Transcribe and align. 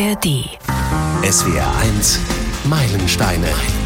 ARD. 0.00 0.24
SWR 1.22 1.60
1 1.84 2.70
Meilensteine. 2.70 3.79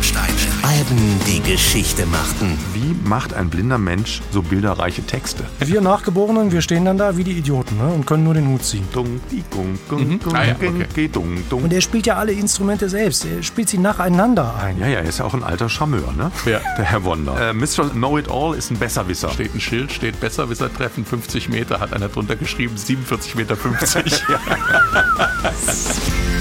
Alben, 0.65 1.21
die 1.27 1.42
Geschichte 1.42 2.07
machten. 2.07 2.58
Wie 2.73 2.97
macht 3.07 3.35
ein 3.35 3.51
blinder 3.51 3.76
Mensch 3.76 4.23
so 4.31 4.41
bilderreiche 4.41 5.03
Texte? 5.03 5.44
Wir 5.60 5.83
Nachgeborenen, 5.83 6.53
wir 6.53 6.63
stehen 6.63 6.87
dann 6.87 6.97
da 6.97 7.19
wie 7.19 7.25
die 7.25 7.33
Idioten 7.33 7.76
ne? 7.76 7.92
und 7.92 8.07
können 8.07 8.25
nur 8.25 8.33
den 8.33 8.48
Hut 8.48 8.65
ziehen. 8.65 8.89
Mhm. 8.95 10.21
Ah 10.33 10.45
ja, 10.45 10.57
okay. 10.57 11.11
Und 11.51 11.71
er 11.71 11.83
spielt 11.83 12.07
ja 12.07 12.16
alle 12.16 12.33
Instrumente 12.33 12.89
selbst. 12.89 13.27
Er 13.27 13.43
spielt 13.43 13.69
sie 13.69 13.77
nacheinander 13.77 14.55
ein. 14.57 14.79
Ja, 14.79 14.87
ja, 14.87 15.01
er 15.01 15.05
ist 15.05 15.19
ja 15.19 15.27
auch 15.27 15.35
ein 15.35 15.45
alter 15.45 15.69
Charmeur, 15.69 16.15
ne? 16.16 16.33
Ja. 16.47 16.61
Der 16.79 16.85
Herr 16.87 17.05
Wonder. 17.05 17.51
Äh, 17.51 17.53
Mr. 17.53 17.91
Know-It-All 17.91 18.55
ist 18.55 18.71
ein 18.71 18.79
Besserwisser. 18.79 19.29
Steht 19.29 19.55
ein 19.55 19.61
Schild, 19.61 19.93
steht 19.93 20.19
Besserwisser 20.19 20.73
treffen 20.73 21.05
50 21.05 21.51
Meter, 21.51 21.79
hat 21.79 21.93
einer 21.93 22.09
drunter 22.09 22.37
geschrieben, 22.37 22.79
47 22.79 23.35
Meter 23.35 23.55
50. 23.55 24.05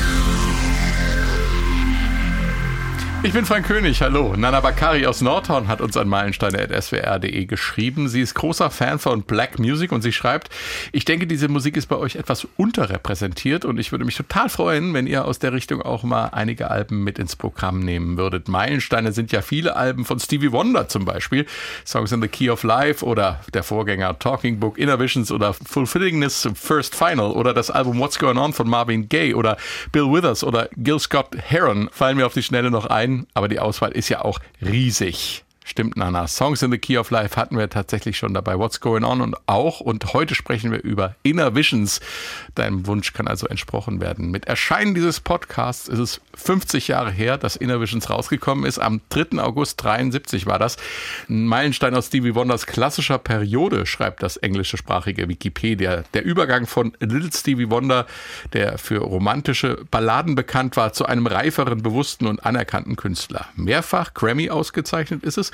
Ich 3.24 3.32
bin 3.32 3.45
Frank 3.45 3.66
König, 3.66 4.00
hallo. 4.00 4.34
Nana 4.36 4.60
Bakari 4.60 5.04
aus 5.04 5.20
Nordhorn 5.22 5.66
hat 5.66 5.80
uns 5.80 5.96
an 5.96 6.09
meilensteine.swr.de 6.09 7.46
geschrieben. 7.46 8.09
Sie 8.09 8.20
ist 8.20 8.34
großer 8.34 8.70
Fan 8.70 9.00
von 9.00 9.22
Black 9.22 9.59
Music 9.59 9.90
und 9.90 10.02
sie 10.02 10.12
schreibt, 10.12 10.50
ich 10.92 11.04
denke, 11.04 11.26
diese 11.26 11.48
Musik 11.48 11.76
ist 11.76 11.88
bei 11.88 11.96
euch 11.96 12.14
etwas 12.14 12.46
unterrepräsentiert 12.56 13.64
und 13.64 13.78
ich 13.80 13.90
würde 13.90 14.04
mich 14.04 14.16
total 14.16 14.48
freuen, 14.48 14.95
wenn 14.95 15.09
ihr 15.09 15.24
aus 15.24 15.40
der 15.40 15.52
Richtung 15.52 15.82
auch 15.82 16.04
mal 16.04 16.26
einige 16.26 16.70
Alben 16.70 17.02
mit 17.02 17.18
ins 17.18 17.34
Programm 17.34 17.80
nehmen 17.80 18.16
würdet. 18.16 18.46
Meilensteine 18.46 19.10
sind 19.10 19.32
ja 19.32 19.42
viele 19.42 19.74
Alben 19.74 20.04
von 20.04 20.20
Stevie 20.20 20.52
Wonder 20.52 20.87
zum 20.87 21.04
Beispiel. 21.04 21.45
Songs 21.84 22.12
in 22.12 22.23
the 22.23 22.28
Key 22.28 22.50
of 22.50 22.62
Life 22.62 23.04
oder 23.04 23.40
der 23.52 23.64
Vorgänger 23.64 24.16
Talking 24.20 24.60
Book, 24.60 24.78
Inner 24.78 25.00
Visions 25.00 25.32
oder 25.32 25.54
Fulfillingness 25.54 26.48
First 26.54 26.95
Final 26.95 27.32
oder 27.32 27.52
das 27.52 27.70
Album 27.70 27.98
What's 27.98 28.18
Going 28.18 28.38
On 28.38 28.52
von 28.52 28.70
Marvin 28.70 29.09
Gaye 29.09 29.34
oder 29.34 29.56
Bill 29.90 30.06
Withers 30.06 30.45
oder 30.45 30.68
Gil 30.76 31.00
Scott 31.00 31.37
Heron 31.37 31.90
fallen 31.93 32.16
mir 32.16 32.26
auf 32.26 32.34
die 32.34 32.45
Schnelle 32.45 32.71
noch 32.71 32.87
ein, 32.87 33.07
aber 33.34 33.48
die 33.48 33.60
Auswahl 33.60 33.92
ist 33.92 34.09
ja 34.09 34.24
auch 34.24 34.40
riesig. 34.62 35.45
Stimmt, 35.68 35.98
Nana. 35.98 36.26
Songs 36.26 36.62
in 36.62 36.70
the 36.70 36.78
Key 36.78 36.96
of 36.96 37.10
Life 37.10 37.37
hatten 37.37 37.59
wir 37.59 37.68
tatsächlich 37.68 38.16
schon 38.16 38.32
dabei. 38.32 38.59
What's 38.59 38.80
Going 38.80 39.04
On 39.04 39.20
und 39.20 39.37
auch. 39.46 39.80
Und 39.80 40.15
heute 40.15 40.34
sprechen 40.34 40.73
wir 40.73 40.82
über 40.82 41.15
Inner 41.23 41.54
Visions. 41.54 42.00
Deinem 42.54 42.87
Wunsch 42.87 43.12
kann 43.12 43.28
also 43.28 43.46
entsprochen 43.46 44.00
werden. 44.00 44.30
Mit 44.30 44.46
Erscheinen 44.46 44.95
dieses 44.95 45.20
Podcasts 45.20 45.87
ist 45.87 45.98
es 45.98 46.20
50 46.38 46.88
Jahre 46.88 47.10
her, 47.10 47.36
dass 47.36 47.56
Inner 47.56 47.80
Visions 47.80 48.08
rausgekommen 48.08 48.64
ist. 48.64 48.78
Am 48.78 49.00
3. 49.10 49.38
August 49.42 49.82
73 49.82 50.46
war 50.46 50.58
das. 50.58 50.76
Ein 51.28 51.46
Meilenstein 51.46 51.94
aus 51.94 52.06
Stevie 52.06 52.34
Wonders 52.34 52.66
klassischer 52.66 53.18
Periode, 53.18 53.86
schreibt 53.86 54.22
das 54.22 54.36
englischsprachige 54.36 55.28
Wikipedia. 55.28 56.04
Der 56.14 56.24
Übergang 56.24 56.66
von 56.66 56.92
Little 57.00 57.30
Stevie 57.32 57.70
Wonder, 57.70 58.06
der 58.52 58.78
für 58.78 58.98
romantische 58.98 59.84
Balladen 59.90 60.34
bekannt 60.34 60.76
war, 60.76 60.92
zu 60.92 61.06
einem 61.06 61.26
reiferen, 61.26 61.82
bewussten 61.82 62.26
und 62.26 62.44
anerkannten 62.46 62.96
Künstler. 62.96 63.46
Mehrfach 63.56 64.14
Grammy 64.14 64.50
ausgezeichnet 64.50 65.25
ist 65.25 65.38
es. 65.38 65.50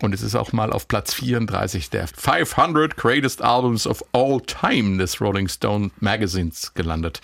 Und 0.00 0.14
es 0.14 0.22
ist 0.22 0.36
auch 0.36 0.52
mal 0.52 0.72
auf 0.72 0.86
Platz 0.86 1.14
34 1.14 1.90
der 1.90 2.06
500 2.06 2.96
Greatest 2.96 3.42
Albums 3.42 3.86
of 3.86 4.04
All 4.12 4.40
Time 4.40 4.98
des 4.98 5.20
Rolling 5.20 5.48
Stone 5.48 5.90
Magazines 5.98 6.72
gelandet. 6.74 7.20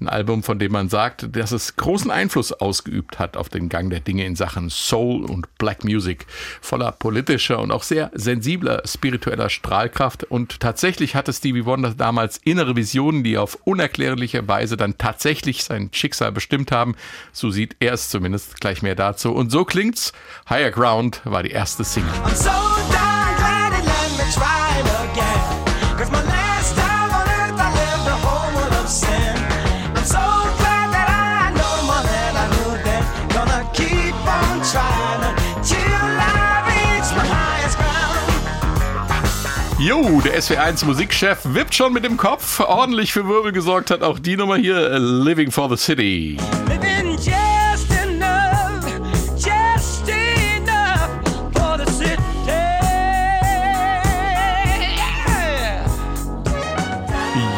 Ein 0.00 0.08
Album, 0.08 0.42
von 0.42 0.58
dem 0.58 0.72
man 0.72 0.88
sagt, 0.88 1.36
dass 1.36 1.52
es 1.52 1.76
großen 1.76 2.10
Einfluss 2.10 2.52
ausgeübt 2.52 3.18
hat 3.18 3.36
auf 3.36 3.50
den 3.50 3.68
Gang 3.68 3.90
der 3.90 4.00
Dinge 4.00 4.24
in 4.24 4.36
Sachen 4.36 4.70
Soul 4.70 5.24
und 5.24 5.58
Black 5.58 5.84
Music. 5.84 6.26
Voller 6.62 6.92
politischer 6.92 7.58
und 7.58 7.70
auch 7.70 7.82
sehr 7.82 8.10
sensibler 8.14 8.82
spiritueller 8.86 9.50
Strahlkraft. 9.50 10.24
Und 10.24 10.60
tatsächlich 10.60 11.14
hatte 11.14 11.32
Stevie 11.32 11.66
Wonder 11.66 11.94
damals 11.94 12.38
innere 12.38 12.74
Visionen, 12.74 13.22
die 13.22 13.36
auf 13.36 13.58
unerklärliche 13.64 14.48
Weise 14.48 14.78
dann 14.78 14.96
tatsächlich 14.96 15.64
sein 15.64 15.90
Schicksal 15.92 16.32
bestimmt 16.32 16.72
haben. 16.72 16.96
So 17.32 17.50
sieht 17.50 17.76
er 17.80 17.92
es 17.92 18.08
zumindest. 18.08 18.60
Gleich 18.60 18.80
mehr 18.80 18.94
dazu. 18.94 19.32
Und 19.32 19.50
so 19.50 19.64
klingt's. 19.64 20.12
Higher 20.48 20.70
Ground 20.70 21.20
war 21.24 21.42
die 21.42 21.50
erste 21.50 21.84
Single. 21.84 22.13
Jo, 39.84 40.22
der 40.22 40.40
SW1 40.40 40.86
Musikchef 40.86 41.40
wippt 41.44 41.74
schon 41.74 41.92
mit 41.92 42.04
dem 42.04 42.16
Kopf. 42.16 42.58
Ordentlich 42.60 43.12
für 43.12 43.28
Wirbel 43.28 43.52
gesorgt 43.52 43.90
hat 43.90 44.02
auch 44.02 44.18
die 44.18 44.34
Nummer 44.34 44.56
hier, 44.56 44.90
äh, 44.90 44.98
Living 44.98 45.50
for 45.50 45.68
the 45.68 45.76
City. 45.76 46.38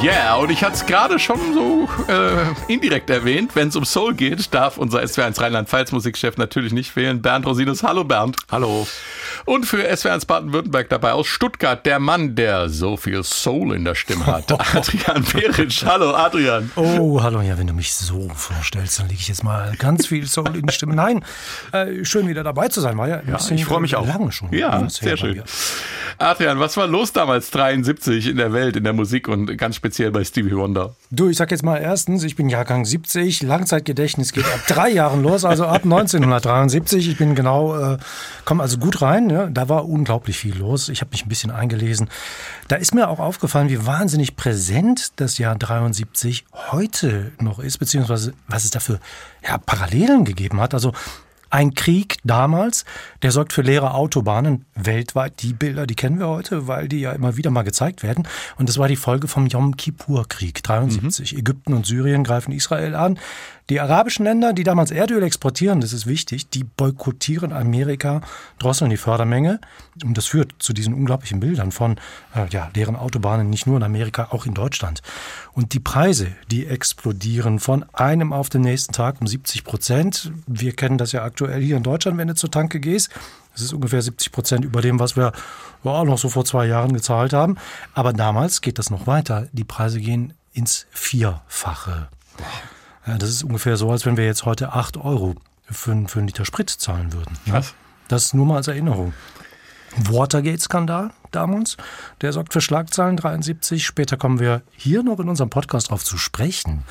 Yeah, 0.07 0.37
und 0.37 0.51
ich 0.51 0.63
hatte 0.63 0.75
es 0.75 0.87
gerade 0.87 1.19
schon 1.19 1.39
so 1.53 1.89
äh, 2.09 2.73
indirekt 2.73 3.11
erwähnt. 3.11 3.53
Wenn 3.55 3.69
es 3.69 3.77
um 3.77 3.85
Soul 3.85 4.15
geht, 4.15 4.55
darf 4.55 4.79
unser 4.79 5.01
SW1 5.01 5.41
Rheinland-Pfalz 5.41 5.91
Musikchef 5.93 6.37
natürlich 6.37 6.73
nicht 6.73 6.91
fehlen. 6.93 7.23
Bernd 7.23 7.45
Rosinus. 7.45 7.83
Hallo 7.83 8.05
Bernd. 8.05 8.37
Hallo. 8.51 8.87
Und 9.45 9.67
für 9.67 9.79
SW1 9.89 10.27
Baden-Württemberg 10.27 10.89
dabei 10.89 11.13
aus 11.13 11.27
Stuttgart 11.27 11.85
der 11.85 11.99
Mann, 11.99 12.37
der 12.37 12.69
so 12.69 12.97
viel 12.97 13.25
Soul 13.25 13.75
in 13.75 13.85
der 13.85 13.95
Stimme 13.95 14.27
hat. 14.27 14.53
Adrian 14.77 15.25
Peric. 15.25 15.83
Hallo 15.85 16.15
Adrian. 16.15 16.71
Oh, 16.77 17.21
hallo, 17.23 17.41
ja, 17.41 17.59
wenn 17.59 17.67
du 17.67 17.75
mich 17.75 17.93
so 17.95 18.29
vorstellst, 18.29 19.01
dann 19.01 19.09
lege 19.09 19.21
ich 19.21 19.29
jetzt 19.29 19.43
mal 19.43 19.75
ganz 19.77 20.07
viel 20.07 20.27
Soul 20.27 20.57
in 20.57 20.67
die 20.67 20.73
Stimme. 20.73 20.95
Nein, 20.95 21.25
äh, 21.73 22.05
schön 22.05 22.29
wieder 22.29 22.45
dabei 22.45 22.69
zu 22.69 22.81
sein, 22.81 22.97
war 22.97 23.09
ja, 23.09 23.17
bisschen, 23.17 23.57
ich 23.57 23.65
freu 23.65 23.81
mich 23.81 23.95
äh, 23.95 23.97
auch. 23.97 24.07
Lange 24.07 24.31
schon. 24.31 24.53
Ja, 24.53 24.79
Das 24.83 24.97
sehr 24.97 25.17
schön. 25.17 25.43
Adrian, 26.19 26.61
was 26.61 26.77
war 26.77 26.87
los 26.87 27.13
damals 27.13 27.51
73 27.51 28.29
in 28.29 28.37
der 28.37 28.53
Welt, 28.53 28.77
in 28.77 28.85
der 28.85 28.93
Musik 28.93 29.29
und 29.29 29.57
ganz 29.59 29.77
speziell 29.77 29.96
bei 29.99 30.25
Stevie 30.25 30.57
Wonder? 30.57 30.95
Du, 31.11 31.29
ich 31.29 31.37
sag 31.37 31.51
jetzt 31.51 31.63
mal 31.63 31.79
erstens, 31.79 32.23
ich 32.23 32.37
bin 32.37 32.49
Jahrgang 32.49 32.85
70, 32.85 33.43
Langzeitgedächtnis 33.43 34.33
geht 34.33 34.45
ab 34.45 34.61
drei 34.69 34.91
Jahren 34.91 35.23
los, 35.23 35.45
also 35.45 35.65
ab 35.65 35.83
1973. 35.85 37.09
Ich 37.09 37.19
bin 37.19 37.35
genau, 37.35 37.77
äh, 37.77 37.99
komme 38.45 38.63
also 38.63 38.79
gut 38.79 39.03
rein. 39.03 39.31
Ja, 39.31 39.47
da 39.47 39.69
war 39.69 39.89
unglaublich 39.89 40.39
viel 40.39 40.57
los. 40.57 40.89
Ich 40.89 41.01
habe 41.01 41.11
mich 41.13 41.25
ein 41.25 41.29
bisschen 41.29 41.51
eingelesen. 41.51 42.09
Da 42.69 42.77
ist 42.77 42.95
mir 42.95 43.09
auch 43.09 43.19
aufgefallen, 43.21 43.69
wie 43.69 43.87
wahnsinnig 43.87 44.37
präsent 44.37 45.13
das 45.17 45.39
Jahr 45.39 45.57
73 45.57 46.45
heute 46.71 47.33
noch 47.41 47.59
ist, 47.59 47.79
beziehungsweise 47.79 48.35
was 48.49 48.65
es 48.65 48.71
dafür 48.71 49.01
ja, 49.47 49.59
Parallelen 49.59 50.25
gegeben 50.25 50.61
hat. 50.61 50.75
Also 50.75 50.93
ein 51.57 51.73
Krieg 51.73 52.19
damals, 52.23 52.85
der 53.23 53.31
sorgt 53.31 53.55
für 53.55 53.63
leere 53.63 53.95
Autobahnen 53.95 54.67
weltweit. 54.75 55.41
Die 55.41 55.55
Bilder, 55.55 55.87
die 55.87 55.95
kennen 55.95 56.19
wir 56.19 56.29
heute, 56.29 56.69
weil 56.69 56.87
die 56.87 57.01
ja 57.01 57.13
immer 57.13 57.39
wieder 57.39 57.51
mal 57.51 57.63
gezeigt 57.63 58.03
werden. 58.03 58.29
Und 58.59 58.69
das 58.69 58.77
war 58.77 58.89
die 58.89 58.97
Folge 58.97 59.27
vom 59.27 59.47
Yom 59.47 59.75
Kippur-Krieg 59.75 60.63
73. 60.63 61.39
Ägypten 61.39 61.73
und 61.73 61.87
Syrien 61.87 62.25
greifen 62.25 62.53
Israel 62.53 62.95
an. 62.95 63.19
Die 63.69 63.81
arabischen 63.81 64.25
Länder, 64.25 64.53
die 64.53 64.63
damals 64.63 64.93
Erdöl 64.93 65.25
exportieren, 65.25 65.81
das 65.81 65.93
ist 65.93 66.07
wichtig, 66.07 66.51
die 66.51 66.63
boykottieren 66.63 67.53
Amerika, 67.53 68.21
drosseln 68.61 68.91
die 68.91 68.97
Fördermenge. 68.97 69.61
Und 70.05 70.17
das 70.17 70.27
führt 70.27 70.55
zu 70.61 70.73
diesen 70.73 70.95
unglaublichen 70.95 71.41
Bildern 71.41 71.73
von 71.73 71.97
äh, 72.37 72.47
ja, 72.51 72.71
leeren 72.77 72.95
Autobahnen, 72.95 73.51
nicht 73.51 73.67
nur 73.67 73.77
in 73.77 73.83
Amerika, 73.83 74.29
auch 74.31 74.47
in 74.47 74.55
Deutschland. 74.55 75.03
Und 75.53 75.73
die 75.73 75.81
Preise, 75.81 76.29
die 76.49 76.67
explodieren 76.67 77.59
von 77.59 77.85
einem 77.93 78.33
auf 78.33 78.51
den 78.51 78.61
nächsten 78.61 78.93
Tag 78.93 79.21
um 79.21 79.27
70 79.27 79.65
Prozent. 79.65 80.31
Wir 80.47 80.73
kennen 80.73 80.97
das 80.97 81.11
ja 81.11 81.25
aktuell 81.25 81.61
hier 81.61 81.77
in 81.77 81.83
Deutschland, 81.83 82.19
wenn 82.19 82.29
du 82.29 82.37
zur 82.37 82.53
Tanke 82.53 82.79
gehst. 82.79 83.11
Das 83.53 83.63
ist 83.63 83.73
ungefähr 83.73 84.03
70 84.03 84.31
Prozent 84.31 84.65
über 84.65 84.81
dem, 84.81 85.01
was 85.01 85.17
wir 85.17 85.33
ja, 85.83 86.05
noch 86.05 86.19
so 86.19 86.29
vor 86.29 86.45
zwei 86.45 86.67
Jahren 86.67 86.93
gezahlt 86.93 87.33
haben. 87.33 87.57
Aber 87.95 88.13
damals 88.13 88.61
geht 88.61 88.79
das 88.79 88.91
noch 88.91 89.09
weiter. 89.09 89.49
Die 89.53 89.65
Preise 89.65 89.99
gehen 89.99 90.35
ins 90.53 90.87
Vierfache. 90.93 92.09
Ja, 93.07 93.19
das 93.19 93.31
ist 93.31 93.45
ungefähr 93.45 93.77
so, 93.77 93.91
als 93.91 94.05
wenn 94.05 94.17
wir 94.17 94.25
jetzt 94.25 94.45
heute 94.45 94.73
8 94.73 94.97
Euro 94.97 95.37
für, 95.71 96.07
für 96.09 96.19
einen 96.19 96.27
Liter 96.29 96.45
Sprit 96.45 96.71
zahlen 96.71 97.13
würden. 97.13 97.39
ne? 97.47 97.53
Was? 97.53 97.75
Das 98.09 98.35
nur 98.35 98.47
mal 98.47 98.57
als 98.57 98.69
Erinnerung. 98.69 99.13
Watergate-Skandal 100.11 101.11
damals, 101.33 101.77
der 102.23 102.33
sorgt 102.33 102.53
für 102.53 102.61
Schlagzeilen 102.61 103.17
73. 103.17 103.85
Später 103.85 104.17
kommen 104.17 104.39
wir 104.41 104.63
hier 104.77 105.03
noch 105.03 105.19
in 105.21 105.29
unserem 105.29 105.51
Podcast 105.51 105.91
drauf 105.91 106.05
zu 106.05 106.17
sprechen. 106.19 106.85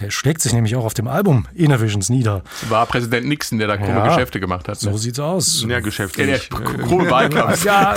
Der 0.00 0.10
schlägt 0.10 0.40
sich 0.40 0.52
nämlich 0.52 0.74
auch 0.76 0.84
auf 0.84 0.94
dem 0.94 1.06
Album 1.06 1.46
Inner 1.54 1.80
Visions 1.80 2.08
nieder. 2.08 2.42
War 2.68 2.86
Präsident 2.86 3.26
Nixon, 3.28 3.58
der 3.58 3.68
da 3.68 3.76
krumme 3.76 3.90
Ja. 3.98 4.08
Geschäfte 4.08 4.40
gemacht 4.40 4.66
hat. 4.68 4.78
So 4.80 4.90
Ne? 4.90 4.98
sieht's 4.98 5.18
aus. 5.20 5.64
Ja, 5.68 5.78
Ja, 5.78 6.38
krumme 6.38 7.10
Wahlkampf. 7.10 7.64
Ja, 7.64 7.94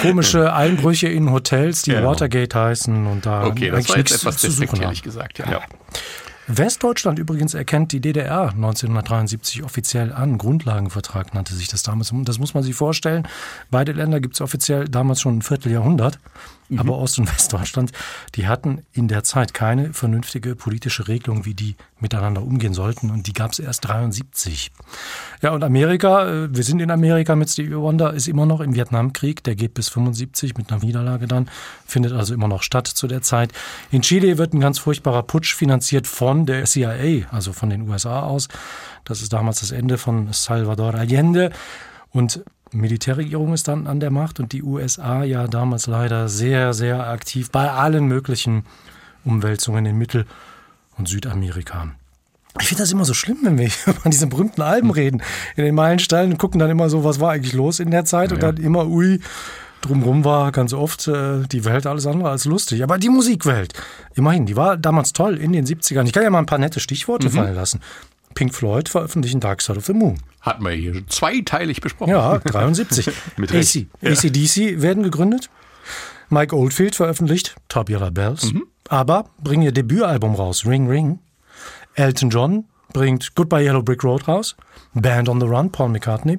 komische 0.00 0.52
Einbrüche 0.52 1.08
in 1.08 1.30
Hotels, 1.30 1.82
die 1.82 1.92
Ja. 1.92 2.04
Watergate 2.04 2.54
heißen 2.54 3.06
und 3.06 3.26
da 3.26 3.44
Okay, 3.46 3.70
das 3.70 3.88
war 3.88 3.96
jetzt 3.98 4.10
nichts 4.10 4.22
etwas 4.22 4.36
zu 4.38 4.50
suchen 4.50 4.84
haben. 4.84 4.94
gesagt. 5.02 5.38
Ja. 5.38 5.60
Westdeutschland 6.58 7.18
übrigens 7.18 7.54
erkennt 7.54 7.92
die 7.92 8.00
DDR 8.00 8.50
1973 8.50 9.62
offiziell 9.62 10.12
an. 10.12 10.36
Grundlagenvertrag 10.36 11.32
nannte 11.32 11.54
sich 11.54 11.68
das 11.68 11.82
damals. 11.82 12.12
Das 12.24 12.38
muss 12.38 12.52
man 12.52 12.62
sich 12.62 12.74
vorstellen. 12.74 13.26
Beide 13.70 13.92
Länder 13.92 14.20
gibt 14.20 14.34
es 14.34 14.42
offiziell 14.42 14.86
damals 14.86 15.22
schon 15.22 15.38
ein 15.38 15.42
Vierteljahrhundert. 15.42 16.18
Aber 16.78 16.98
Ost- 16.98 17.18
und 17.18 17.32
Westdeutschland, 17.32 17.92
die 18.34 18.46
hatten 18.46 18.82
in 18.92 19.08
der 19.08 19.24
Zeit 19.24 19.54
keine 19.54 19.92
vernünftige 19.92 20.54
politische 20.54 21.08
Regelung, 21.08 21.44
wie 21.44 21.54
die 21.54 21.76
miteinander 22.00 22.42
umgehen 22.42 22.74
sollten. 22.74 23.10
Und 23.10 23.26
die 23.26 23.32
gab 23.32 23.52
es 23.52 23.58
erst 23.58 23.86
73. 23.88 24.70
Ja, 25.40 25.52
und 25.52 25.64
Amerika, 25.64 26.28
äh, 26.28 26.54
wir 26.54 26.64
sind 26.64 26.80
in 26.80 26.90
Amerika 26.90 27.36
mit 27.36 27.50
Stevie 27.50 27.76
Wonder, 27.76 28.12
ist 28.12 28.28
immer 28.28 28.46
noch 28.46 28.60
im 28.60 28.74
Vietnamkrieg. 28.74 29.42
Der 29.44 29.54
geht 29.54 29.74
bis 29.74 29.88
75 29.88 30.56
mit 30.56 30.70
einer 30.70 30.82
Niederlage 30.82 31.26
dann, 31.26 31.48
findet 31.86 32.12
also 32.12 32.34
immer 32.34 32.48
noch 32.48 32.62
statt 32.62 32.86
zu 32.86 33.06
der 33.06 33.22
Zeit. 33.22 33.52
In 33.90 34.02
Chile 34.02 34.38
wird 34.38 34.54
ein 34.54 34.60
ganz 34.60 34.78
furchtbarer 34.78 35.22
Putsch 35.22 35.54
finanziert 35.54 36.06
von 36.06 36.46
der 36.46 36.64
CIA, 36.64 37.26
also 37.30 37.52
von 37.52 37.70
den 37.70 37.88
USA 37.88 38.20
aus. 38.20 38.48
Das 39.04 39.22
ist 39.22 39.32
damals 39.32 39.60
das 39.60 39.70
Ende 39.70 39.98
von 39.98 40.32
Salvador 40.32 40.94
Allende. 40.94 41.50
Und 42.10 42.44
Militärregierung 42.72 43.52
ist 43.52 43.68
dann 43.68 43.86
an 43.86 44.00
der 44.00 44.10
Macht 44.10 44.40
und 44.40 44.52
die 44.52 44.62
USA 44.62 45.24
ja 45.24 45.46
damals 45.46 45.86
leider 45.86 46.28
sehr, 46.28 46.72
sehr 46.72 47.06
aktiv 47.06 47.50
bei 47.50 47.70
allen 47.70 48.06
möglichen 48.06 48.64
Umwälzungen 49.24 49.86
in 49.86 49.98
Mittel- 49.98 50.26
und 50.96 51.08
Südamerika. 51.08 51.88
Ich 52.60 52.68
finde 52.68 52.82
das 52.82 52.92
immer 52.92 53.04
so 53.04 53.14
schlimm, 53.14 53.38
wenn 53.42 53.58
wir 53.58 53.70
über 53.86 54.10
diese 54.10 54.26
berühmten 54.26 54.62
Alben 54.62 54.90
reden. 54.90 55.22
In 55.56 55.64
den 55.64 55.74
Meilensteinen 55.74 56.32
und 56.32 56.38
gucken 56.38 56.58
dann 56.58 56.70
immer 56.70 56.90
so, 56.90 57.04
was 57.04 57.20
war 57.20 57.32
eigentlich 57.32 57.54
los 57.54 57.80
in 57.80 57.90
der 57.90 58.04
Zeit 58.04 58.32
und 58.32 58.42
dann 58.42 58.56
immer, 58.58 58.86
ui, 58.86 59.20
drumrum 59.80 60.24
war 60.24 60.52
ganz 60.52 60.72
oft 60.72 61.08
äh, 61.08 61.42
die 61.50 61.64
Welt 61.64 61.86
alles 61.86 62.06
andere 62.06 62.30
als 62.30 62.44
lustig. 62.44 62.82
Aber 62.82 62.98
die 62.98 63.08
Musikwelt, 63.08 63.72
immerhin, 64.14 64.46
die 64.46 64.56
war 64.56 64.76
damals 64.76 65.12
toll 65.12 65.38
in 65.38 65.52
den 65.52 65.66
70ern. 65.66 66.04
Ich 66.04 66.12
kann 66.12 66.22
ja 66.22 66.30
mal 66.30 66.38
ein 66.38 66.46
paar 66.46 66.58
nette 66.58 66.80
Stichworte 66.80 67.30
fallen 67.30 67.54
lassen. 67.54 67.80
Pink 68.34 68.54
Floyd 68.54 68.88
veröffentlichen 68.88 69.40
Dark 69.40 69.62
Side 69.62 69.78
of 69.78 69.86
the 69.86 69.92
Moon. 69.92 70.18
Hatten 70.40 70.64
wir 70.64 70.72
hier 70.72 71.06
zweiteilig 71.08 71.80
besprochen. 71.80 72.10
Ja, 72.10 72.38
73. 72.38 73.10
Mit 73.36 73.52
AC, 73.52 73.86
ACDC 74.02 74.82
werden 74.82 75.02
gegründet. 75.02 75.50
Mike 76.30 76.56
Oldfield 76.56 76.94
veröffentlicht 76.94 77.54
Top 77.68 77.90
Yellow 77.90 78.10
Bells. 78.10 78.52
Aber 78.88 79.26
bringen 79.42 79.62
ihr 79.62 79.72
Debütalbum 79.72 80.34
raus, 80.34 80.66
Ring 80.66 80.88
Ring. 80.88 81.18
Elton 81.94 82.30
John 82.30 82.64
bringt 82.92 83.34
Goodbye 83.34 83.64
Yellow 83.64 83.82
Brick 83.82 84.02
Road 84.02 84.26
raus. 84.26 84.56
Band 84.94 85.28
on 85.28 85.40
the 85.40 85.46
Run, 85.46 85.70
Paul 85.70 85.90
McCartney, 85.90 86.38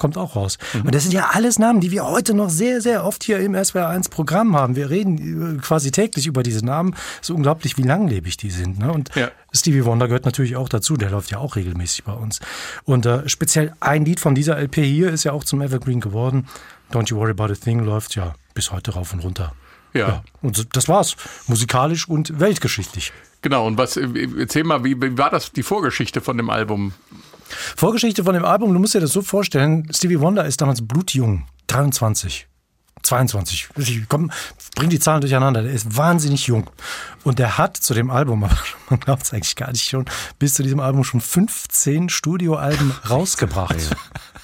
kommt 0.00 0.16
auch 0.16 0.34
raus. 0.34 0.58
Und 0.82 0.94
das 0.94 1.04
sind 1.04 1.12
ja 1.12 1.30
alles 1.32 1.58
Namen, 1.60 1.80
die 1.80 1.92
wir 1.92 2.06
heute 2.06 2.34
noch 2.34 2.50
sehr, 2.50 2.80
sehr 2.80 3.04
oft 3.04 3.22
hier 3.22 3.38
im 3.38 3.54
SWR1 3.54 4.10
Programm 4.10 4.56
haben. 4.56 4.74
Wir 4.74 4.90
reden 4.90 5.58
äh, 5.58 5.60
quasi 5.60 5.92
täglich 5.92 6.26
über 6.26 6.42
diese 6.42 6.64
Namen. 6.64 6.96
Es 7.20 7.28
ist 7.28 7.36
unglaublich, 7.36 7.76
wie 7.76 7.82
langlebig 7.82 8.36
die 8.36 8.50
sind. 8.50 8.78
Ne? 8.78 8.90
Und 8.92 9.14
Ja. 9.14 9.30
Stevie 9.52 9.84
Wonder 9.84 10.06
gehört 10.06 10.24
natürlich 10.24 10.56
auch 10.56 10.68
dazu, 10.68 10.96
der 10.96 11.10
läuft 11.10 11.30
ja 11.30 11.38
auch 11.38 11.56
regelmäßig 11.56 12.04
bei 12.04 12.12
uns. 12.12 12.40
Und 12.84 13.04
äh, 13.06 13.28
speziell 13.28 13.74
ein 13.80 14.04
Lied 14.04 14.20
von 14.20 14.34
dieser 14.34 14.58
LP 14.58 14.76
hier 14.76 15.10
ist 15.10 15.24
ja 15.24 15.32
auch 15.32 15.44
zum 15.44 15.60
Evergreen 15.60 16.00
geworden. 16.00 16.46
Don't 16.92 17.10
You 17.10 17.18
Worry 17.18 17.32
About 17.32 17.52
a 17.52 17.54
Thing 17.54 17.80
läuft 17.80 18.16
ja 18.16 18.34
bis 18.54 18.72
heute 18.72 18.92
rauf 18.92 19.12
und 19.12 19.20
runter. 19.20 19.52
Ja. 19.92 20.22
Und 20.42 20.56
so- 20.56 20.64
das 20.64 20.88
war's. 20.88 21.16
Musikalisch 21.46 22.08
und 22.08 22.38
weltgeschichtlich. 22.40 23.12
Genau, 23.42 23.66
und 23.66 23.78
was, 23.78 23.96
äh, 23.96 24.06
erzähl 24.38 24.64
mal, 24.64 24.84
wie, 24.84 25.00
wie 25.00 25.16
war 25.16 25.30
das, 25.30 25.52
die 25.52 25.62
Vorgeschichte 25.62 26.20
von 26.20 26.36
dem 26.36 26.50
Album? 26.50 26.92
Vorgeschichte 27.76 28.22
von 28.24 28.34
dem 28.34 28.44
Album, 28.44 28.72
du 28.72 28.78
musst 28.78 28.94
dir 28.94 29.00
das 29.00 29.12
so 29.12 29.22
vorstellen, 29.22 29.88
Stevie 29.92 30.20
Wonder 30.20 30.44
ist 30.44 30.60
damals 30.60 30.86
blutjung, 30.86 31.46
23. 31.68 32.46
22. 33.02 33.68
Ich 33.76 34.02
komm, 34.08 34.30
bring 34.76 34.90
die 34.90 34.98
Zahlen 35.00 35.22
durcheinander. 35.22 35.62
Der 35.62 35.72
ist 35.72 35.96
wahnsinnig 35.96 36.46
jung. 36.46 36.68
Und 37.24 37.38
der 37.38 37.56
hat 37.56 37.78
zu 37.78 37.94
dem 37.94 38.10
Album, 38.10 38.44
aber 38.44 38.58
man 38.90 39.00
glaubt 39.00 39.22
es 39.22 39.32
eigentlich 39.32 39.56
gar 39.56 39.72
nicht 39.72 39.88
schon, 39.88 40.04
bis 40.38 40.54
zu 40.54 40.62
diesem 40.62 40.80
Album 40.80 41.02
schon 41.02 41.22
15 41.22 42.10
Studioalben 42.10 42.92
rausgebracht. 43.08 43.76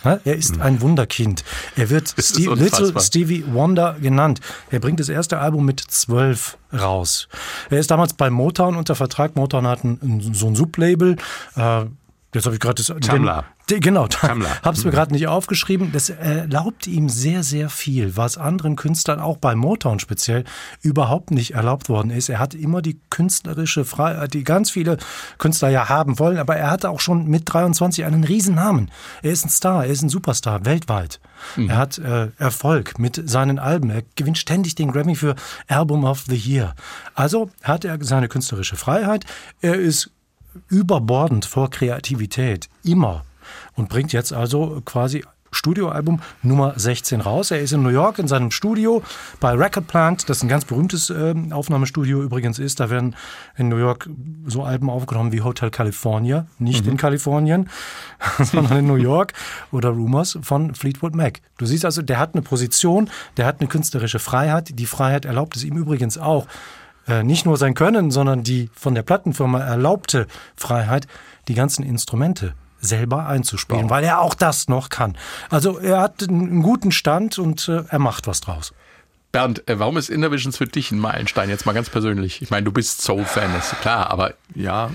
Ja, 0.06 0.20
Er 0.24 0.36
ist 0.36 0.60
ein 0.60 0.80
Wunderkind. 0.80 1.44
Er 1.76 1.90
wird 1.90 2.14
Steve. 2.18 2.54
Little 2.54 2.98
Stevie 3.00 3.44
Wonder 3.52 3.96
genannt. 4.00 4.40
Er 4.70 4.80
bringt 4.80 5.00
das 5.00 5.08
erste 5.08 5.38
Album 5.38 5.64
mit 5.64 5.80
12 5.80 6.56
raus. 6.72 7.28
Er 7.70 7.78
ist 7.78 7.90
damals 7.90 8.14
bei 8.14 8.30
Motown 8.30 8.76
unter 8.76 8.94
Vertrag. 8.94 9.36
Motown 9.36 9.66
hat 9.66 9.84
ein, 9.84 10.20
so 10.32 10.46
ein 10.46 10.54
Sublabel. 10.54 11.16
Äh, 11.56 11.84
jetzt 12.34 12.44
habe 12.46 12.54
ich 12.54 12.60
gerade 12.60 12.82
das. 12.82 12.92
Tamla. 13.06 13.44
Genau, 13.68 14.06
Tamla. 14.06 14.62
habe 14.62 14.76
es 14.76 14.84
mir 14.84 14.92
gerade 14.92 15.12
nicht 15.12 15.26
aufgeschrieben. 15.26 15.90
Das 15.90 16.08
erlaubt 16.08 16.86
ihm 16.86 17.08
sehr, 17.08 17.42
sehr 17.42 17.68
viel, 17.68 18.16
was 18.16 18.38
anderen 18.38 18.76
Künstlern, 18.76 19.18
auch 19.18 19.38
bei 19.38 19.56
Motown 19.56 19.98
speziell, 19.98 20.44
überhaupt 20.82 21.32
nicht 21.32 21.54
erlaubt 21.54 21.88
worden 21.88 22.12
ist. 22.12 22.28
Er 22.28 22.38
hat 22.38 22.54
immer 22.54 22.80
die 22.80 23.00
künstlerische 23.10 23.84
Freiheit, 23.84 24.34
die 24.34 24.44
ganz 24.44 24.70
viele 24.70 24.98
Künstler 25.38 25.68
ja 25.68 25.88
haben 25.88 26.20
wollen, 26.20 26.38
aber 26.38 26.54
er 26.54 26.70
hatte 26.70 26.90
auch 26.90 27.00
schon 27.00 27.26
mit 27.26 27.42
23 27.52 28.04
einen 28.04 28.22
Riesennamen. 28.22 28.92
Er 29.22 29.32
ist 29.32 29.44
ein 29.44 29.50
Star, 29.50 29.84
er 29.84 29.90
ist 29.90 30.02
ein 30.02 30.10
Superstar 30.10 30.64
weltweit. 30.64 31.18
Er 31.56 31.76
hat 31.76 31.98
äh, 31.98 32.28
Erfolg 32.38 33.00
mit 33.00 33.20
seinen 33.28 33.58
Alben. 33.58 33.90
Er 33.90 34.02
gewinnt 34.14 34.38
ständig 34.38 34.76
den 34.76 34.92
Grammy 34.92 35.16
für 35.16 35.34
Album 35.66 36.04
of 36.04 36.24
the 36.28 36.36
Year. 36.36 36.76
Also 37.14 37.50
hat 37.64 37.84
er 37.84 37.98
seine 38.04 38.28
künstlerische 38.28 38.76
Freiheit. 38.76 39.24
Er 39.60 39.74
ist 39.74 40.10
überbordend 40.68 41.44
vor 41.46 41.68
Kreativität, 41.68 42.68
immer. 42.84 43.24
Und 43.74 43.88
bringt 43.88 44.12
jetzt 44.12 44.32
also 44.32 44.80
quasi 44.84 45.24
Studioalbum 45.56 46.20
Nummer 46.42 46.74
16 46.76 47.20
raus. 47.20 47.50
Er 47.50 47.60
ist 47.60 47.72
in 47.72 47.82
New 47.82 47.88
York 47.88 48.18
in 48.18 48.28
seinem 48.28 48.50
Studio 48.50 49.02
bei 49.40 49.52
Record 49.52 49.86
Plant, 49.86 50.28
das 50.28 50.42
ein 50.42 50.48
ganz 50.48 50.64
berühmtes 50.64 51.10
ähm, 51.10 51.52
Aufnahmestudio 51.52 52.22
übrigens 52.22 52.58
ist. 52.58 52.80
Da 52.80 52.90
werden 52.90 53.16
in 53.56 53.68
New 53.68 53.78
York 53.78 54.08
so 54.46 54.62
Alben 54.62 54.90
aufgenommen 54.90 55.32
wie 55.32 55.42
Hotel 55.42 55.70
California, 55.70 56.46
nicht 56.58 56.86
in 56.86 56.96
Kalifornien, 56.96 57.70
sondern 58.38 58.78
in 58.78 58.86
New 58.86 58.96
York 58.96 59.32
oder 59.72 59.90
Rumors 59.90 60.38
von 60.42 60.74
Fleetwood 60.74 61.14
Mac. 61.14 61.40
Du 61.58 61.66
siehst 61.66 61.84
also, 61.84 62.02
der 62.02 62.18
hat 62.18 62.34
eine 62.34 62.42
Position, 62.42 63.10
der 63.36 63.46
hat 63.46 63.60
eine 63.60 63.68
künstlerische 63.68 64.18
Freiheit. 64.18 64.78
Die 64.78 64.86
Freiheit 64.86 65.24
erlaubt 65.24 65.56
es 65.56 65.64
ihm 65.64 65.76
übrigens 65.76 66.18
auch, 66.18 66.46
äh, 67.08 67.22
nicht 67.22 67.46
nur 67.46 67.56
sein 67.56 67.74
Können, 67.74 68.10
sondern 68.10 68.42
die 68.42 68.68
von 68.74 68.94
der 68.94 69.02
Plattenfirma 69.02 69.60
erlaubte 69.60 70.26
Freiheit, 70.56 71.06
die 71.48 71.54
ganzen 71.54 71.84
Instrumente 71.84 72.54
selber 72.86 73.26
einzuspielen, 73.26 73.90
weil 73.90 74.04
er 74.04 74.20
auch 74.20 74.34
das 74.34 74.68
noch 74.68 74.88
kann. 74.88 75.16
Also 75.50 75.78
er 75.78 76.00
hat 76.00 76.22
einen 76.28 76.62
guten 76.62 76.92
Stand 76.92 77.38
und 77.38 77.68
äh, 77.68 77.84
er 77.88 77.98
macht 77.98 78.26
was 78.26 78.40
draus. 78.40 78.72
Bernd, 79.32 79.68
äh, 79.68 79.78
warum 79.78 79.96
ist 79.96 80.08
Innovisions 80.08 80.56
für 80.56 80.66
dich 80.66 80.92
ein 80.92 80.98
Meilenstein? 80.98 81.50
Jetzt 81.50 81.66
mal 81.66 81.72
ganz 81.74 81.90
persönlich. 81.90 82.40
Ich 82.40 82.50
meine, 82.50 82.64
du 82.64 82.72
bist 82.72 83.02
Soul-Fan, 83.02 83.54
ist 83.56 83.78
klar, 83.80 84.10
aber 84.10 84.34
Ja. 84.54 84.90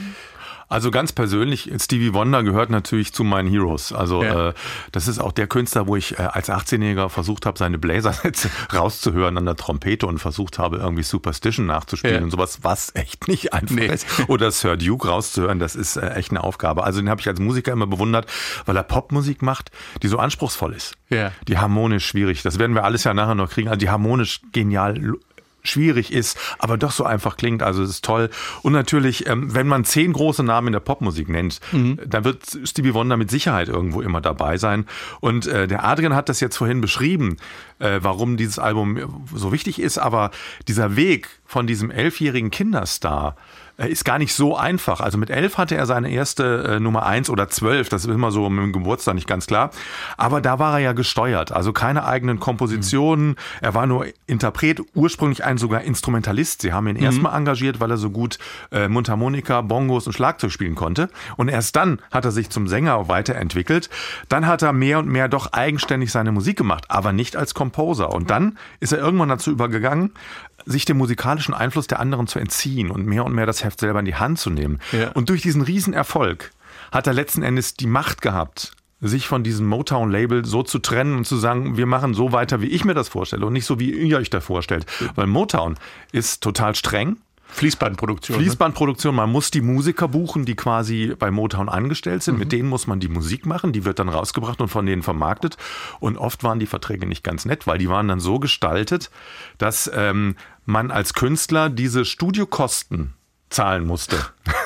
Also 0.71 0.89
ganz 0.89 1.12
persönlich, 1.12 1.69
Stevie 1.79 2.13
Wonder 2.13 2.44
gehört 2.44 2.69
natürlich 2.69 3.13
zu 3.13 3.23
meinen 3.23 3.50
Heroes. 3.50 3.91
Also 3.91 4.23
Ja. 4.23 4.50
äh, 4.50 4.53
das 4.94 5.07
ist 5.07 5.19
auch 5.19 5.31
der 5.33 5.47
Künstler, 5.47 5.85
wo 5.88 5.95
ich 5.97 6.18
äh, 6.18 6.23
als 6.23 6.50
18-Jähriger 6.50 7.09
versucht 7.09 7.45
habe, 7.45 7.57
seine 7.59 7.77
Bläsersätze 7.77 8.50
rauszuhören 8.73 9.38
an 9.38 9.45
der 9.45 9.56
Trompete 9.57 10.07
und 10.07 10.19
versucht 10.19 10.59
habe, 10.59 10.77
irgendwie 10.77 11.03
Superstition 11.03 11.65
nachzuspielen 11.65 12.15
Ja. 12.18 12.23
und 12.23 12.31
sowas, 12.31 12.59
was 12.62 12.95
echt 12.95 13.27
nicht 13.27 13.53
einfach 13.53 13.75
Nee. 13.75 13.88
ist. 13.88 14.07
Oder 14.29 14.50
Sir 14.51 14.77
Duke 14.77 15.07
rauszuhören, 15.10 15.60
das 15.60 15.75
ist 15.75 15.98
äh, 15.98 16.12
echt 16.15 16.31
eine 16.31 16.43
Aufgabe. 16.43 16.84
Also 16.86 17.01
den 17.01 17.10
habe 17.10 17.19
ich 17.22 17.27
als 17.27 17.39
Musiker 17.39 17.74
immer 17.74 17.88
bewundert, 17.88 18.25
weil 18.65 18.77
er 18.77 18.84
Popmusik 18.84 19.41
macht, 19.41 19.72
die 20.01 20.07
so 20.07 20.17
anspruchsvoll 20.19 20.74
ist. 20.74 20.96
Ja. 21.10 21.31
Die 21.50 21.57
harmonisch 21.57 22.05
schwierig. 22.07 22.43
Das 22.43 22.60
werden 22.60 22.74
wir 22.75 22.86
alles 22.86 23.03
ja 23.03 23.13
nachher 23.13 23.36
noch 23.36 23.50
kriegen. 23.50 23.67
Also 23.67 23.79
die 23.79 23.89
harmonisch 23.89 24.39
genial 24.53 25.15
schwierig 25.63 26.12
ist, 26.12 26.38
aber 26.60 26.77
doch 26.77 26.91
so 26.91 27.03
einfach 27.03 27.38
klingt. 27.38 27.63
Also 27.63 27.84
es 27.84 27.89
ist 27.89 28.06
toll. 28.06 28.30
Und 28.62 28.74
natürlich, 28.74 29.27
ähm, 29.27 29.53
wenn 29.53 29.68
man 29.68 29.86
zehn 29.86 30.13
große 30.13 30.44
Namen 30.44 30.68
in 30.68 30.74
der 30.74 30.80
Popmusik 30.80 31.30
nennt, 31.30 31.60
dann 32.06 32.24
wird 32.24 32.44
Stevie 32.63 32.94
Wonder 32.94 33.18
mit 33.18 33.32
Sicherheit 33.32 33.70
irgendwo 33.70 34.01
immer 34.01 34.22
dabei 34.22 34.58
sein. 34.58 34.86
Und 35.20 35.48
äh, 35.48 35.68
der 35.68 35.84
Adrian 35.84 36.15
hat 36.15 36.30
das 36.30 36.39
jetzt 36.39 36.58
vorhin 36.58 36.82
beschrieben, 36.82 37.38
äh, 37.80 38.00
warum 38.01 38.38
dieses 38.38 38.60
Album 38.60 39.25
so 39.34 39.51
wichtig 39.51 39.80
ist. 39.80 39.98
Aber 39.98 40.32
dieser 40.68 40.96
Weg 40.96 41.30
von 41.46 41.68
diesem 41.68 41.91
elfjährigen 41.91 42.51
Kinderstar 42.51 43.36
ist 43.88 44.05
gar 44.05 44.17
nicht 44.17 44.33
so 44.33 44.55
einfach. 44.55 45.01
Also 45.01 45.17
mit 45.17 45.29
elf 45.29 45.57
hatte 45.57 45.75
er 45.75 45.85
seine 45.85 46.09
erste 46.11 46.63
äh, 46.63 46.79
Nummer 46.79 47.05
eins 47.05 47.29
oder 47.29 47.50
zwölf. 47.50 47.89
Das 47.89 48.05
ist 48.05 48.11
immer 48.13 48.31
so 48.31 48.50
mit 48.50 48.63
dem 48.63 48.73
Geburtstag 48.73 49.15
nicht 49.15 49.27
ganz 49.27 49.47
klar. 49.47 49.71
Aber 50.17 50.41
da 50.41 50.59
war 50.59 50.73
er 50.73 50.79
ja 50.79 50.93
gesteuert. 50.93 51.51
Also 51.51 51.73
keine 51.73 52.05
eigenen 52.05 52.39
Kompositionen. 52.39 53.35
Er 53.61 53.73
war 53.73 53.88
nur 53.88 54.05
Interpret, 54.27 54.81
ursprünglich 54.93 55.43
ein 55.43 55.57
sogar 55.57 55.81
Instrumentalist. 55.81 56.61
Sie 56.61 56.73
haben 56.73 56.88
ihn 56.88 56.95
erstmal 56.95 57.38
engagiert, 57.38 57.79
weil 57.79 57.91
er 57.91 57.97
so 57.97 58.09
gut 58.09 58.38
äh, 58.71 58.88
Mundharmonika, 58.88 59.61
Bongos 59.61 60.07
und 60.07 60.13
Schlagzeug 60.13 60.51
spielen 60.51 60.75
konnte. 60.75 61.09
Und 61.38 61.50
erst 61.50 61.75
dann 61.75 62.00
hat 62.11 62.25
er 62.25 62.31
sich 62.31 62.50
zum 62.50 62.67
Sänger 62.67 63.07
weiterentwickelt. 63.07 63.89
Dann 64.29 64.47
hat 64.47 64.61
er 64.61 64.73
mehr 64.73 65.00
und 65.00 65.07
mehr 65.07 65.27
doch 65.27 65.53
eigenständig 65.53 66.11
seine 66.11 66.31
Musik 66.31 66.57
gemacht, 66.57 66.85
aber 66.89 67.13
nicht 67.13 67.35
als 67.35 67.53
Composer. 67.53 68.13
Und 68.13 68.29
dann 68.29 68.57
ist 68.79 68.93
er 68.93 69.00
irgendwann 69.00 69.29
dazu 69.29 69.51
übergegangen, 69.51 70.11
sich 70.65 70.86
dem 70.86 70.98
musikalischen 70.98 71.53
Einfluss 71.53 71.88
der 71.88 72.00
anderen 72.00 72.27
zu 72.27 72.39
entziehen 72.39 72.91
und 72.91 73.06
mehr 73.06 73.25
und 73.25 73.34
mehr 73.34 73.46
das 73.46 73.63
Heft 73.63 73.80
selber 73.80 74.00
in 74.00 74.06
die 74.06 74.15
Hand 74.15 74.39
zu 74.39 74.50
nehmen. 74.50 74.80
Ja. 74.91 75.12
Und 75.12 75.30
durch 75.30 75.41
diesen 75.41 75.62
Riesenerfolg 75.62 76.51
hat 76.91 77.08
er 77.08 77.13
letzten 77.13 77.44
Endes 77.44 77.75
die 77.75 77.88
Macht 77.88 78.22
gehabt, 78.22 78.74
sich 79.01 79.27
von 79.27 79.44
diesem 79.44 79.65
Motown-Label 79.65 80.46
so 80.46 80.63
zu 80.63 80.80
trennen 80.80 81.18
und 81.18 81.25
zu 81.25 81.38
sagen, 81.38 81.75
wir 81.75 81.88
machen 81.88 82.13
so 82.13 82.32
weiter, 82.32 82.62
wie 82.62 82.68
ich 82.68 82.86
mir 82.86 82.94
das 82.94 83.10
vorstelle 83.10 83.46
und 83.46 83.53
nicht 83.53 83.65
so, 83.65 83.80
wie 83.80 83.91
ihr 83.91 84.18
euch 84.18 84.30
das 84.30 84.44
vorstellt. 84.46 84.86
Weil 85.15 85.27
Motown 85.27 85.75
ist 86.12 86.41
total 86.44 86.75
streng. 86.75 87.18
Fließbandproduktion. 87.51 88.38
ne? 88.38 88.44
Fließbandproduktion, 88.44 89.13
man 89.13 89.30
muss 89.30 89.51
die 89.51 89.62
Musiker 89.62 90.08
buchen, 90.08 90.46
die 90.46 90.56
quasi 90.56 91.15
bei 91.20 91.32
Motown 91.32 91.68
angestellt 91.68 92.24
sind. 92.24 92.39
Mit 92.39 92.51
denen 92.51 92.70
muss 92.70 92.88
man 92.88 93.00
die 93.00 93.10
Musik 93.10 93.46
machen, 93.46 93.74
die 93.74 93.84
wird 93.84 94.00
dann 94.00 94.08
rausgebracht 94.08 94.62
und 94.62 94.70
von 94.70 94.86
denen 94.86 95.03
vermarktet. 95.03 95.58
Und 96.00 96.18
oft 96.18 96.44
waren 96.44 96.60
die 96.60 96.65
Verträge 96.65 97.06
nicht 97.06 97.24
ganz 97.24 97.44
nett, 97.46 97.68
weil 97.68 97.77
die 97.77 97.89
waren 97.89 98.08
dann 98.08 98.20
so 98.20 98.39
gestaltet, 98.39 99.12
dass 99.58 99.91
ähm, 99.94 100.36
man 100.65 100.91
als 100.91 101.13
Künstler 101.13 101.70
diese 101.70 102.06
Studiokosten 102.06 103.13
zahlen 103.51 103.86
musste. 103.86 104.18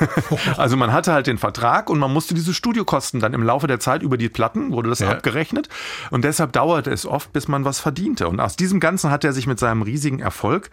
also 0.56 0.76
man 0.76 0.92
hatte 0.92 1.12
halt 1.12 1.26
den 1.26 1.38
Vertrag 1.38 1.90
und 1.90 1.98
man 1.98 2.12
musste 2.12 2.34
diese 2.34 2.54
Studiokosten 2.54 3.18
dann 3.18 3.34
im 3.34 3.42
Laufe 3.42 3.66
der 3.66 3.80
Zeit 3.80 4.00
über 4.02 4.16
die 4.16 4.28
Platten, 4.28 4.70
wurde 4.70 4.88
das 4.88 5.00
Ja. 5.00 5.10
abgerechnet 5.10 5.68
und 6.10 6.24
deshalb 6.24 6.52
dauerte 6.52 6.90
es 6.92 7.04
oft, 7.04 7.32
bis 7.32 7.48
man 7.48 7.64
was 7.64 7.80
verdiente. 7.80 8.28
Und 8.28 8.38
aus 8.38 8.54
diesem 8.54 8.78
Ganzen 8.78 9.10
hat 9.10 9.24
er 9.24 9.32
sich 9.32 9.48
mit 9.48 9.58
seinem 9.58 9.82
riesigen 9.82 10.20
Erfolg 10.20 10.70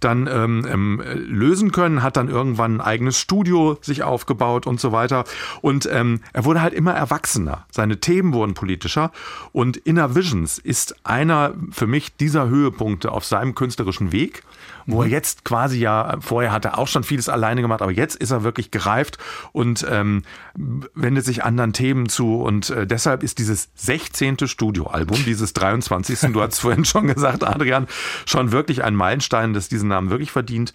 dann 0.00 0.26
ähm, 0.26 0.66
ähm, 0.68 1.02
lösen 1.04 1.70
können, 1.70 2.02
hat 2.02 2.16
dann 2.16 2.28
irgendwann 2.28 2.76
ein 2.76 2.80
eigenes 2.80 3.18
Studio 3.18 3.78
sich 3.82 4.02
aufgebaut 4.02 4.66
und 4.66 4.80
so 4.80 4.90
weiter. 4.92 5.24
Und 5.60 5.86
ähm, 5.92 6.22
er 6.32 6.46
wurde 6.46 6.62
halt 6.62 6.72
immer 6.72 6.94
erwachsener. 6.94 7.66
Seine 7.70 8.00
Themen 8.00 8.32
wurden 8.32 8.54
politischer 8.54 9.12
und 9.52 9.76
Inner 9.76 10.14
Visions 10.14 10.58
ist 10.58 10.96
einer 11.04 11.52
für 11.72 11.86
mich 11.86 12.16
dieser 12.16 12.48
Höhepunkte 12.48 13.12
auf 13.12 13.26
seinem 13.26 13.54
künstlerischen 13.54 14.12
Weg 14.12 14.44
wo 14.92 15.02
er 15.02 15.08
jetzt 15.08 15.44
quasi 15.44 15.78
ja, 15.78 16.16
vorher 16.20 16.52
hat 16.52 16.64
er 16.64 16.78
auch 16.78 16.88
schon 16.88 17.04
vieles 17.04 17.28
alleine 17.28 17.62
gemacht, 17.62 17.82
aber 17.82 17.92
jetzt 17.92 18.16
ist 18.16 18.30
er 18.30 18.42
wirklich 18.42 18.70
gereift 18.70 19.18
und 19.52 19.86
ähm, 19.88 20.22
wendet 20.54 21.24
sich 21.24 21.44
anderen 21.44 21.72
Themen 21.72 22.08
zu 22.08 22.42
und 22.42 22.70
äh, 22.70 22.86
deshalb 22.86 23.22
ist 23.22 23.38
dieses 23.38 23.70
16. 23.76 24.46
Studioalbum, 24.46 25.24
dieses 25.24 25.52
23. 25.52 26.32
du 26.32 26.42
hast 26.42 26.58
vorhin 26.58 26.84
schon 26.84 27.06
gesagt, 27.06 27.44
Adrian, 27.44 27.86
schon 28.26 28.52
wirklich 28.52 28.84
ein 28.84 28.94
Meilenstein, 28.94 29.54
das 29.54 29.68
diesen 29.68 29.88
Namen 29.88 30.10
wirklich 30.10 30.32
verdient. 30.32 30.72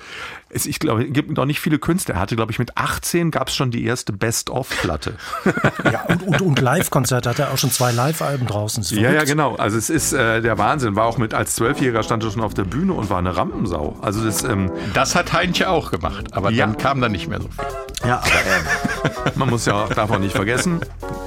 Es, 0.49 0.65
ich 0.65 0.79
glaube, 0.79 1.05
es 1.05 1.13
gibt 1.13 1.35
noch 1.35 1.45
nicht 1.45 1.59
viele 1.59 1.79
Künstler. 1.79 2.15
Er 2.15 2.21
hatte, 2.21 2.35
glaube 2.35 2.51
ich, 2.51 2.59
mit 2.59 2.77
18 2.77 3.31
gab 3.31 3.49
es 3.49 3.55
schon 3.55 3.71
die 3.71 3.83
erste 3.83 4.13
Best-of-Platte. 4.13 5.15
Ja, 5.91 6.03
und, 6.05 6.23
und, 6.23 6.41
und 6.41 6.61
Live-Konzerte 6.61 7.29
hat 7.29 7.39
er 7.39 7.51
auch 7.51 7.57
schon 7.57 7.69
zwei 7.69 7.91
Live-Alben 7.91 8.47
draußen. 8.47 8.83
Ja, 8.97 9.11
ja, 9.11 9.23
genau. 9.23 9.55
Also 9.55 9.77
es 9.77 9.89
ist 9.89 10.13
äh, 10.13 10.41
der 10.41 10.57
Wahnsinn. 10.57 10.95
War 10.95 11.05
auch 11.05 11.17
mit 11.17 11.33
als 11.33 11.55
Zwölfjähriger 11.55 12.01
stand 12.01 12.23
er 12.23 12.31
schon 12.31 12.41
auf 12.41 12.53
der 12.53 12.63
Bühne 12.63 12.93
und 12.93 13.09
war 13.09 13.19
eine 13.19 13.35
Rampensau. 13.35 13.97
Also 14.05 14.23
das, 14.23 14.43
ähm, 14.43 14.71
Das 14.93 15.15
hat 15.15 15.33
Heinche 15.33 15.69
auch 15.69 15.91
gemacht, 15.91 16.27
aber 16.33 16.51
Ja. 16.51 16.65
dann 16.67 16.77
kam 16.77 17.01
da 17.01 17.09
nicht 17.09 17.27
mehr 17.27 17.41
so 17.41 17.47
viel. 17.49 18.07
ja, 18.09 18.17
aber 18.19 19.25
er, 19.25 19.31
man 19.35 19.49
muss 19.49 19.65
ja 19.65 19.73
auch 19.83 19.89
davon 19.93 20.21
nicht 20.21 20.35
vergessen, 20.35 20.79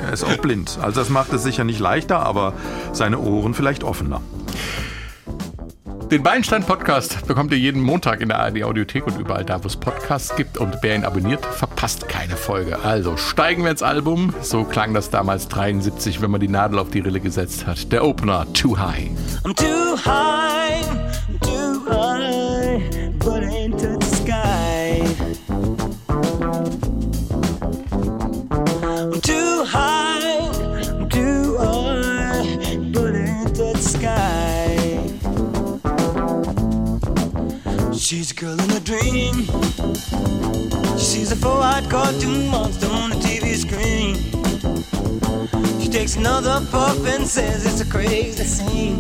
er 0.06 0.12
ist 0.12 0.22
auch 0.24 0.36
blind. 0.36 0.78
Also 0.80 1.00
das 1.00 1.08
macht 1.10 1.32
es 1.32 1.42
sicher 1.42 1.64
nicht 1.64 1.80
leichter, 1.80 2.20
aber 2.20 2.52
seine 2.92 3.18
Ohren 3.18 3.54
vielleicht 3.54 3.82
offener. 3.84 4.20
Den 6.10 6.22
Beinstein-Podcast 6.22 7.26
bekommt 7.26 7.52
ihr 7.52 7.58
jeden 7.58 7.82
Montag 7.82 8.22
in 8.22 8.28
der 8.30 8.38
ARD 8.40 8.62
Audiothek 8.64 9.06
und 9.06 9.18
überall 9.18 9.44
da, 9.44 9.62
wo 9.62 9.66
es 9.66 9.76
Podcasts 9.76 10.34
gibt. 10.36 10.56
Und 10.56 10.78
wer 10.80 10.94
ihn 10.94 11.04
abonniert, 11.04 11.44
verpasst 11.44 12.08
keine 12.08 12.34
Folge. 12.34 12.78
Also 12.82 13.18
steigen 13.18 13.62
wir 13.64 13.70
ins 13.72 13.82
Album. 13.82 14.32
So 14.40 14.64
klang 14.64 14.94
das 14.94 15.10
damals 15.10 15.48
73, 15.48 16.22
wenn 16.22 16.30
man 16.30 16.40
die 16.40 16.48
Nadel 16.48 16.78
auf 16.78 16.88
die 16.88 17.00
Rille 17.00 17.20
gesetzt 17.20 17.66
hat. 17.66 17.92
Der 17.92 18.04
Opener, 18.04 18.46
Too 18.54 18.78
High. 18.78 19.10
I'm 19.44 19.54
too 19.54 19.98
high, 20.06 20.80
She's 38.08 38.30
a 38.30 38.34
girl 38.34 38.58
in 38.58 38.70
a 38.70 38.80
dream. 38.80 39.44
She 40.96 41.04
sees 41.04 41.30
a 41.30 41.36
four-eyed 41.36 41.90
cartoon 41.90 42.48
monster 42.48 42.86
on 42.86 43.10
the 43.10 43.16
TV 43.16 43.54
screen. 43.54 44.14
She 45.78 45.90
takes 45.90 46.16
another 46.16 46.64
puff 46.70 47.06
and 47.06 47.28
says 47.28 47.66
it's 47.66 47.82
a 47.82 47.84
crazy 47.84 48.44
scene. 48.44 48.98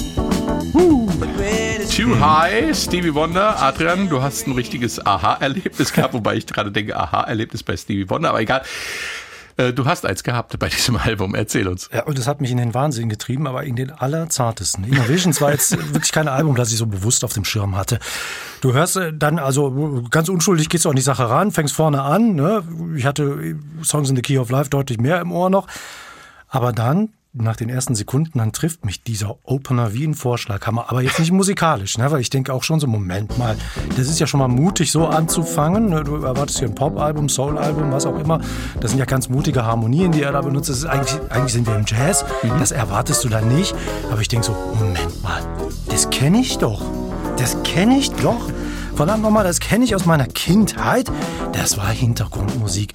Too 1.88 2.14
High, 2.16 2.72
Stevie 2.74 3.14
Wonder. 3.14 3.56
Adrian, 3.58 4.10
du 4.10 4.20
hast 4.20 4.46
ein 4.46 4.52
richtiges 4.52 5.04
Aha-Erlebnis 5.04 5.90
gehabt, 5.94 6.12
wobei 6.12 6.34
ich 6.34 6.46
gerade 6.46 6.70
denke, 6.70 6.94
Aha-Erlebnis 6.94 7.62
bei 7.62 7.78
Stevie 7.78 8.10
Wonder, 8.10 8.28
aber 8.28 8.42
egal. 8.42 8.62
Äh, 9.58 9.72
Du 9.74 9.84
hast 9.84 10.06
eins 10.06 10.22
gehabt 10.22 10.58
bei 10.58 10.68
diesem 10.68 10.96
Album. 11.04 11.34
Erzähl 11.34 11.68
uns. 11.68 11.90
Ja, 11.92 12.04
und 12.04 12.16
das 12.16 12.26
hat 12.26 12.40
mich 12.40 12.50
in 12.50 12.56
den 12.56 12.72
Wahnsinn 12.72 13.10
getrieben, 13.10 13.46
aber 13.46 13.64
in 13.64 13.76
den 13.76 13.90
allerzartesten. 13.90 14.84
Innovations 14.84 15.40
war 15.42 15.52
jetzt 15.52 15.76
wirklich 15.92 16.12
kein 16.12 16.28
Album, 16.28 16.56
das 16.56 16.72
ich 16.72 16.78
so 16.78 16.86
bewusst 16.86 17.24
auf 17.24 17.34
dem 17.34 17.44
Schirm 17.44 17.76
hatte. 17.76 17.98
Du 18.62 18.72
hörst 18.72 18.96
äh, 18.96 19.12
dann, 19.12 19.38
also 19.38 20.04
ganz 20.10 20.28
unschuldig 20.30 20.68
gehst 20.70 20.86
du 20.86 20.90
an 20.90 20.96
die 20.96 21.02
Sache 21.02 21.28
ran, 21.28 21.52
fängst 21.52 21.74
vorne 21.74 22.02
an. 22.02 22.34
Ne? 22.34 22.62
Ich 22.96 23.04
hatte 23.04 23.56
Songs 23.82 24.08
in 24.08 24.16
the 24.16 24.22
Key 24.22 24.38
of 24.38 24.50
Life 24.50 24.70
deutlich 24.70 24.98
mehr 24.98 25.20
im 25.20 25.32
Ohr 25.32 25.50
noch. 25.50 25.66
Aber 26.48 26.72
dann, 26.72 27.10
nach 27.32 27.56
den 27.56 27.68
ersten 27.68 27.94
Sekunden, 27.94 28.38
dann 28.38 28.52
trifft 28.52 28.84
mich 28.84 29.02
dieser 29.02 29.36
Opener 29.44 29.92
wie 29.92 30.04
ein 30.04 30.14
Vorschlaghammer. 30.14 30.86
Aber 30.88 31.02
jetzt 31.02 31.18
nicht 31.18 31.30
musikalisch, 31.30 31.98
ne? 31.98 32.10
weil 32.10 32.20
ich 32.20 32.30
denke 32.30 32.52
auch 32.52 32.62
schon 32.62 32.80
so, 32.80 32.86
Moment 32.86 33.38
mal, 33.38 33.56
das 33.96 34.08
ist 34.08 34.18
ja 34.18 34.26
schon 34.26 34.40
mal 34.40 34.48
mutig, 34.48 34.90
so 34.90 35.06
anzufangen. 35.06 35.90
Ne? 35.90 36.04
Du 36.04 36.16
erwartest 36.16 36.58
hier 36.58 36.68
ein 36.68 36.74
Pop-Album, 36.74 37.28
Soul-Album, 37.28 37.92
was 37.92 38.06
auch 38.06 38.18
immer. 38.18 38.40
Das 38.80 38.92
sind 38.92 38.98
ja 38.98 39.04
ganz 39.04 39.28
mutige 39.28 39.64
Harmonien, 39.64 40.12
die 40.12 40.22
er 40.22 40.32
da 40.32 40.40
benutzt. 40.40 40.70
Das 40.70 40.78
ist 40.78 40.86
eigentlich, 40.86 41.20
eigentlich 41.30 41.52
sind 41.52 41.66
wir 41.66 41.76
im 41.76 41.84
Jazz. 41.86 42.24
Das 42.58 42.70
erwartest 42.70 43.24
du 43.24 43.28
dann 43.28 43.48
nicht. 43.48 43.74
Aber 44.10 44.20
ich 44.20 44.28
denke 44.28 44.46
so, 44.46 44.56
Moment 44.74 45.22
mal, 45.22 45.42
das 45.88 46.10
kenne 46.10 46.40
ich 46.40 46.58
doch. 46.58 46.82
Das 47.36 47.62
kenne 47.62 47.98
ich 47.98 48.10
doch. 48.10 48.50
Verdammt 48.98 49.22
nochmal, 49.22 49.44
das 49.44 49.60
kenne 49.60 49.84
ich 49.84 49.94
aus 49.94 50.06
meiner 50.06 50.26
Kindheit. 50.26 51.08
Das 51.52 51.78
war 51.78 51.86
Hintergrundmusik. 51.86 52.94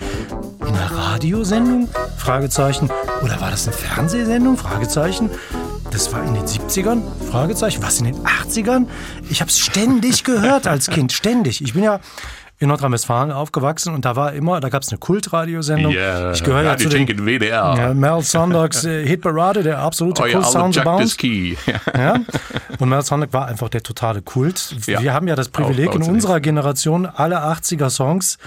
In 0.59 0.75
einer 0.75 0.91
Radiosendung? 0.91 1.87
Fragezeichen. 2.17 2.89
Oder 3.21 3.39
war 3.39 3.51
das 3.51 3.65
eine 3.65 3.77
Fernsehsendung? 3.77 4.57
Fragezeichen. 4.57 5.29
Das 5.91 6.11
war 6.11 6.21
in 6.25 6.33
den 6.33 6.43
70ern? 6.43 7.03
Fragezeichen. 7.31 7.81
Was 7.81 7.99
in 7.99 8.07
den 8.07 8.17
80ern? 8.17 8.87
Ich 9.29 9.39
habe 9.39 9.49
es 9.49 9.57
ständig 9.57 10.25
gehört 10.25 10.67
als 10.67 10.89
Kind. 10.89 11.13
Ständig. 11.13 11.61
Ich 11.61 11.71
bin 11.71 11.83
ja 11.83 12.01
in 12.63 12.69
Nordrhein-Westfalen 12.69 13.31
aufgewachsen 13.31 13.93
und 13.93 14.05
da 14.05 14.15
war 14.15 14.33
immer, 14.33 14.59
da 14.59 14.69
gab 14.69 14.83
es 14.83 14.89
eine 14.89 14.97
Kultradiosendung. 14.97 15.91
ich 15.91 16.43
gehöre 16.43 16.63
ja 16.63 16.77
zu 16.77 16.89
den 16.89 17.07
in 17.07 17.25
WDR. 17.25 17.75
ja, 17.77 17.93
Mel 17.93 18.21
Sondags 18.21 18.83
äh, 18.85 19.05
Hitparade, 19.05 19.63
der 19.63 19.79
absolute 19.79 20.21
Euer 20.23 20.43
Sounds 20.43 20.75
Jack 20.75 20.85
Bounce. 20.85 21.17
Ja? 21.95 22.19
Und 22.79 22.89
Mel 22.89 23.01
Sonic 23.01 23.33
war 23.33 23.47
einfach 23.47 23.69
der 23.69 23.83
totale 23.83 24.21
Kult. 24.21 24.75
Ja. 24.87 25.01
Wir 25.01 25.13
haben 25.13 25.27
ja 25.27 25.35
das 25.35 25.49
Privileg 25.49 25.93
in 25.93 26.03
in 26.03 26.09
unserer 26.09 26.39
Generation, 26.39 27.05
alle 27.05 27.43
80er 27.43 27.89
Songs, 27.89 28.37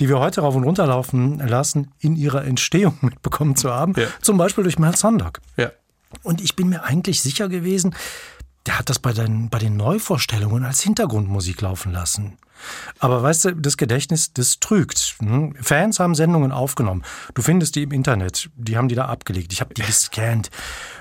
die 0.00 0.08
wir 0.08 0.18
heute 0.18 0.40
rauf 0.40 0.54
und 0.54 0.64
runter 0.64 0.86
laufen 0.86 1.38
lassen, 1.38 1.92
in 2.00 2.16
ihrer 2.16 2.44
Entstehung 2.44 2.96
mitbekommen 3.02 3.56
zu 3.56 3.72
haben. 3.72 3.94
Ja. 3.96 4.06
Zum 4.22 4.38
Beispiel 4.38 4.64
durch 4.64 4.78
Mel 4.78 4.96
Sondag. 4.96 5.40
Ja. 5.56 5.70
Und 6.22 6.40
ich 6.40 6.56
bin 6.56 6.68
mir 6.68 6.84
eigentlich 6.84 7.20
sicher 7.20 7.48
gewesen, 7.48 7.94
der 8.66 8.78
hat 8.78 8.90
das 8.90 8.98
bei 8.98 9.12
den, 9.12 9.48
bei 9.48 9.58
den 9.58 9.76
Neuvorstellungen 9.76 10.64
als 10.64 10.80
Hintergrundmusik 10.82 11.60
laufen 11.60 11.92
lassen. 11.92 12.38
Aber 12.98 13.22
weißt 13.22 13.44
du, 13.44 13.56
das 13.56 13.76
Gedächtnis, 13.76 14.32
das 14.32 14.60
trügt. 14.60 15.16
hm? 15.20 15.54
Fans 15.60 16.00
haben 16.00 16.14
Sendungen 16.14 16.52
aufgenommen. 16.52 17.02
Du 17.34 17.42
findest 17.42 17.76
die 17.76 17.82
im 17.82 17.92
Internet. 17.92 18.50
Die 18.56 18.76
haben 18.76 18.88
die 18.88 18.94
da 18.94 19.06
abgelegt. 19.06 19.52
Ich 19.52 19.60
habe 19.60 19.74
die 19.74 19.82
gescannt. 19.82 20.50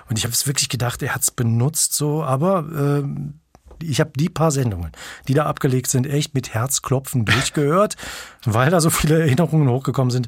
Und 0.10 0.18
ich 0.18 0.26
habe 0.26 0.34
es 0.34 0.48
wirklich 0.48 0.70
gedacht, 0.70 1.02
er 1.02 1.16
hat 1.16 1.22
es 1.22 1.32
benutzt 1.32 1.94
so. 1.94 2.24
Aber 2.24 2.66
ähm, 2.78 3.40
ich 3.82 4.00
habe 4.00 4.12
die 4.16 4.30
paar 4.30 4.52
Sendungen, 4.52 4.92
die 5.28 5.34
da 5.34 5.46
abgelegt 5.46 5.88
sind, 5.88 6.08
echt 6.08 6.34
mit 6.34 6.54
Herzklopfen 6.54 7.26
durchgehört, 7.26 7.96
weil 8.46 8.70
da 8.70 8.80
so 8.82 8.90
viele 8.90 9.20
Erinnerungen 9.20 9.70
hochgekommen 9.70 10.12
sind. 10.12 10.28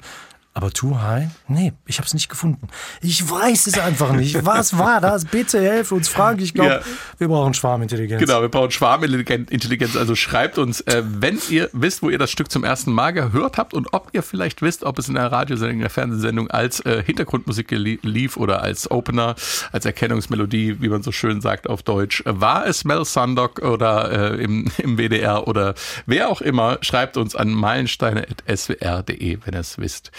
Aber 0.58 0.72
Too 0.72 1.00
High? 1.00 1.28
Nee, 1.48 1.74
ich 1.86 2.00
habe 2.00 2.08
es 2.08 2.16
nicht 2.16 2.30
gefunden. 2.30 2.68
Ich 3.04 3.30
weiß 3.30 3.68
es 3.68 3.78
einfach 3.78 4.12
nicht. 4.14 4.44
Was 4.44 4.76
war 4.76 5.00
das? 5.00 5.24
Bitte 5.26 5.62
helft 5.62 5.92
uns, 5.92 6.08
Frank. 6.08 6.42
Ich 6.42 6.56
glaube, 6.56 6.72
Ja. 6.72 6.80
wir 7.20 7.28
brauchen 7.28 7.54
Schwarmintelligenz. 7.54 8.20
Genau, 8.20 8.42
wir 8.42 8.50
brauchen 8.50 8.72
Schwarmintelligenz. 8.72 9.96
Also 9.96 10.16
schreibt 10.16 10.58
uns, 10.58 10.82
äh, 10.82 11.04
wenn 11.06 11.38
ihr 11.52 11.70
wisst, 11.74 12.02
wo 12.02 12.10
ihr 12.10 12.18
das 12.18 12.32
Stück 12.32 12.50
zum 12.50 12.64
ersten 12.64 12.92
Mal 12.92 13.12
gehört 13.12 13.60
habt 13.60 13.76
und 13.76 13.94
ob 13.94 14.10
ihr 14.14 14.24
vielleicht 14.24 14.64
wisst, 14.64 14.84
ob 14.84 14.98
es 14.98 15.08
in 15.08 15.14
der 15.14 15.32
Radiosendung, 15.32 15.76
in 15.76 15.82
der 15.82 15.92
Fernsehsendung 15.92 16.50
als 16.50 16.80
äh, 16.80 17.04
Hintergrundmusik 17.06 17.70
lief 17.70 18.36
oder 18.36 18.64
als 18.64 18.90
Opener, 18.90 19.36
als 19.72 19.86
Erkennungsmelodie, 19.86 20.78
wie 20.82 20.90
man 20.90 21.04
so 21.04 21.12
schön 21.12 21.40
sagt 21.40 21.70
auf 21.70 21.84
Deutsch. 21.84 22.24
War 22.26 22.66
es 22.66 22.84
Mel 22.84 23.06
Sundog 23.06 23.60
oder 23.60 24.34
äh, 24.34 24.44
im, 24.44 24.72
im 24.80 24.98
WDR 24.98 25.48
oder 25.48 25.76
wer 26.08 26.30
auch 26.30 26.42
immer, 26.42 26.80
schreibt 26.82 27.16
uns 27.16 27.36
an 27.36 27.50
meilensteine.swr.de, 27.50 29.38
wenn 29.46 29.54
ihr 29.54 29.60
es 29.60 29.78
wisst. 29.78 30.10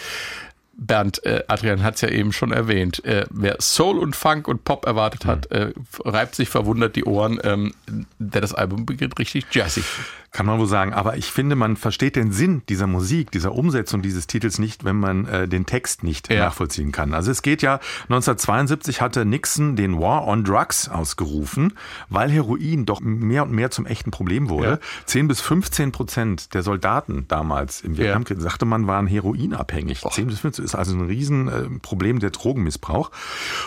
Bernd, 0.79 1.23
äh, 1.25 1.43
Adrian 1.47 1.83
hat 1.83 1.95
es 1.95 2.01
ja 2.01 2.09
eben 2.09 2.31
schon 2.31 2.51
erwähnt. 2.51 3.03
Äh, 3.03 3.25
wer 3.29 3.57
Soul 3.59 3.99
und 3.99 4.15
Funk 4.15 4.47
und 4.47 4.63
Pop 4.63 4.85
erwartet 4.85 5.25
hat, 5.25 5.51
äh, 5.51 5.73
reibt 6.05 6.35
sich 6.35 6.49
verwundert 6.49 6.95
die 6.95 7.03
Ohren, 7.03 7.39
ähm, 7.43 7.73
denn 7.87 8.41
das 8.41 8.53
Album 8.53 8.85
beginnt 8.85 9.19
richtig 9.19 9.45
jazzy. 9.51 9.83
Kann 10.31 10.45
man 10.45 10.59
wohl 10.59 10.67
sagen. 10.67 10.93
Aber 10.93 11.17
ich 11.17 11.31
finde, 11.31 11.55
man 11.55 11.75
versteht 11.75 12.15
den 12.15 12.31
Sinn 12.31 12.61
dieser 12.69 12.85
Musik, 12.87 13.31
dieser 13.31 13.53
Umsetzung 13.53 14.01
dieses 14.01 14.27
Titels 14.27 14.59
nicht, 14.59 14.83
wenn 14.85 14.95
man 14.97 15.25
äh, 15.25 15.47
den 15.47 15.65
Text 15.65 16.03
nicht 16.03 16.31
Ja. 16.31 16.45
nachvollziehen 16.45 16.91
kann. 16.91 17.13
Also 17.13 17.31
es 17.31 17.41
geht 17.41 17.61
ja, 17.61 17.79
1972 18.09 19.01
hatte 19.01 19.25
Nixon 19.25 19.75
den 19.75 19.99
War 19.99 20.27
on 20.27 20.43
Drugs 20.43 20.87
ausgerufen, 20.87 21.73
weil 22.09 22.29
Heroin 22.29 22.85
doch 22.85 23.01
mehr 23.01 23.43
und 23.43 23.51
mehr 23.51 23.71
zum 23.71 23.85
echten 23.85 24.11
Problem 24.11 24.49
wurde. 24.49 24.69
Ja. 24.69 24.79
10 25.05 25.27
bis 25.27 25.41
15 25.41 25.91
Prozent 25.91 26.53
der 26.53 26.61
Soldaten 26.61 27.25
damals 27.27 27.81
im 27.81 27.97
Vietnamkrieg, 27.97 28.39
sagte 28.39 28.65
man, 28.65 28.85
waren 28.87 29.07
heroinabhängig. 29.07 30.01
10 30.01 30.27
bis 30.27 30.39
15 30.39 30.63
ist 30.63 30.75
also 30.75 30.95
ein 30.95 31.05
Riesenproblem 31.07 32.19
der 32.19 32.29
Drogenmissbrauch. 32.29 33.11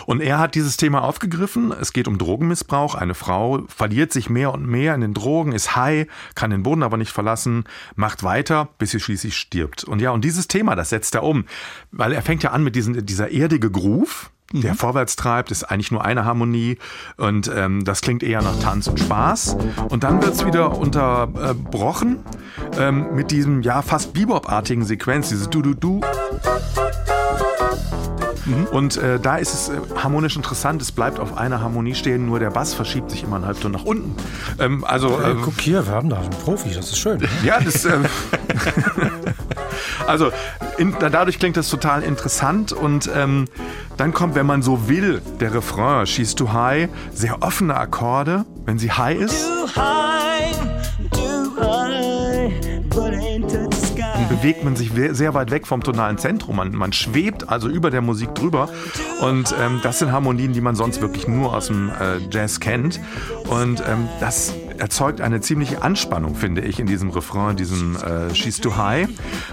Und 0.05 0.21
er 0.21 0.39
hat 0.39 0.55
dieses 0.55 0.77
Thema 0.77 1.03
aufgegriffen. 1.03 1.71
Es 1.73 1.93
geht 1.93 2.07
um 2.07 2.17
Drogenmissbrauch. 2.17 2.95
Eine 2.95 3.15
Frau 3.15 3.63
verliert 3.67 4.13
sich 4.13 4.29
mehr 4.29 4.53
und 4.53 4.65
mehr 4.65 4.95
in 4.95 5.01
den 5.01 5.13
Drogen, 5.13 5.51
ist 5.51 5.75
high, 5.75 6.07
kann 6.35 6.52
den 6.53 6.63
Boden 6.63 6.83
aber 6.83 6.97
nicht 6.97 7.11
verlassen, 7.11 7.65
macht 7.95 8.23
weiter, 8.23 8.69
bis 8.77 8.91
sie 8.91 8.99
schließlich 8.99 9.35
stirbt. 9.35 9.83
Und 9.83 10.01
ja, 10.01 10.11
und 10.11 10.23
dieses 10.23 10.47
Thema, 10.47 10.75
das 10.75 10.89
setzt 10.89 11.15
er 11.15 11.23
um. 11.23 11.45
Weil 11.91 12.13
er 12.13 12.21
fängt 12.21 12.43
ja 12.43 12.51
an 12.51 12.63
mit 12.63 12.75
diesen, 12.75 13.05
dieser 13.05 13.31
erdige 13.31 13.69
Groove, 13.69 14.31
der 14.53 14.75
vorwärts 14.75 15.15
treibt, 15.15 15.49
ist 15.51 15.63
eigentlich 15.63 15.91
nur 15.91 16.05
eine 16.05 16.25
Harmonie 16.25 16.77
und 17.17 17.51
ähm, 17.53 17.83
das 17.85 18.01
klingt 18.01 18.21
eher 18.21 18.41
nach 18.41 18.59
Tanz 18.59 18.87
und 18.87 18.99
Spaß. 18.99 19.57
Und 19.89 20.03
dann 20.03 20.21
wird's 20.21 20.45
wieder 20.45 20.77
unterbrochen 20.77 22.19
ähm, 22.77 23.15
mit 23.15 23.31
diesem 23.31 23.63
ja 23.63 23.81
fast 23.81 24.13
Bebop-artigen 24.13 24.85
Sequenz, 24.85 25.29
dieses 25.29 25.49
Du-Du-Du. 25.49 26.01
Und 28.71 28.97
äh, 28.97 29.19
da 29.19 29.37
ist 29.37 29.53
es 29.53 29.69
äh, 29.69 29.73
harmonisch 29.95 30.35
interessant, 30.35 30.81
es 30.81 30.91
bleibt 30.91 31.19
auf 31.19 31.37
einer 31.37 31.61
Harmonie 31.61 31.95
stehen, 31.95 32.25
nur 32.25 32.39
der 32.39 32.49
Bass 32.49 32.73
verschiebt 32.73 33.11
sich 33.11 33.23
immer 33.23 33.37
einen 33.37 33.45
Halbton 33.45 33.71
nach 33.71 33.85
unten. 33.85 34.15
Ähm, 34.59 34.83
also 34.83 35.19
Äh, 35.19 35.31
äh, 35.31 35.35
guck 35.41 35.59
hier, 35.61 35.85
wir 35.85 35.93
haben 35.93 36.09
da 36.09 36.17
einen 36.17 36.29
Profi, 36.29 36.73
das 36.73 36.87
ist 36.89 36.99
schön. 36.99 37.19
Ne? 37.19 37.27
ja, 37.43 37.59
das. 37.59 37.85
Äh, 37.85 37.99
also 40.07 40.31
in, 40.77 40.95
dadurch 40.99 41.39
klingt 41.39 41.57
das 41.57 41.69
total 41.69 42.03
interessant 42.03 42.71
und 42.73 43.09
ähm, 43.15 43.45
dann 43.97 44.13
kommt, 44.13 44.35
wenn 44.35 44.45
man 44.45 44.61
so 44.61 44.87
will, 44.89 45.21
der 45.39 45.53
Refrain 45.53 46.05
She's 46.05 46.35
Too 46.35 46.51
High, 46.51 46.89
sehr 47.13 47.41
offene 47.43 47.75
Akkorde, 47.75 48.45
wenn 48.65 48.79
sie 48.79 48.91
high 48.91 49.19
ist. 49.19 49.45
Too 49.45 49.81
high, 49.81 50.55
too 51.11 51.22
bewegt 54.43 54.65
man 54.65 54.75
sich 54.75 54.91
sehr 55.11 55.33
weit 55.35 55.51
weg 55.51 55.65
vom 55.65 55.81
tonalen 55.81 56.17
Zentrum. 56.17 56.57
Man, 56.57 56.73
man 56.73 56.91
schwebt 56.91 57.47
also 57.47 57.69
über 57.69 57.89
der 57.89 58.01
Musik 58.01 58.35
drüber. 58.35 58.67
Und 59.21 59.55
ähm, 59.57 59.79
das 59.81 59.99
sind 59.99 60.11
Harmonien, 60.11 60.51
die 60.51 60.59
man 60.59 60.75
sonst 60.75 60.99
wirklich 60.99 61.29
nur 61.29 61.55
aus 61.55 61.67
dem 61.67 61.89
äh, 61.89 62.17
Jazz 62.29 62.59
kennt. 62.59 62.99
Und 63.49 63.81
ähm, 63.87 64.09
das 64.19 64.53
erzeugt 64.77 65.21
eine 65.21 65.41
ziemliche 65.41 65.81
Anspannung, 65.81 66.35
finde 66.35 66.61
ich, 66.61 66.79
in 66.79 66.87
diesem 66.87 67.09
Refrain, 67.09 67.55
diesem 67.55 67.95
äh, 67.95 68.33
She's 68.33 68.59
Too 68.59 68.75
High. 68.75 69.07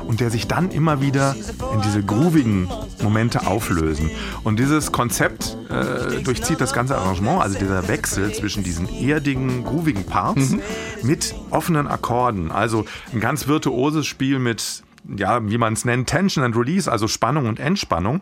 Und 0.06 0.20
der 0.20 0.30
sich 0.30 0.46
dann 0.46 0.70
immer 0.70 1.00
wieder 1.00 1.34
in 1.74 1.80
diese 1.82 2.02
groovigen 2.02 2.68
Momente 3.02 3.46
auflösen. 3.46 4.10
Und 4.44 4.58
dieses 4.58 4.92
Konzept 4.92 5.56
äh, 5.68 6.22
durchzieht 6.22 6.60
das 6.60 6.72
ganze 6.72 6.96
Arrangement, 6.96 7.42
also 7.42 7.58
dieser 7.58 7.88
Wechsel 7.88 8.32
zwischen 8.32 8.62
diesen 8.62 8.88
erdigen, 8.88 9.64
groovigen 9.64 10.04
Parts 10.04 10.56
mit 11.02 11.34
offenen 11.50 11.86
Akkorden. 11.86 12.50
Also 12.50 12.84
ein 13.12 13.20
ganz 13.20 13.46
virtuoses 13.46 14.06
Spiel 14.06 14.38
mit 14.38 14.82
ja, 15.16 15.48
wie 15.48 15.58
man 15.58 15.72
es 15.72 15.84
nennt, 15.84 16.08
Tension 16.08 16.44
and 16.44 16.56
Release, 16.56 16.90
also 16.90 17.08
Spannung 17.08 17.46
und 17.46 17.58
Entspannung. 17.60 18.20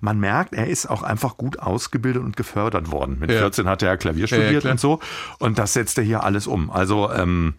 Man 0.00 0.18
merkt, 0.18 0.54
er 0.54 0.66
ist 0.66 0.86
auch 0.86 1.02
einfach 1.02 1.36
gut 1.36 1.58
ausgebildet 1.58 2.22
und 2.22 2.36
gefördert 2.36 2.90
worden. 2.90 3.18
Mit 3.20 3.30
Ja. 3.30 3.38
14 3.38 3.68
hat 3.68 3.82
er 3.82 3.96
Klavier 3.96 4.26
Ja, 4.26 4.36
ja, 4.36 4.42
studiert 4.42 4.60
klar. 4.62 4.72
und 4.72 4.80
so. 4.80 5.00
Und 5.38 5.58
das 5.58 5.72
setzt 5.72 5.98
er 5.98 6.04
hier 6.04 6.24
alles 6.24 6.46
um. 6.46 6.70
Also 6.70 7.10
ähm, 7.12 7.54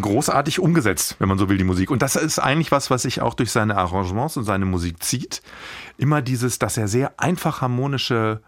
großartig 0.00 0.58
umgesetzt, 0.58 1.16
wenn 1.18 1.28
man 1.28 1.38
so 1.38 1.48
will, 1.48 1.56
die 1.58 1.64
Musik. 1.64 1.90
Und 1.90 2.02
das 2.02 2.16
ist 2.16 2.38
eigentlich 2.38 2.72
was, 2.72 2.90
was 2.90 3.02
sich 3.02 3.20
auch 3.20 3.34
durch 3.34 3.50
seine 3.52 3.76
Arrangements 3.76 4.36
und 4.36 4.44
seine 4.44 4.64
Musik 4.64 5.02
zieht. 5.02 5.42
Immer 5.96 6.22
dieses, 6.22 6.58
dass 6.58 6.76
er 6.76 6.88
sehr 6.88 7.12
einfach 7.18 7.60
harmonische 7.60 8.40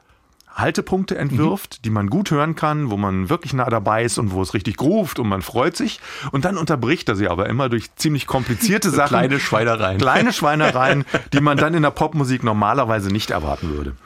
Haltepunkte 0.55 1.17
entwirft, 1.17 1.85
die 1.85 1.91
man 1.91 2.09
gut 2.09 2.31
hören 2.31 2.55
kann, 2.55 2.91
wo 2.91 2.97
man 2.97 3.29
wirklich 3.29 3.53
nah 3.53 3.69
dabei 3.69 4.05
ist 4.05 4.19
und 4.19 4.33
wo 4.33 4.43
es 4.43 4.55
richtig 4.55 4.77
groovt 4.77 5.19
und 5.19 5.29
man 5.29 5.43
freut 5.43 5.77
sich. 5.77 6.01
Und 6.31 6.45
dann 6.45 6.57
unterbricht 6.59 7.09
er 7.09 7.17
sie 7.17 7.29
aber 7.29 7.49
immer 7.49 7.69
durch 7.69 7.95
ziemlich 7.97 8.27
komplizierte 8.27 8.91
Sachen. 8.91 9.09
kleine 9.09 9.41
Schweinereien. 9.41 9.99
Kleine 9.99 10.33
Schweinereien, 10.33 11.05
die 11.33 11.41
man 11.41 11.57
dann 11.57 11.75
in 11.75 11.83
der 11.83 11.91
Popmusik 11.91 12.43
normalerweise 12.45 13.09
nicht 13.09 13.31
erwarten 13.31 13.71
würde. 13.71 13.97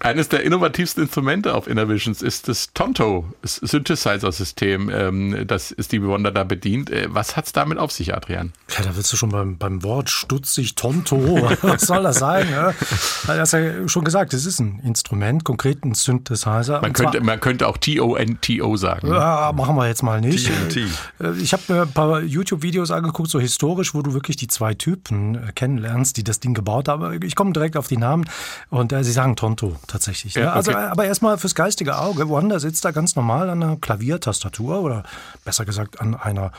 Eines 0.00 0.28
der 0.28 0.42
innovativsten 0.42 1.04
Instrumente 1.04 1.54
auf 1.54 1.66
Innovisions 1.66 2.22
ist 2.22 2.48
das 2.48 2.72
Tonto 2.74 3.24
das 3.42 3.56
Synthesizer-System, 3.56 4.90
ähm, 4.92 5.44
das 5.46 5.74
Stevie 5.78 6.06
Wonder 6.06 6.30
da 6.30 6.44
bedient. 6.44 6.90
Äh, 6.90 7.08
Was 7.10 7.36
hat's 7.36 7.52
damit 7.52 7.78
auf 7.78 7.92
sich, 7.92 8.14
Adrian? 8.14 8.52
Ja, 8.76 8.84
da 8.84 8.96
willst 8.96 9.12
du 9.12 9.16
schon 9.16 9.30
beim, 9.30 9.56
beim 9.58 9.82
Wort 9.82 10.10
stutzig, 10.10 10.74
Tonto. 10.74 11.50
Was 11.62 11.82
soll 11.82 12.02
das 12.02 12.18
sein? 12.18 12.48
Ne? 12.50 12.74
Du 13.26 13.32
hast 13.32 13.52
ja 13.52 13.88
schon 13.88 14.04
gesagt, 14.04 14.34
es 14.34 14.44
ist 14.46 14.60
ein 14.60 14.80
Instrument, 14.84 15.44
konkret 15.44 15.84
ein 15.84 15.94
Synthesizer. 15.94 16.80
Man 16.80 16.92
könnte, 16.92 17.20
man 17.20 17.40
könnte 17.40 17.66
auch 17.66 17.76
T-O-N-T-O 17.78 18.76
sagen. 18.76 19.08
Ja, 19.08 19.52
machen 19.54 19.76
wir 19.76 19.86
jetzt 19.86 20.02
mal 20.02 20.20
nicht. 20.20 20.46
TNT. 20.46 20.76
Äh, 21.20 21.32
Ich 21.40 21.52
habe 21.52 21.62
mir 21.68 21.82
ein 21.82 21.92
paar 21.92 22.20
YouTube-Videos 22.20 22.90
angeguckt, 22.90 23.30
so 23.30 23.40
historisch, 23.40 23.94
wo 23.94 24.02
du 24.02 24.12
wirklich 24.14 24.36
die 24.36 24.48
zwei 24.48 24.74
Typen 24.74 25.36
äh, 25.36 25.52
kennenlernst, 25.54 26.16
die 26.16 26.24
das 26.24 26.40
Ding 26.40 26.54
gebaut 26.54 26.88
haben. 26.88 27.22
Ich 27.22 27.34
komme 27.34 27.52
direkt 27.52 27.76
auf 27.76 27.88
die 27.88 27.96
Namen 27.96 28.24
und 28.70 28.92
äh, 28.92 29.02
sie 29.04 29.12
sagen 29.12 29.36
Tonto 29.36 29.76
tatsächlich. 29.86 30.34
Ja, 30.34 30.42
Ja, 30.42 30.52
also, 30.52 30.70
okay. 30.72 30.80
aber 30.80 31.04
erstmal 31.06 31.38
fürs 31.38 31.54
geistige 31.54 31.98
Auge. 31.98 32.28
Wanda 32.30 32.58
sitzt 32.60 32.84
da 32.84 32.90
ganz 32.90 33.16
normal 33.16 33.50
an 33.50 33.62
einer 33.62 33.76
Klaviertastatur 33.76 34.80
oder 34.80 35.02
besser 35.44 35.64
gesagt 35.64 36.00
an 36.00 36.14
einer 36.14 36.52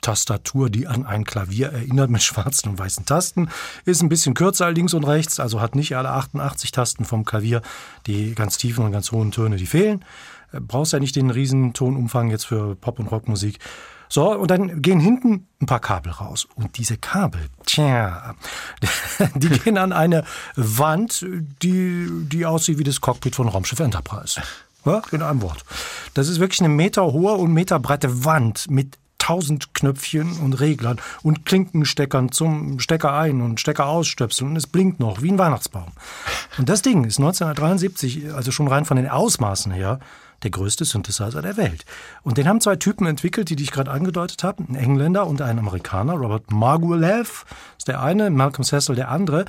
Tastatur, 0.00 0.70
die 0.70 0.86
an 0.86 1.04
ein 1.04 1.24
Klavier 1.24 1.72
erinnert 1.72 2.10
mit 2.10 2.22
schwarzen 2.22 2.70
und 2.70 2.78
weißen 2.78 3.04
Tasten. 3.04 3.50
Ist 3.84 4.02
ein 4.02 4.08
bisschen 4.08 4.34
kürzer 4.34 4.70
links 4.70 4.94
und 4.94 5.04
rechts, 5.04 5.38
also 5.40 5.60
hat 5.60 5.74
nicht 5.74 5.94
alle 5.96 6.10
88 6.10 6.72
Tasten 6.72 7.04
vom 7.04 7.24
Klavier. 7.24 7.60
Die 8.06 8.34
ganz 8.34 8.56
tiefen 8.56 8.84
und 8.84 8.92
ganz 8.92 9.12
hohen 9.12 9.30
Töne, 9.30 9.56
die 9.56 9.66
fehlen. 9.66 10.04
Äh, 10.52 10.60
Brauchst 10.60 10.92
ja 10.92 10.98
nicht 11.00 11.16
den 11.16 11.30
riesen 11.30 11.74
Tonumfang 11.74 12.30
jetzt 12.30 12.46
für 12.46 12.76
Pop- 12.76 12.98
und 12.98 13.08
Rockmusik. 13.08 13.58
So, 14.12 14.32
und 14.32 14.50
dann 14.50 14.82
gehen 14.82 14.98
hinten 14.98 15.46
ein 15.62 15.66
paar 15.66 15.78
Kabel 15.78 16.12
raus. 16.12 16.46
Und 16.56 16.76
diese 16.78 16.96
Kabel, 16.96 17.48
tja, 17.64 18.34
die 19.36 19.48
gehen 19.48 19.78
an 19.78 19.92
eine 19.92 20.24
Wand, 20.56 21.24
die, 21.62 22.08
die 22.24 22.44
aussieht 22.44 22.78
wie 22.78 22.84
das 22.84 23.00
Cockpit 23.00 23.36
von 23.36 23.48
Raumschiff 23.48 23.78
Enterprise. 23.78 24.42
Ja, 24.84 25.02
in 25.12 25.22
einem 25.22 25.42
Wort. 25.42 25.64
Das 26.14 26.28
ist 26.28 26.40
wirklich 26.40 26.60
eine 26.60 26.70
meterhohe 26.70 27.34
und 27.34 27.52
meterbreite 27.52 28.24
Wand 28.24 28.68
mit 28.68 28.98
tausend 29.18 29.74
Knöpfchen 29.74 30.38
und 30.38 30.54
Reglern 30.54 31.00
und 31.22 31.46
Klinkensteckern 31.46 32.32
zum 32.32 32.80
Stecker 32.80 33.12
ein 33.12 33.42
und 33.42 33.60
Stecker 33.60 33.86
ausstöpseln 33.86 34.50
und 34.50 34.56
es 34.56 34.66
blinkt 34.66 34.98
noch 34.98 35.22
wie 35.22 35.30
ein 35.30 35.38
Weihnachtsbaum. 35.38 35.92
Und 36.58 36.68
das 36.68 36.82
Ding 36.82 37.04
ist 37.04 37.18
1973, 37.18 38.32
also 38.34 38.50
schon 38.50 38.66
rein 38.66 38.86
von 38.86 38.96
den 38.96 39.08
Ausmaßen 39.08 39.70
her, 39.70 40.00
der 40.42 40.50
größte 40.50 40.84
Synthesizer 40.84 41.42
der 41.42 41.56
Welt. 41.56 41.84
Und 42.22 42.38
den 42.38 42.48
haben 42.48 42.60
zwei 42.60 42.76
Typen 42.76 43.06
entwickelt, 43.06 43.50
die, 43.50 43.56
die 43.56 43.64
ich 43.64 43.72
gerade 43.72 43.90
angedeutet 43.90 44.42
habe, 44.44 44.62
ein 44.62 44.74
Engländer 44.74 45.26
und 45.26 45.42
ein 45.42 45.58
Amerikaner, 45.58 46.14
Robert 46.14 46.50
Margoulev 46.50 47.44
ist 47.76 47.88
der 47.88 48.02
eine, 48.02 48.30
Malcolm 48.30 48.64
Cecil 48.64 48.94
der 48.94 49.10
andere. 49.10 49.44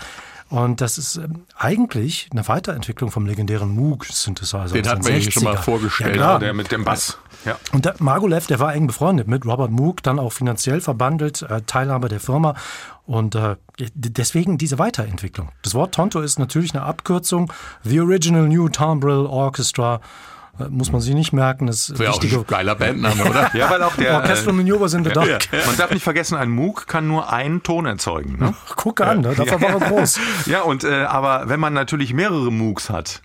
Und 0.52 0.82
das 0.82 0.98
ist 0.98 1.16
ähm, 1.16 1.46
eigentlich 1.58 2.28
eine 2.32 2.46
Weiterentwicklung 2.46 3.10
vom 3.10 3.26
legendären 3.26 3.74
Moog-Synthesizer. 3.74 4.74
Den 4.74 4.86
hatten 4.86 5.02
den 5.02 5.08
wir 5.08 5.16
echt 5.16 5.32
schon 5.32 5.46
mal 5.46 5.56
60er. 5.56 5.62
vorgestellt. 5.62 6.18
Ja. 6.18 6.40
Der 6.40 6.54
mit 6.54 6.74
dem 6.74 6.84
Bass. 6.84 7.18
Ja. 7.46 7.58
Und 7.72 7.86
der 7.86 7.96
Margolev, 8.00 8.48
der 8.48 8.60
war 8.60 8.76
eng 8.76 8.86
befreundet 8.86 9.30
mit 9.30 9.46
Robert 9.46 9.72
Moog, 9.72 10.04
dann 10.04 10.20
auch 10.20 10.34
finanziell 10.34 10.82
verbandelt, 10.82 11.42
äh, 11.44 11.62
Teilhaber 11.66 12.10
der 12.10 12.20
Firma. 12.20 12.56
Und 13.06 13.36
äh, 13.36 13.56
deswegen 13.94 14.58
diese 14.58 14.78
Weiterentwicklung. 14.78 15.50
Das 15.62 15.74
Wort 15.74 15.96
Tonto 15.96 16.20
ist 16.20 16.38
natürlich 16.38 16.76
eine 16.76 16.84
Abkürzung. 16.84 17.52
The 17.84 18.02
Original 18.02 18.50
New 18.50 18.68
Timbrel 18.68 19.26
Orchestra. 19.26 20.02
Muss 20.70 20.92
man 20.92 21.02
sich 21.02 21.14
nicht 21.14 21.34
merken. 21.34 21.68
Das 21.68 21.98
Wäre 21.98 22.12
auch 22.12 22.16
wichtige 22.16 22.40
ein 22.42 22.48
geiler 22.48 22.76
Bandname, 22.76 23.24
oder? 23.24 23.52
ja, 23.56 23.70
weil 23.70 23.82
auch 23.84 23.96
der. 23.96 24.16
Orchestral 24.16 24.54
Manövers 24.54 24.94
in 24.94 25.04
the 25.04 25.12
Dark. 25.12 25.52
Äh, 25.52 25.66
man 25.66 25.78
darf 25.78 25.92
nicht 25.92 26.04
vergessen, 26.04 26.38
ein 26.38 26.50
Moog 26.50 26.88
kann 26.88 27.08
nur 27.08 27.32
einen 27.32 27.64
Ton 27.64 27.86
erzeugen. 27.86 28.38
Ne? 28.40 28.54
Guck 28.76 29.02
an, 29.02 29.22
ne? 29.22 29.34
dafür 29.36 29.62
war 29.62 29.70
er 29.70 29.80
groß. 29.80 30.20
Ja, 30.46 30.62
und 30.62 30.84
äh, 30.84 31.04
aber 31.04 31.50
wenn 31.50 31.60
man 31.60 31.74
natürlich 31.74 32.14
mehrere 32.14 32.52
Moogs 32.52 32.90
hat 32.90 33.22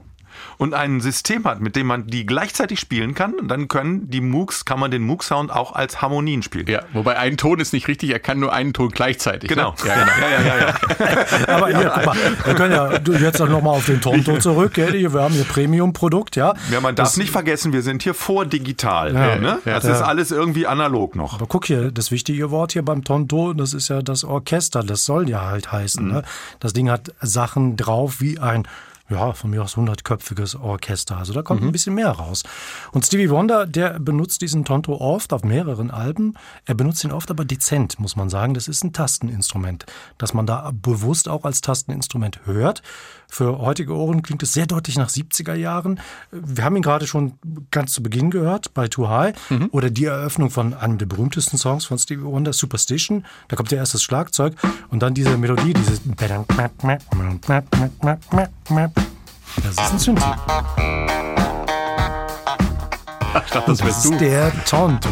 und 0.59 0.75
ein 0.75 1.01
System 1.01 1.45
hat, 1.45 1.61
mit 1.61 1.77
dem 1.77 1.87
man 1.87 2.07
die 2.07 2.27
gleichzeitig 2.27 2.81
spielen 2.81 3.15
kann, 3.15 3.35
dann 3.49 3.69
können 3.69 4.11
die 4.11 4.21
Moogs, 4.21 4.65
kann 4.65 4.81
man 4.81 4.91
den 4.91 5.03
Moog-Sound 5.03 5.51
auch 5.51 5.75
als 5.75 6.01
Harmonien 6.03 6.43
spielen. 6.43 6.67
Ja, 6.67 6.83
wobei 6.93 7.19
ein 7.19 7.37
Ton 7.37 7.61
ist 7.61 7.73
nicht 7.73 7.89
richtig, 7.89 8.11
er 8.11 8.19
kann 8.19 8.41
nur 8.41 8.53
einen 8.53 8.73
Ton 8.73 8.91
gleichzeitig. 8.91 9.49
Genau. 9.49 9.75
Ne? 9.83 9.89
Ja, 9.89 9.95
genau. 9.95 10.13
Ja, 10.21 10.29
ja, 10.31 10.47
ja, 10.47 10.59
ja. 10.59 11.49
Aber 11.55 11.67
hier, 11.69 11.93
guck 11.95 12.07
mal, 12.07 12.17
wir 12.45 12.55
können 12.55 12.75
ja 12.75 12.99
du, 12.99 13.13
jetzt 13.13 13.39
noch 13.39 13.63
mal 13.63 13.71
auf 13.71 13.87
den 13.87 14.01
Tonto 14.01 14.39
zurück. 14.39 14.75
Gell? 14.75 14.93
Wir 14.93 15.13
haben 15.13 15.35
hier 15.35 15.45
Premium-Produkt, 15.45 16.37
ja. 16.37 16.55
ja 16.71 16.81
man 16.81 16.95
darf 16.95 17.17
nicht 17.17 17.31
vergessen, 17.31 17.73
wir 17.73 17.83
sind 17.83 18.03
hier 18.03 18.15
vordigital. 18.15 19.15
Ja, 19.15 19.37
ne? 19.37 19.59
ja. 19.65 19.75
Das 19.75 19.85
ist 19.85 20.03
alles 20.03 20.31
irgendwie 20.31 20.67
analog 20.67 21.17
noch. 21.17 21.35
Aber 21.35 21.47
guck 21.47 21.67
hier, 21.67 21.91
das 21.91 22.11
wichtige 22.11 22.51
Wort 22.51 22.73
hier 22.73 22.85
beim 22.85 23.05
Tonto, 23.05 23.53
das 23.53 23.75
ist 23.75 23.89
ja 23.89 24.03
das 24.03 24.25
Orchester, 24.25 24.83
das 24.83 25.05
soll 25.05 25.29
ja 25.29 25.47
halt 25.47 25.71
heißen. 25.73 26.05
Mhm. 26.05 26.13
Ne? 26.13 26.23
Das 26.61 26.73
Ding 26.73 26.91
hat 26.91 27.13
Sachen 27.21 27.77
drauf 27.77 28.21
wie 28.21 28.39
ein 28.39 28.67
ja, 29.09 29.33
von 29.33 29.51
mir 29.51 29.63
aus 29.63 29.77
hundertköpfiges 29.77 30.57
Orchester. 30.57 31.17
Also 31.17 31.33
da 31.33 31.43
kommt 31.43 31.63
ein 31.63 31.73
bisschen 31.73 31.95
mehr 31.95 32.11
raus. 32.11 32.43
Und 32.93 33.05
Stevie 33.05 33.31
Wonder, 33.31 33.67
der 33.67 34.01
benutzt 34.01 34.43
diesen 34.43 34.65
Tonto 34.65 34.97
oft 34.97 35.33
auf 35.33 35.45
mehreren 35.45 35.91
Alben. 35.91 36.35
Er 36.65 36.75
benutzt 36.75 37.05
ihn 37.05 37.13
oft 37.13 37.31
aber 37.31 37.45
dezent, 37.45 38.01
muss 38.01 38.17
man 38.17 38.29
sagen. 38.29 38.55
Das 38.55 38.69
ist 38.69 38.83
ein 38.83 38.93
Tasteninstrument, 38.93 39.87
das 40.19 40.35
man 40.35 40.47
da 40.47 40.73
bewusst 40.73 41.29
auch 41.29 41.45
als 41.45 41.61
Tasteninstrument 41.61 42.41
hört. 42.47 42.83
Für 43.29 43.59
heutige 43.59 43.95
Ohren 43.95 44.23
klingt 44.23 44.43
es 44.43 44.53
sehr 44.53 44.67
deutlich 44.67 44.97
nach 44.97 45.09
70er 45.09 45.55
Jahren. 45.55 46.01
Wir 46.31 46.65
haben 46.65 46.77
ihn 46.77 46.83
gerade 46.83 47.07
schon 47.07 47.35
ganz 47.71 47.93
zu 47.93 48.03
Beginn 48.03 48.31
gehört 48.31 48.75
bei 48.75 48.89
Too 48.89 49.09
High 49.09 49.35
oder 49.73 49.91
die 49.91 50.05
Eröffnung 50.05 50.51
von 50.51 50.75
einem 50.75 50.99
der 50.99 51.07
berühmtesten 51.07 51.59
Songs 51.59 51.85
von 51.85 51.99
Stevie 51.99 52.25
Wonder, 52.25 52.53
Superstition. 52.53 53.25
Da 53.49 53.57
kommt 53.57 53.71
ja 53.73 53.79
erst 53.79 53.95
das 53.95 54.03
Schlagzeug 54.03 54.55
und 54.91 55.01
dann 55.03 55.15
diese 55.15 55.37
Melodie, 55.37 55.75
dieses 55.75 56.01
das 59.63 59.73
ist 59.73 59.93
ein 59.93 59.99
Synthi. 59.99 60.23
Ich 63.45 63.53
dachte, 63.53 63.71
das 63.71 63.79
Das 63.79 63.87
wärst 63.87 64.05
du. 64.07 64.13
ist 64.13 64.21
der 64.21 64.65
Tonto. 64.65 65.09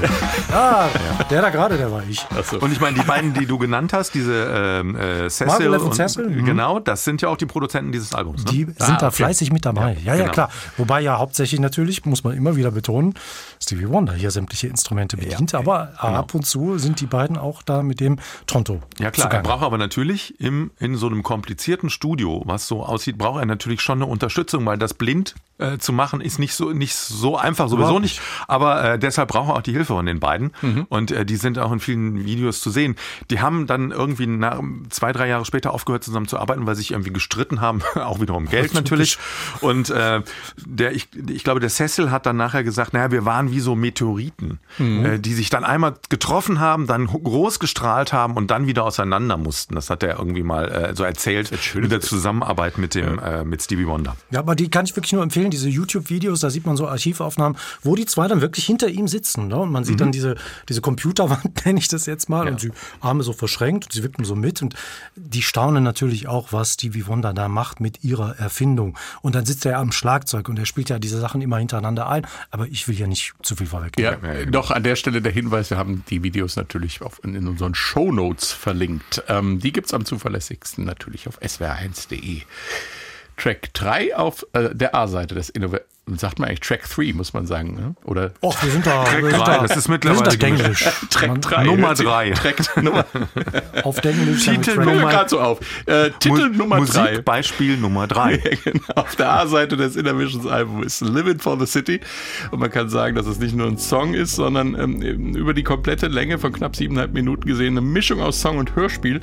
Ah, 0.53 0.87
der 1.31 1.43
da 1.43 1.51
gerade, 1.51 1.77
der 1.77 1.91
war 1.91 2.03
ich. 2.09 2.25
Achso. 2.37 2.59
Und 2.59 2.73
ich 2.73 2.81
meine, 2.81 2.97
die 2.99 3.05
beiden, 3.05 3.35
die 3.35 3.47
du 3.47 3.59
genannt 3.59 3.93
hast, 3.93 4.15
diese 4.15 4.45
ähm, 4.55 4.97
äh, 4.97 5.29
Cecil 5.29 5.69
und 5.69 5.81
und 5.83 5.95
Cecil, 5.95 6.29
mhm. 6.29 6.45
genau, 6.45 6.79
das 6.79 7.05
sind 7.05 7.23
ja 7.23 7.29
auch 7.29 7.37
die 7.37 7.47
Produzenten 7.47 7.93
dieses 7.93 8.15
Albums. 8.15 8.45
Ne? 8.45 8.51
Die 8.51 8.65
sind 8.65 8.79
da 8.79 9.09
okay. 9.09 9.17
fleißig 9.17 9.53
mit 9.53 9.67
dabei. 9.67 9.97
Ja, 10.05 10.15
ja, 10.15 10.23
genau. 10.23 10.33
klar. 10.33 10.51
Wobei 10.77 11.01
ja 11.01 11.19
hauptsächlich 11.19 11.61
natürlich, 11.61 12.05
muss 12.05 12.25
man 12.25 12.37
immer 12.37 12.57
wieder 12.57 12.71
betonen, 12.71 13.15
Stevie 13.61 13.89
Wonder 13.89 14.13
hier 14.13 14.31
sämtliche 14.31 14.69
Instrumente 14.69 15.17
bedient. 15.17 15.55
aber 15.55 15.93
ab 16.01 16.35
und 16.35 16.47
zu 16.47 16.79
sind 16.79 17.01
die 17.01 17.07
beiden 17.07 17.37
auch 17.37 17.63
da 17.63 17.83
mit 17.83 18.01
dem 18.01 18.19
Tonto. 18.47 18.81
Ja 18.99 19.11
klar, 19.11 19.27
er 19.27 19.31
zugange. 19.31 19.43
braucht 19.43 19.63
aber 19.63 19.79
natürlich 19.79 20.39
im, 20.41 20.71
in 20.79 20.97
so 20.97 21.07
einem 21.07 21.23
komplizierten 21.23 21.91
Studio, 21.91 22.43
was 22.45 22.69
so 22.69 22.85
aussieht, 22.85 23.19
braucht 23.19 23.41
er 23.41 23.47
natürlich 23.47 23.81
schon 23.81 23.99
eine 23.99 24.07
Unterstützung, 24.07 24.65
weil 24.67 24.79
das 24.79 24.95
blind 24.95 25.35
äh, 25.59 25.79
zu 25.79 25.93
machen 25.93 26.21
ist 26.21 26.39
nicht 26.39 26.55
so 26.55 26.71
nicht 26.73 26.95
so 26.95 27.37
einfach, 27.37 27.69
sowieso 27.69 27.83
Überhaupt 27.85 28.03
nicht. 28.15 28.23
Aber 28.49 28.93
äh, 28.95 28.99
deshalb 28.99 29.29
braucht 29.29 29.51
er 29.51 29.57
auch 29.57 29.63
die 29.63 29.73
Hilfe 29.73 29.95
von 29.95 30.07
den 30.07 30.21
beiden. 30.21 30.53
Mhm. 30.63 30.87
Und 30.89 31.11
äh, 31.11 31.25
die 31.27 31.37
sind 31.37 31.59
auch 31.59 31.73
in 31.73 31.81
vielen 31.81 32.25
Videos 32.25 32.61
zu 32.61 32.71
sehen. 32.71 32.97
Die 33.31 33.41
haben 33.41 33.67
dann 33.67 33.91
irgendwie 33.91 34.27
nach, 34.27 34.61
zwei, 34.91 35.13
drei 35.13 35.29
Jahre 35.29 35.45
später 35.45 35.73
aufgehört 35.73 36.05
zusammen 36.05 36.29
zu 36.29 36.39
arbeiten, 36.39 36.67
weil 36.67 36.75
sie 36.75 36.83
sich 36.83 36.91
irgendwie 36.93 37.13
gestritten 37.13 37.61
haben, 37.61 37.83
auch 37.95 38.21
wieder 38.21 38.35
um 38.35 38.47
Geld 38.47 38.75
natürlich. 38.75 39.19
Und 39.61 39.91
äh, 39.91 40.23
der, 40.65 40.93
ich, 40.93 41.09
ich 41.29 41.45
glaube, 41.45 41.61
der 41.61 41.71
Cecil 41.71 42.11
hat 42.11 42.27
dann 42.27 42.37
nachher 42.37 42.65
gesagt, 42.65 42.93
naja, 42.93 43.11
wir 43.11 43.25
waren 43.25 43.51
wie 43.51 43.61
so 43.61 43.75
Meteoriten, 43.75 44.59
Mhm. 44.79 45.05
äh, 45.05 45.19
die 45.19 45.35
sich 45.35 45.51
dann 45.51 45.65
einmal 45.65 45.95
getroffen 46.09 46.61
haben, 46.61 46.87
dann 46.87 47.07
groß 47.07 47.59
gestrahlt 47.59 48.13
haben 48.13 48.35
und 48.35 48.51
dann 48.51 48.67
wieder 48.67 48.85
auseinander 48.85 49.37
mussten. 49.37 49.75
Das 49.75 49.91
hat 49.91 50.03
er 50.03 50.19
irgendwie 50.19 50.43
mal 50.43 50.69
äh, 50.71 50.95
so 50.97 51.05
erzählt 51.05 51.53
in 51.75 51.89
der 51.89 52.01
Zusammenarbeit 52.01 52.79
mit 52.79 52.95
dem 52.95 53.19
äh, 53.19 53.45
mit 53.45 53.63
Stevie 53.63 53.87
Wonder. 53.87 54.17
Ja, 54.31 54.41
aber 54.41 54.55
die 54.55 54.69
kann 54.69 54.85
ich 54.85 54.97
wirklich 54.97 55.13
nur 55.13 55.23
empfehlen, 55.23 55.51
diese 55.51 55.69
YouTube-Videos, 55.69 56.41
da 56.41 56.51
sieht 56.51 56.67
man 56.67 56.77
so 56.77 56.89
Archivaufnahmen, 56.89 57.57
wo 57.83 57.94
die 57.95 58.07
zwei 58.07 58.29
dann 58.29 58.41
wirklich 58.41 58.65
hinter 58.65 58.89
ihm 58.89 59.09
sitzen. 59.09 59.49
Ne? 59.49 59.57
Und 59.57 59.71
man 59.73 59.85
sieht 59.85 60.01
dann 60.01 60.13
diese, 60.13 60.37
diese 60.69 60.81
Computerwand, 60.81 61.65
nenne 61.67 61.79
ich 61.79 61.89
das 61.89 62.07
jetzt 62.07 62.29
mal, 62.29 62.49
und 62.49 62.63
die 62.63 62.71
Arme 63.01 63.23
so 63.23 63.33
verschränkt 63.33 63.85
und 63.85 63.93
sie 63.93 64.03
wippen 64.03 64.25
so 64.25 64.35
mit. 64.35 64.63
Und 64.63 64.75
die 65.17 65.43
staunen 65.43 65.85
natürlich 65.85 66.29
auch, 66.29 66.53
was 66.53 66.75
Stevie 66.75 67.07
Wonder 67.07 67.33
da 67.33 67.49
macht 67.49 67.81
mit 67.81 68.05
ihrer 68.05 68.39
Erfindung. 68.39 68.97
Und 69.23 69.35
dann 69.35 69.47
sitzt 69.47 69.67
er 69.67 69.79
am 69.79 69.93
Schlagzeug 69.93 70.49
und 70.49 70.59
er 70.59 70.67
spielt 70.67 70.89
ja 70.89 70.99
diese 70.99 71.21
Sachen 71.21 71.43
immer 71.43 71.59
hintereinander 71.59 72.09
ein. 72.09 72.27
Aber 72.51 72.67
ich 72.67 72.89
will 72.89 72.99
ja 72.99 73.07
nicht 73.07 73.35
zu 73.43 73.57
viel 73.57 73.67
vorwegnehmen. 73.67 74.19
Ja, 74.23 74.45
doch 74.47 74.71
an 74.71 74.83
der 74.83 74.97
Stelle 74.97 75.23
der 75.23 75.33
Hinweis, 75.33 75.71
wir 75.71 75.79
haben 75.79 76.05
die 76.11 76.23
Videos 76.23 76.57
natürlich 76.57 77.03
auf, 77.03 77.21
in, 77.25 77.47
unseren 77.47 77.75
Shownotes 77.75 78.53
verlinkt. 78.53 79.23
Ähm, 79.29 79.61
die 79.61 79.73
gibt's 79.73 79.95
am 79.95 80.05
zuverlässigsten 80.05 80.85
natürlich 80.85 81.29
auf 81.29 81.41
swr1.de. 81.41 82.43
Track 83.37 83.75
3 83.75 84.17
auf 84.17 84.47
äh, 84.53 84.75
der 84.75 84.95
A-Seite 84.95 85.35
des 85.35 85.49
Innova 85.49 85.81
sagt 86.17 86.39
man 86.39 86.49
eigentlich 86.49 86.61
Track 86.61 86.83
3, 86.89 87.13
muss 87.15 87.33
man 87.33 87.47
sagen, 87.47 87.75
ne? 87.75 87.95
oder 88.05 88.33
Och, 88.43 88.63
wir 88.63 88.71
sind 88.71 88.87
da, 88.87 89.05
Track 89.05 89.23
wir 89.23 89.31
sind 89.31 89.41
drei, 89.41 89.57
da, 89.57 89.67
das 89.67 89.77
ist 89.77 89.89
wir 89.89 89.93
mittlerweile 89.95 90.31
sind 90.31 90.43
da 90.43 90.47
Denglisch. 90.47 90.85
Track 91.11 91.29
Man- 91.29 91.41
3. 91.41 91.65
Nummer 91.65 91.89
hört 91.89 91.97
sich- 91.97 92.07
drei. 92.07 92.31
Track 92.33 92.83
Nummer, 92.83 93.07
Auf 93.85 93.97
mit 94.05 94.41
Titel 94.41 94.77
Nummer- 94.85 95.11
gerade 95.11 95.29
so 95.31 95.41
auf. 95.41 95.61
Äh, 95.87 96.11
Titel 96.21 96.51
Mu- 96.51 96.57
Nummer 96.59 96.77
3. 96.77 96.81
Musikbeispiel 97.11 97.77
Nummer 97.79 98.07
drei. 98.07 98.37
genau. 98.65 98.81
Auf 98.97 99.17
der 99.17 99.31
A-Seite 99.33 99.77
des 99.79 99.97
Innervisions 99.97 100.47
Albums 100.47 100.87
ist 100.87 101.01
Living 101.01 101.39
for 101.39 101.59
the 101.59 101.67
City. 101.67 102.01
Und 102.51 102.61
man 102.61 102.71
kann 102.71 102.89
sagen, 102.91 103.17
dass 103.17 103.27
es 103.27 103.39
nicht 103.39 103.55
nur 103.57 103.67
ein 103.67 103.79
Song 103.79 104.13
ist, 104.15 104.37
sondern 104.37 104.79
ähm, 104.79 105.01
über 105.35 105.55
die 105.55 105.63
komplette 105.63 106.09
Länge 106.09 106.39
von 106.39 106.53
knapp 106.53 106.77
siebeneinhalb 106.77 107.15
Minuten 107.15 107.47
gesehen 107.49 107.79
eine 107.79 107.81
Mischung 107.81 108.21
aus 108.21 108.41
Song 108.41 108.59
und 108.59 108.77
Hörspiel. 108.77 109.21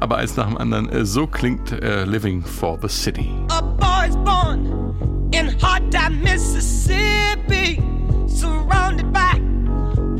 Aber 0.00 0.16
eins 0.16 0.36
nach 0.36 0.46
dem 0.46 0.56
anderen. 0.56 0.88
Äh, 0.88 1.04
so 1.04 1.26
klingt 1.26 1.72
äh, 1.72 2.04
Living 2.04 2.42
for 2.42 2.78
the 2.80 2.88
City. 2.88 3.30
A 3.50 3.60
born 3.60 4.01
in 5.32 5.48
hot 5.58 5.90
time 5.90 6.22
Mississippi, 6.22 7.82
surrounded 8.26 9.12
by 9.12 9.32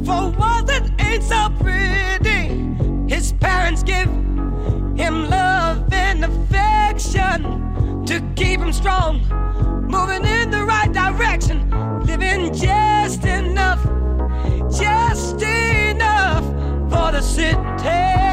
four 0.05 0.31
walls 0.31 0.65
that 0.65 0.91
ain't 0.99 1.23
so 1.23 1.49
pretty. 1.61 3.15
His 3.15 3.33
parents 3.33 3.83
give 3.83 4.09
him 4.97 5.29
love 5.29 5.93
and 5.93 6.25
affection 6.25 8.05
to 8.07 8.21
keep 8.35 8.61
him 8.61 8.73
strong, 8.73 9.21
moving 9.89 10.25
in 10.25 10.51
the 10.51 10.65
right 10.65 10.93
direction, 10.93 11.71
living 12.07 12.53
just 12.55 13.25
enough, 13.25 13.83
just 14.71 15.43
enough 15.43 16.45
for 16.91 17.13
the 17.13 17.21
city. 17.21 18.32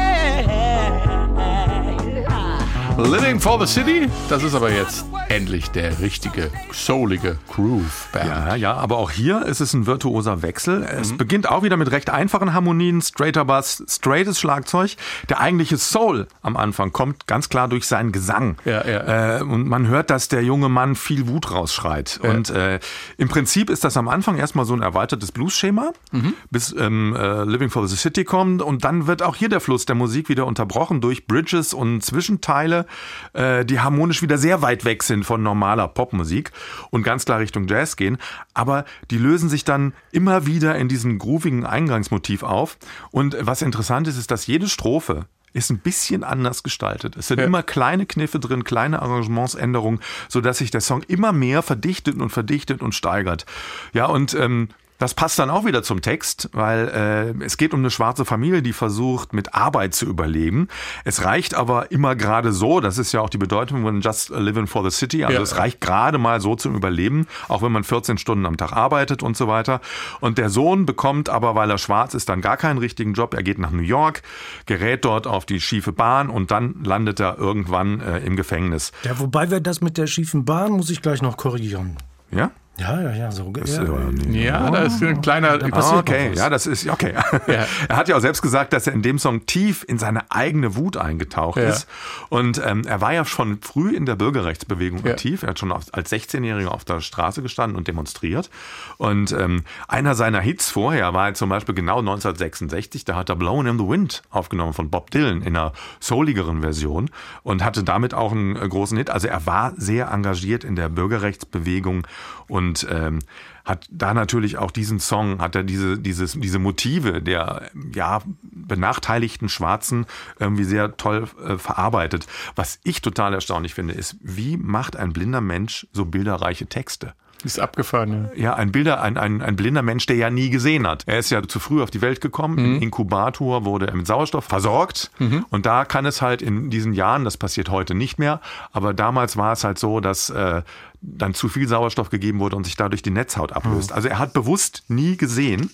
Living 3.06 3.40
for 3.40 3.58
the 3.58 3.72
City, 3.72 4.08
das 4.28 4.42
ist 4.42 4.54
aber 4.54 4.70
jetzt 4.70 5.04
endlich 5.28 5.70
der 5.70 6.00
richtige, 6.00 6.50
soulige 6.72 7.38
Groove 7.48 8.08
Band. 8.12 8.26
Ja, 8.26 8.54
ja, 8.56 8.74
aber 8.74 8.98
auch 8.98 9.10
hier 9.10 9.46
ist 9.46 9.60
es 9.60 9.72
ein 9.74 9.86
virtuoser 9.86 10.42
Wechsel. 10.42 10.80
Mhm. 10.80 10.86
Es 11.00 11.16
beginnt 11.16 11.48
auch 11.48 11.62
wieder 11.62 11.76
mit 11.76 11.90
recht 11.92 12.10
einfachen 12.10 12.52
Harmonien, 12.52 13.00
straighter 13.00 13.44
Bass, 13.44 13.82
straightes 13.88 14.38
Schlagzeug. 14.40 14.96
Der 15.28 15.40
eigentliche 15.40 15.78
Soul 15.78 16.26
am 16.42 16.56
Anfang 16.56 16.92
kommt 16.92 17.26
ganz 17.26 17.48
klar 17.48 17.68
durch 17.68 17.86
seinen 17.86 18.12
Gesang. 18.12 18.56
Ja, 18.64 18.86
ja. 18.86 19.38
Äh, 19.38 19.42
und 19.42 19.66
man 19.68 19.86
hört, 19.86 20.10
dass 20.10 20.28
der 20.28 20.42
junge 20.42 20.68
Mann 20.68 20.94
viel 20.94 21.28
Wut 21.28 21.50
rausschreit. 21.52 22.20
Und 22.22 22.50
äh, 22.50 22.80
im 23.16 23.28
Prinzip 23.28 23.70
ist 23.70 23.84
das 23.84 23.96
am 23.96 24.08
Anfang 24.08 24.36
erstmal 24.36 24.64
so 24.66 24.74
ein 24.74 24.82
erweitertes 24.82 25.32
Blues-Schema, 25.32 25.92
Mhm. 26.12 26.34
bis 26.50 26.74
ähm, 26.76 27.14
äh, 27.16 27.44
Living 27.44 27.70
for 27.70 27.86
the 27.86 27.96
City 27.96 28.24
kommt. 28.24 28.62
Und 28.62 28.84
dann 28.84 29.06
wird 29.06 29.22
auch 29.22 29.36
hier 29.36 29.48
der 29.48 29.60
Fluss 29.60 29.86
der 29.86 29.94
Musik 29.94 30.28
wieder 30.28 30.46
unterbrochen 30.46 31.00
durch 31.00 31.26
Bridges 31.26 31.72
und 31.72 32.04
Zwischenteile, 32.04 32.86
äh, 33.32 33.64
die 33.64 33.80
harmonisch 33.80 34.22
wieder 34.22 34.38
sehr 34.38 34.62
weit 34.62 34.84
weg 34.84 35.02
sind 35.02 35.24
von 35.24 35.42
normaler 35.42 35.88
Popmusik 35.88 36.50
und 36.90 37.02
ganz 37.02 37.24
klar 37.24 37.38
Richtung 37.40 37.66
Jazz 37.68 37.96
gehen. 37.96 38.18
Aber 38.54 38.84
die 39.10 39.18
lösen 39.18 39.48
sich 39.48 39.64
dann 39.64 39.92
immer 40.12 40.46
wieder 40.46 40.76
in 40.76 40.88
diesem 40.88 41.18
groovigen 41.18 41.66
Eingangsmotiv 41.66 42.42
auf. 42.42 42.78
Und 43.10 43.36
was 43.40 43.62
interessant 43.62 44.08
ist, 44.08 44.18
ist, 44.18 44.30
dass 44.30 44.46
jede 44.46 44.68
Strophe 44.68 45.26
ist 45.52 45.68
ein 45.70 45.78
bisschen 45.78 46.22
anders 46.22 46.62
gestaltet. 46.62 47.16
Es 47.16 47.26
sind 47.26 47.40
Ja. 47.40 47.44
immer 47.44 47.64
kleine 47.64 48.06
Kniffe 48.06 48.38
drin, 48.38 48.62
kleine 48.62 49.02
Arrangementsänderungen, 49.02 49.98
sodass 50.28 50.58
sich 50.58 50.70
der 50.70 50.80
Song 50.80 51.02
immer 51.08 51.32
mehr 51.32 51.62
verdichtet 51.62 52.20
und 52.20 52.30
verdichtet 52.30 52.82
und 52.82 52.94
steigert. 52.94 53.46
Ja, 53.92 54.06
und 54.06 54.32
ähm, 54.34 54.68
das 55.00 55.14
passt 55.14 55.38
dann 55.38 55.50
auch 55.50 55.64
wieder 55.64 55.82
zum 55.82 56.02
Text, 56.02 56.50
weil 56.52 57.34
äh, 57.40 57.44
es 57.44 57.56
geht 57.56 57.74
um 57.74 57.80
eine 57.80 57.90
schwarze 57.90 58.24
Familie, 58.24 58.62
die 58.62 58.72
versucht, 58.72 59.32
mit 59.32 59.54
Arbeit 59.54 59.94
zu 59.94 60.06
überleben. 60.06 60.68
Es 61.04 61.24
reicht 61.24 61.54
aber 61.54 61.90
immer 61.90 62.14
gerade 62.14 62.52
so, 62.52 62.80
das 62.80 62.98
ist 62.98 63.10
ja 63.12 63.20
auch 63.22 63.30
die 63.30 63.38
Bedeutung 63.38 63.82
von 63.82 64.00
Just 64.02 64.28
Living 64.28 64.66
for 64.66 64.88
the 64.88 64.96
City, 64.96 65.24
also 65.24 65.38
Ja. 65.38 65.42
es 65.42 65.56
reicht 65.56 65.80
gerade 65.80 66.18
mal 66.18 66.40
so 66.40 66.54
zum 66.54 66.76
Überleben, 66.76 67.26
auch 67.48 67.62
wenn 67.62 67.72
man 67.72 67.82
14 67.82 68.18
Stunden 68.18 68.44
am 68.46 68.56
Tag 68.58 68.72
arbeitet 68.72 69.22
und 69.22 69.36
so 69.36 69.48
weiter. 69.48 69.80
Und 70.20 70.38
der 70.38 70.50
Sohn 70.50 70.84
bekommt 70.86 71.28
aber, 71.30 71.54
weil 71.54 71.70
er 71.70 71.78
schwarz 71.78 72.12
ist, 72.14 72.28
dann 72.28 72.42
gar 72.42 72.58
keinen 72.58 72.78
richtigen 72.78 73.14
Job. 73.14 73.32
Er 73.34 73.42
geht 73.42 73.58
nach 73.58 73.70
New 73.70 73.82
York, 73.82 74.22
gerät 74.66 75.04
dort 75.06 75.26
auf 75.26 75.46
die 75.46 75.60
schiefe 75.60 75.92
Bahn 75.92 76.28
und 76.28 76.50
dann 76.50 76.84
landet 76.84 77.20
er 77.20 77.38
irgendwann 77.38 78.00
äh, 78.00 78.18
im 78.18 78.36
Gefängnis. 78.36 78.92
Ja, 79.04 79.18
wobei 79.18 79.50
wir 79.50 79.60
das 79.60 79.80
mit 79.80 79.96
der 79.96 80.06
schiefen 80.06 80.44
Bahn, 80.44 80.72
muss 80.72 80.90
ich 80.90 81.00
gleich 81.00 81.22
noch 81.22 81.38
korrigieren. 81.38 81.96
Ja? 82.30 82.50
Ja, 82.80 83.00
ja, 83.00 83.12
ja. 83.12 83.30
So, 83.30 83.50
Das, 83.52 83.76
ja, 83.76 83.84
Ja, 84.30 84.70
da 84.70 84.78
ist 84.82 85.02
ein 85.02 85.20
kleiner. 85.20 85.58
passiert 85.58 85.96
Ah, 85.96 85.98
okay, 86.00 86.28
was. 86.32 86.38
ja, 86.38 86.48
das 86.50 86.66
ist 86.66 86.88
okay. 86.88 87.14
Ja. 87.46 87.66
Er 87.88 87.96
hat 87.96 88.08
ja 88.08 88.16
auch 88.16 88.20
selbst 88.20 88.40
gesagt, 88.42 88.72
dass 88.72 88.86
er 88.86 88.92
in 88.94 89.02
dem 89.02 89.18
Song 89.18 89.44
tief 89.46 89.84
in 89.86 89.98
seine 89.98 90.30
eigene 90.30 90.76
Wut 90.76 90.96
eingetaucht 90.96 91.58
Ja. 91.58 91.68
ist. 91.68 91.86
Und 92.30 92.60
ähm, 92.64 92.82
er 92.86 93.00
war 93.00 93.12
ja 93.12 93.24
schon 93.24 93.60
früh 93.60 93.94
in 93.94 94.06
der 94.06 94.16
Bürgerrechtsbewegung 94.16 95.04
Ja. 95.04 95.12
aktiv. 95.12 95.42
Er 95.42 95.50
hat 95.50 95.58
schon 95.58 95.72
als 95.72 95.90
16-Jähriger 96.10 96.68
auf 96.68 96.84
der 96.84 97.00
Straße 97.00 97.42
gestanden 97.42 97.76
und 97.76 97.86
demonstriert. 97.88 98.48
Und 98.96 99.32
ähm, 99.32 99.64
einer 99.88 100.14
seiner 100.14 100.40
Hits 100.40 100.70
vorher 100.70 101.12
war 101.12 101.34
zum 101.34 101.50
Beispiel 101.50 101.74
genau 101.74 101.98
1966. 101.98 103.04
Da 103.04 103.16
hat 103.16 103.28
er 103.28 103.36
Blown 103.36 103.66
in 103.66 103.78
the 103.78 103.86
Wind 103.88 104.22
aufgenommen 104.30 104.72
von 104.72 104.90
Bob 104.90 105.10
Dylan 105.10 105.42
in 105.42 105.56
einer 105.56 105.72
souligeren 106.00 106.60
Version 106.62 107.10
und 107.42 107.64
hatte 107.64 107.84
damit 107.84 108.14
auch 108.14 108.32
einen 108.32 108.56
äh, 108.56 108.66
großen 108.68 108.96
Hit. 108.96 109.10
Also 109.10 109.28
er 109.28 109.44
war 109.46 109.72
sehr 109.76 110.10
engagiert 110.10 110.64
in 110.64 110.76
der 110.76 110.88
Bürgerrechtsbewegung 110.88 112.06
und 112.48 112.69
ähm, 112.90 113.20
hat 113.64 113.86
da 113.90 114.14
natürlich 114.14 114.58
auch 114.58 114.70
diesen 114.70 115.00
Song, 115.00 115.40
hat 115.40 115.54
er 115.54 115.62
diese, 115.62 115.98
dieses, 115.98 116.32
diese 116.32 116.58
Motive 116.58 117.22
der 117.22 117.70
ja 117.94 118.22
benachteiligten 118.42 119.48
Schwarzen 119.48 120.06
irgendwie 120.38 120.64
sehr 120.64 120.96
toll 120.96 121.28
äh, 121.44 121.56
verarbeitet. 121.56 122.26
Was 122.56 122.80
ich 122.84 123.02
total 123.02 123.34
erstaunlich 123.34 123.74
finde, 123.74 123.94
ist, 123.94 124.16
wie 124.20 124.56
macht 124.56 124.96
ein 124.96 125.12
blinder 125.12 125.40
Mensch 125.40 125.86
so 125.92 126.04
bilderreiche 126.04 126.66
Texte? 126.66 127.14
Ist 127.42 127.58
abgefahren, 127.58 128.28
ja. 128.34 128.42
Ja, 128.42 128.54
ein 128.54 128.70
Bilder, 128.70 129.00
ein, 129.00 129.16
ein, 129.16 129.40
ein 129.40 129.56
blinder 129.56 129.80
Mensch, 129.80 130.04
der 130.04 130.16
ja 130.16 130.28
nie 130.28 130.50
gesehen 130.50 130.86
hat. 130.86 131.04
Er 131.06 131.18
ist 131.18 131.30
ja 131.30 131.42
zu 131.42 131.58
früh 131.58 131.82
auf 131.82 131.90
die 131.90 132.02
Welt 132.02 132.20
gekommen. 132.20 132.58
Im 132.58 132.82
Inkubator 132.82 133.64
wurde 133.64 133.86
er 133.86 133.94
mit 133.94 134.06
Sauerstoff 134.06 134.44
versorgt. 134.44 135.10
Und 135.48 135.64
da 135.64 135.86
kann 135.86 136.04
es 136.04 136.20
halt 136.20 136.42
in 136.42 136.68
diesen 136.68 136.92
Jahren, 136.92 137.24
das 137.24 137.38
passiert 137.38 137.70
heute 137.70 137.94
nicht 137.94 138.18
mehr, 138.18 138.42
aber 138.72 138.92
damals 138.92 139.38
war 139.38 139.52
es 139.52 139.64
halt 139.64 139.78
so, 139.78 140.00
dass 140.00 140.28
äh, 140.28 140.62
dann 141.02 141.34
zu 141.34 141.48
viel 141.48 141.66
Sauerstoff 141.66 142.10
gegeben 142.10 142.40
wurde 142.40 142.56
und 142.56 142.64
sich 142.64 142.76
dadurch 142.76 143.02
die 143.02 143.10
Netzhaut 143.10 143.52
ablöst. 143.52 143.92
Also 143.92 144.08
er 144.08 144.18
hat 144.18 144.32
bewusst 144.32 144.84
nie 144.88 145.16
gesehen 145.16 145.70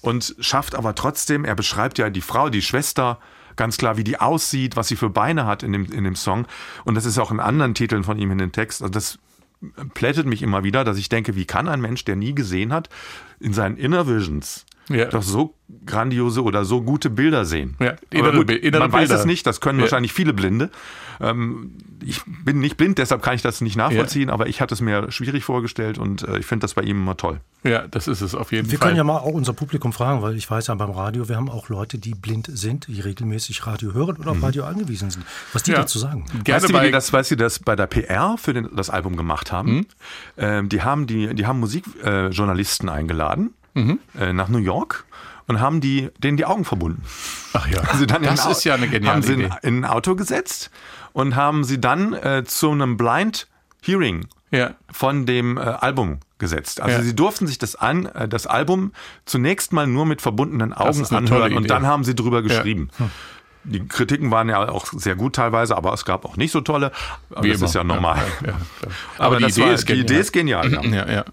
und 0.00 0.36
schafft 0.38 0.74
aber 0.74 0.94
trotzdem, 0.94 1.44
er 1.44 1.54
beschreibt 1.54 1.98
ja 1.98 2.10
die 2.10 2.20
Frau, 2.20 2.48
die 2.48 2.62
Schwester, 2.62 3.18
ganz 3.56 3.76
klar, 3.76 3.96
wie 3.96 4.04
die 4.04 4.20
aussieht, 4.20 4.76
was 4.76 4.88
sie 4.88 4.96
für 4.96 5.10
Beine 5.10 5.46
hat 5.46 5.62
in 5.62 5.72
dem, 5.72 5.84
in 5.86 6.04
dem 6.04 6.14
Song. 6.14 6.46
Und 6.84 6.94
das 6.94 7.04
ist 7.04 7.18
auch 7.18 7.32
in 7.32 7.40
anderen 7.40 7.74
Titeln 7.74 8.04
von 8.04 8.18
ihm 8.18 8.30
in 8.30 8.38
den 8.38 8.52
Text. 8.52 8.82
Also 8.82 8.92
das 8.92 9.18
plättet 9.94 10.26
mich 10.26 10.42
immer 10.42 10.62
wieder, 10.62 10.84
dass 10.84 10.98
ich 10.98 11.08
denke, 11.08 11.34
wie 11.34 11.44
kann 11.44 11.68
ein 11.68 11.80
Mensch, 11.80 12.04
der 12.04 12.14
nie 12.14 12.34
gesehen 12.34 12.72
hat, 12.72 12.88
in 13.40 13.52
seinen 13.52 13.76
Inner 13.76 14.06
Visions 14.06 14.64
Ja. 14.88 15.06
doch 15.06 15.22
so 15.22 15.54
grandiose 15.86 16.42
oder 16.42 16.64
so 16.64 16.82
gute 16.82 17.10
Bilder 17.10 17.44
sehen. 17.44 17.76
Ja, 17.80 17.94
innere 18.10 18.36
gut, 18.38 18.50
innere 18.50 18.80
man 18.82 18.92
weiß 18.92 19.08
Bilder. 19.08 19.20
es 19.20 19.26
nicht, 19.26 19.46
das 19.46 19.60
können 19.60 19.78
Ja. 19.78 19.82
wahrscheinlich 19.84 20.12
viele 20.12 20.32
Blinde. 20.32 20.70
Ähm, 21.20 21.72
ich 22.04 22.22
bin 22.44 22.60
nicht 22.60 22.76
blind, 22.76 22.98
deshalb 22.98 23.22
kann 23.22 23.34
ich 23.34 23.42
das 23.42 23.60
nicht 23.60 23.76
nachvollziehen, 23.76 24.30
aber 24.30 24.46
ich 24.46 24.60
hatte 24.60 24.72
es 24.72 24.80
mir 24.80 25.10
schwierig 25.10 25.42
vorgestellt 25.44 25.98
und 25.98 26.22
äh, 26.22 26.38
ich 26.38 26.46
finde 26.46 26.62
das 26.64 26.74
bei 26.74 26.82
ihm 26.82 26.98
immer 27.02 27.16
toll. 27.16 27.40
Ja, 27.64 27.88
das 27.88 28.06
ist 28.06 28.20
es 28.20 28.36
auf 28.36 28.52
jeden 28.52 28.70
Wir 28.70 28.78
Fall. 28.78 28.88
können 28.88 28.96
ja 28.96 29.02
mal 29.04 29.18
auch 29.18 29.32
unser 29.32 29.52
Publikum 29.52 29.92
fragen, 29.92 30.22
weil 30.22 30.36
ich 30.36 30.48
weiß 30.48 30.68
ja 30.68 30.74
beim 30.76 30.92
Radio, 30.92 31.28
wir 31.28 31.36
haben 31.36 31.50
auch 31.50 31.68
Leute, 31.68 31.98
die 31.98 32.14
blind 32.14 32.48
sind, 32.52 32.86
die 32.86 33.00
regelmäßig 33.00 33.66
Radio 33.66 33.92
hören 33.94 34.16
oder 34.16 34.30
auf 34.30 34.42
Radio 34.42 34.62
angewiesen 34.64 35.10
sind. 35.10 35.26
Was 35.52 35.64
die 35.64 35.72
Ja. 35.72 35.78
dazu 35.78 35.98
sagen. 35.98 36.24
Gerne 36.44 36.62
weißt 36.62 36.72
du, 36.72 36.80
wie 36.82 36.90
das, 36.92 37.12
weißt 37.12 37.30
du, 37.32 37.36
das 37.36 37.58
bei 37.58 37.74
der 37.74 37.88
PR 37.88 38.36
für 38.38 38.54
den, 38.54 38.68
das 38.76 38.88
Album 38.88 39.16
gemacht 39.16 39.50
haben? 39.50 39.72
Mhm. 39.74 39.86
Ähm, 40.36 40.68
die 40.68 40.82
haben 40.82 41.08
die, 41.08 41.34
die 41.34 41.46
haben 41.46 41.58
Musikjournalisten 41.60 42.88
äh, 42.88 42.92
eingeladen 42.92 43.50
Mhm. 43.84 43.98
äh, 44.18 44.32
nach 44.32 44.48
New 44.48 44.58
York 44.58 45.04
und 45.46 45.60
haben 45.60 45.80
die, 45.80 46.10
denen 46.18 46.36
die 46.36 46.44
Augen 46.44 46.64
verbunden. 46.64 47.02
Ach 47.52 47.66
ja, 47.68 47.80
Also 47.88 48.04
dann 48.06 48.22
das 48.22 48.44
in 48.44 48.50
ist 48.52 48.64
ja 48.64 48.74
eine 48.74 48.88
geniale 48.88 49.14
haben 49.16 49.22
sie 49.22 49.32
in, 49.34 49.40
Idee. 49.40 49.54
in 49.62 49.78
ein 49.80 49.84
Auto 49.84 50.14
gesetzt 50.14 50.70
und 51.12 51.36
haben 51.36 51.64
sie 51.64 51.80
dann 51.80 52.12
äh, 52.12 52.44
zu 52.44 52.70
einem 52.70 52.96
Blind 52.96 53.46
Hearing 53.82 54.26
Ja. 54.50 54.72
von 54.92 55.24
dem 55.26 55.56
äh, 55.56 55.60
Album 55.60 56.18
gesetzt. 56.38 56.80
Also 56.80 56.98
Ja. 56.98 57.02
sie 57.02 57.16
durften 57.16 57.46
sich 57.46 57.58
das 57.58 57.74
an 57.76 58.06
äh, 58.06 58.28
das 58.28 58.46
Album 58.46 58.92
zunächst 59.24 59.72
mal 59.72 59.86
nur 59.86 60.06
mit 60.06 60.20
verbundenen 60.22 60.72
Augen 60.72 61.04
anhören 61.06 61.54
und 61.56 61.70
dann 61.70 61.86
haben 61.86 62.04
sie 62.04 62.14
drüber 62.14 62.38
Ja. 62.42 62.42
geschrieben. 62.48 62.90
Die 63.64 63.86
Kritiken 63.86 64.30
waren 64.30 64.48
ja 64.48 64.68
auch 64.68 64.86
sehr 64.92 65.14
gut 65.16 65.34
teilweise, 65.34 65.76
aber 65.76 65.92
es 65.92 66.04
gab 66.04 66.24
auch 66.24 66.36
nicht 66.36 66.52
so 66.52 66.60
tolle. 66.60 66.90
Aber 67.30 67.42
Wie 67.42 67.48
das 67.50 67.58
immer. 67.58 67.66
ist 67.68 67.74
ja 67.74 67.84
normal. 67.84 68.18
Aber, 69.18 69.26
Aber 69.26 69.36
die 69.38 69.42
das 69.44 69.56
Idee 69.58 69.66
war, 69.66 69.72
ist 69.74 69.82
die 69.82 69.86
genial. 69.94 70.04
Idee 70.04 70.20
ist 70.20 70.32
genial. 70.32 70.72
Ja, 70.94 71.10
ja. 71.12 71.24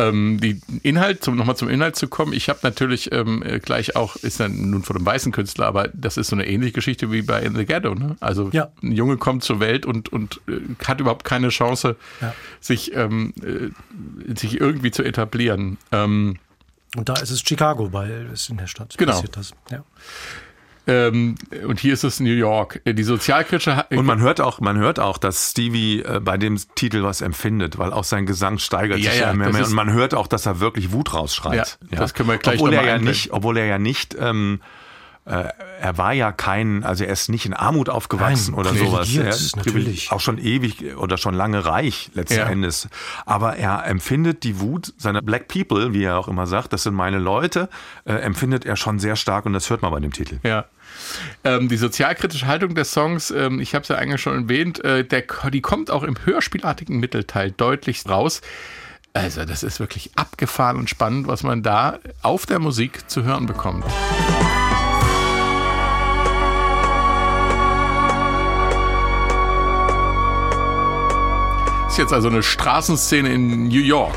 Ähm, 0.00 0.40
die 0.40 0.60
Inhalt, 0.82 1.22
zum, 1.22 1.36
nochmal 1.36 1.56
zum 1.56 1.68
Inhalt 1.68 1.94
zu 1.96 2.08
kommen, 2.08 2.32
ich 2.32 2.48
habe 2.48 2.60
natürlich 2.62 3.12
ähm, 3.12 3.42
äh, 3.42 3.58
gleich 3.58 3.96
auch, 3.96 4.16
ist 4.16 4.40
dann 4.40 4.70
nun 4.70 4.82
von 4.82 4.96
einem 4.96 5.04
weißen 5.06 5.30
Künstler, 5.32 5.66
aber 5.66 5.88
das 5.92 6.16
ist 6.16 6.28
so 6.28 6.36
eine 6.36 6.46
ähnliche 6.46 6.72
Geschichte 6.72 7.12
wie 7.12 7.22
bei 7.22 7.40
In 7.42 7.54
the 7.54 7.64
Ghetto. 7.66 7.94
Ne? 7.94 8.16
Also 8.20 8.48
Ja. 8.52 8.70
ein 8.82 8.92
Junge 8.92 9.16
kommt 9.18 9.44
zur 9.44 9.60
Welt 9.60 9.84
und, 9.86 10.10
und 10.12 10.40
äh, 10.48 10.60
hat 10.86 11.00
überhaupt 11.00 11.24
keine 11.24 11.48
Chance, 11.50 11.96
Ja. 12.20 12.34
sich, 12.60 12.94
ähm, 12.94 13.32
äh, 13.42 14.34
sich 14.38 14.60
irgendwie 14.60 14.90
zu 14.90 15.02
etablieren. 15.02 15.76
Ähm, 15.92 16.38
Und 16.96 17.08
da 17.08 17.14
ist 17.14 17.30
es 17.30 17.40
Chicago, 17.46 17.92
weil 17.92 18.28
es 18.32 18.48
in 18.48 18.56
der 18.56 18.66
Stadt 18.66 18.96
Genau. 18.98 19.12
passiert 19.12 19.36
das. 19.36 19.52
Ja. 19.70 19.84
Ähm, 20.90 21.36
und 21.66 21.78
hier 21.78 21.92
ist 21.92 22.02
es 22.02 22.18
New 22.18 22.32
York. 22.32 22.80
Die 22.84 23.02
sozialkritische 23.02 23.86
Und 23.90 24.06
man 24.06 24.20
hört 24.20 24.40
auch, 24.40 24.60
man 24.60 24.76
hört 24.76 24.98
auch, 24.98 25.18
dass 25.18 25.50
Stevie 25.50 26.00
äh, 26.00 26.20
bei 26.20 26.36
dem 26.36 26.58
Titel 26.74 27.04
was 27.04 27.20
empfindet, 27.20 27.78
weil 27.78 27.92
auch 27.92 28.02
sein 28.02 28.26
Gesang 28.26 28.58
steigert 28.58 28.98
Ja, 28.98 29.10
sich 29.10 29.20
ja, 29.20 29.28
ja, 29.28 29.34
mehr, 29.34 29.52
mehr. 29.52 29.64
Und 29.64 29.72
man 29.72 29.92
hört 29.92 30.14
auch, 30.14 30.26
dass 30.26 30.46
er 30.46 30.58
wirklich 30.58 30.90
Wut 30.90 31.14
rausschreit. 31.14 31.78
Ja, 31.90 31.98
das 31.98 32.14
können 32.14 32.28
wir 32.28 32.38
gleich 32.38 32.56
obwohl 32.56 32.70
noch 32.70 32.78
er 32.78 32.82
mal 32.82 32.88
ja 32.88 32.98
nicht, 32.98 33.32
obwohl 33.32 33.56
er 33.56 33.66
ja 33.66 33.78
nicht, 33.78 34.16
ähm, 34.18 34.60
äh, 34.62 34.79
er 35.30 35.96
war 35.96 36.12
ja 36.12 36.32
kein, 36.32 36.82
also 36.84 37.04
er 37.04 37.12
ist 37.12 37.28
nicht 37.28 37.46
in 37.46 37.54
Armut 37.54 37.88
aufgewachsen 37.88 38.54
Nein, 38.54 38.60
oder 38.60 38.74
sowas. 38.74 39.14
Er 39.14 39.28
ist 39.28 39.56
natürlich. 39.56 40.10
auch 40.10 40.20
schon 40.20 40.38
ewig 40.38 40.96
oder 40.96 41.18
schon 41.18 41.34
lange 41.34 41.64
reich 41.64 42.10
letzten 42.14 42.38
Ja. 42.38 42.46
Endes. 42.46 42.88
Aber 43.26 43.56
er 43.56 43.86
empfindet 43.86 44.42
die 44.42 44.60
Wut 44.60 44.92
seiner 44.98 45.22
Black 45.22 45.48
People, 45.48 45.94
wie 45.94 46.02
er 46.04 46.18
auch 46.18 46.28
immer 46.28 46.46
sagt, 46.46 46.72
das 46.72 46.82
sind 46.82 46.94
meine 46.94 47.18
Leute, 47.18 47.68
äh, 48.04 48.14
empfindet 48.14 48.64
er 48.66 48.76
schon 48.76 48.98
sehr 48.98 49.16
stark 49.16 49.46
und 49.46 49.52
das 49.52 49.70
hört 49.70 49.82
man 49.82 49.92
bei 49.92 50.00
dem 50.00 50.12
Titel. 50.12 50.38
Ja. 50.42 50.64
Ähm, 51.44 51.68
die 51.68 51.76
sozialkritische 51.76 52.46
Haltung 52.46 52.74
des 52.74 52.92
Songs, 52.92 53.30
ähm, 53.30 53.60
ich 53.60 53.74
habe 53.74 53.82
es 53.82 53.88
ja 53.88 53.96
eigentlich 53.96 54.20
schon 54.20 54.42
erwähnt, 54.42 54.84
äh, 54.84 55.04
der, 55.04 55.24
die 55.52 55.60
kommt 55.60 55.90
auch 55.90 56.02
im 56.02 56.16
hörspielartigen 56.24 56.98
Mittelteil 56.98 57.52
deutlich 57.52 58.08
raus. 58.08 58.40
Also 59.12 59.44
das 59.44 59.62
ist 59.62 59.80
wirklich 59.80 60.10
abgefahren 60.16 60.76
und 60.76 60.90
spannend, 60.90 61.26
was 61.26 61.42
man 61.42 61.62
da 61.62 61.98
auf 62.22 62.46
der 62.46 62.58
Musik 62.58 63.08
zu 63.08 63.24
hören 63.24 63.46
bekommt. 63.46 63.84
Ist 71.90 71.98
jetzt 71.98 72.12
also 72.12 72.28
eine 72.28 72.40
Straßenszene 72.40 73.30
in 73.30 73.66
New 73.66 73.80
York. 73.80 74.14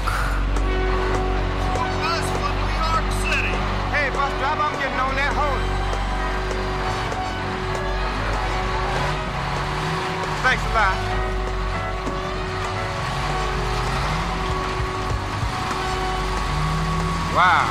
Wow. 17.34 17.66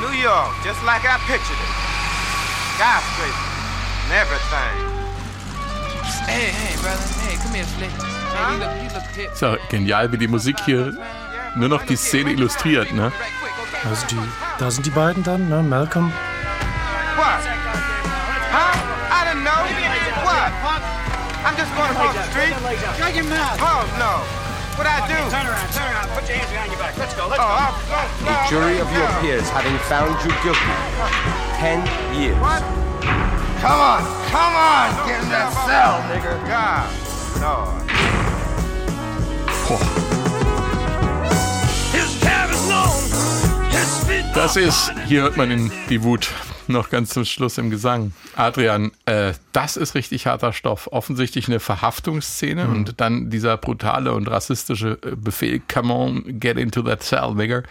New 0.00 0.10
York, 0.20 0.50
just 0.64 0.82
like 0.82 1.04
I 1.04 1.16
pictured 1.28 1.56
it. 1.56 1.74
Skyscrapers 2.74 3.36
and 4.02 4.12
everything. 4.14 4.95
Hey, 6.26 6.50
hey, 6.52 6.76
brother. 6.82 7.02
Hey, 7.22 8.88
look 8.94 9.02
hip. 9.14 9.32
Ist 9.32 9.42
ja 9.42 9.56
genial, 9.70 10.12
wie 10.12 10.18
die 10.18 10.28
Musik 10.28 10.56
hier 10.64 10.92
nur 11.56 11.68
noch 11.68 11.82
die 11.84 11.96
Szene 11.96 12.32
illustriert, 12.32 12.92
ne? 12.92 13.10
Also 13.88 14.06
die, 14.08 14.18
da 14.58 14.70
sind 14.70 14.84
die 14.86 14.90
beiden 14.90 15.22
dann, 15.22 15.48
ne? 15.48 15.62
Malcolm. 15.62 16.12
What? 17.16 17.40
Huh? 18.52 18.76
I 19.10 19.24
didn't 19.24 19.44
know. 19.44 19.64
What? 20.24 20.52
I'm 21.44 21.56
just 21.56 21.74
going 21.74 21.90
across 21.90 22.14
the 22.14 22.22
street. 22.30 22.54
Shut 22.98 23.14
your 23.14 23.24
mouth. 23.24 23.58
Oh, 23.60 23.86
no. 23.98 24.22
What'd 24.76 24.92
I 24.92 25.08
do? 25.08 25.16
Turn 25.30 25.46
around, 25.46 25.72
turn 25.72 25.88
around. 25.88 26.08
Put 26.12 26.28
your 26.28 26.36
hands 26.36 26.50
behind 26.50 26.70
your 26.70 26.78
back. 26.80 26.98
Let's 26.98 27.14
go, 27.14 27.26
let's 27.28 27.40
Oh, 27.40 27.72
go. 27.88 28.30
No, 28.30 28.36
jury 28.50 28.78
of 28.78 28.92
your 28.92 29.08
peers 29.22 29.48
having 29.48 29.78
found 29.88 30.12
you 30.22 30.30
guilty. 30.44 30.74
Ten 31.56 31.80
years. 32.12 32.36
What? 32.38 32.62
Come 33.60 33.80
on, 33.80 34.02
come 34.30 34.54
on, 34.54 35.08
get 35.08 35.22
in 35.22 35.28
that 35.30 35.52
cell, 35.66 36.02
nigga. 36.10 36.36
God, 36.46 37.40
Lord. 37.42 37.86
Das 44.34 44.54
ist, 44.56 44.92
hier 45.06 45.22
hört 45.22 45.36
man 45.36 45.50
in 45.50 45.72
die 45.88 46.02
Wut 46.02 46.28
noch 46.68 46.90
ganz 46.90 47.10
zum 47.10 47.24
Schluss 47.24 47.58
im 47.58 47.70
Gesang. 47.70 48.12
Adrian, 48.36 48.92
äh, 49.06 49.32
das 49.52 49.76
ist 49.76 49.94
richtig 49.94 50.26
harter 50.26 50.52
Stoff. 50.52 50.88
Offensichtlich 50.92 51.48
eine 51.48 51.58
Verhaftungsszene 51.58 52.68
und 52.68 53.00
dann 53.00 53.30
dieser 53.30 53.56
brutale 53.56 54.12
und 54.12 54.28
rassistische 54.30 54.98
äh, 55.02 55.16
Befehl, 55.16 55.60
come 55.72 55.92
on, 55.92 56.38
get 56.38 56.58
into 56.58 56.82
that 56.82 57.02
cell, 57.02 57.34
nigger. 57.34 57.62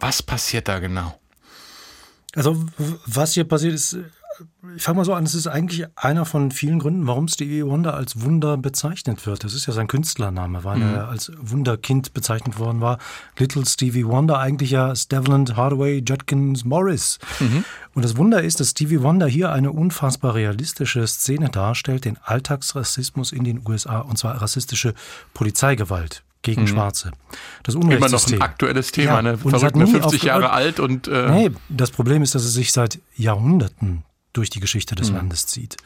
Was 0.00 0.22
passiert 0.22 0.68
da 0.68 0.78
genau? 0.78 1.18
Also 2.34 2.64
was 3.06 3.34
hier 3.34 3.44
passiert 3.44 3.74
ist, 3.74 3.98
ich 4.76 4.82
fange 4.82 4.96
mal 4.96 5.04
so 5.04 5.14
an, 5.14 5.24
es 5.24 5.34
ist 5.34 5.46
eigentlich 5.46 5.86
einer 5.96 6.24
von 6.24 6.50
vielen 6.50 6.78
Gründen, 6.78 7.06
warum 7.06 7.28
Stevie 7.28 7.64
Wonder 7.64 7.94
als 7.94 8.22
Wunder 8.22 8.56
bezeichnet 8.56 9.24
wird. 9.26 9.44
Das 9.44 9.54
ist 9.54 9.66
ja 9.66 9.72
sein 9.72 9.86
Künstlername, 9.88 10.64
weil 10.64 10.82
er 10.82 11.08
als 11.08 11.30
Wunderkind 11.38 12.14
bezeichnet 12.14 12.58
worden 12.58 12.80
war. 12.80 12.98
Little 13.38 13.64
Stevie 13.66 14.06
Wonder, 14.06 14.38
eigentlich 14.38 14.70
ja 14.70 14.94
Steveland 14.96 15.56
Hardaway 15.56 16.02
Judkins 16.06 16.64
Morris. 16.64 17.18
Und 17.94 18.04
das 18.04 18.16
Wunder 18.16 18.42
ist, 18.42 18.60
dass 18.60 18.70
Stevie 18.70 19.02
Wonder 19.02 19.26
hier 19.26 19.52
eine 19.52 19.70
unfassbar 19.72 20.34
realistische 20.34 21.06
Szene 21.06 21.50
darstellt, 21.50 22.04
den 22.04 22.18
Alltagsrassismus 22.24 23.32
in 23.32 23.44
den 23.44 23.60
USA, 23.68 24.00
und 24.00 24.18
zwar 24.18 24.40
rassistische 24.40 24.94
Polizeigewalt 25.34 26.22
gegen 26.42 26.66
Schwarze. 26.66 27.10
Das 27.62 27.74
Immer 27.74 27.84
noch 27.84 27.94
Unrechtssystem. 27.96 28.38
ein 28.38 28.42
aktuelles 28.42 28.92
Thema, 28.92 29.14
Ja, 29.14 29.22
ne? 29.22 29.38
Verrückt, 29.38 29.76
ne? 29.76 29.84
nie 29.84 29.92
50 29.92 30.22
Jahre 30.24 30.50
aufgehört. 30.52 30.66
alt 30.66 30.80
und 30.80 31.08
äh, 31.08 31.30
Nee, 31.30 31.50
das 31.70 31.90
Problem 31.90 32.22
ist, 32.22 32.34
dass 32.34 32.44
es 32.44 32.52
sich 32.52 32.70
seit 32.72 32.98
Jahrhunderten 33.16 34.02
durch 34.34 34.50
die 34.50 34.60
Geschichte 34.60 34.94
des 34.94 35.08
Landes 35.10 35.46
zieht. 35.46 35.76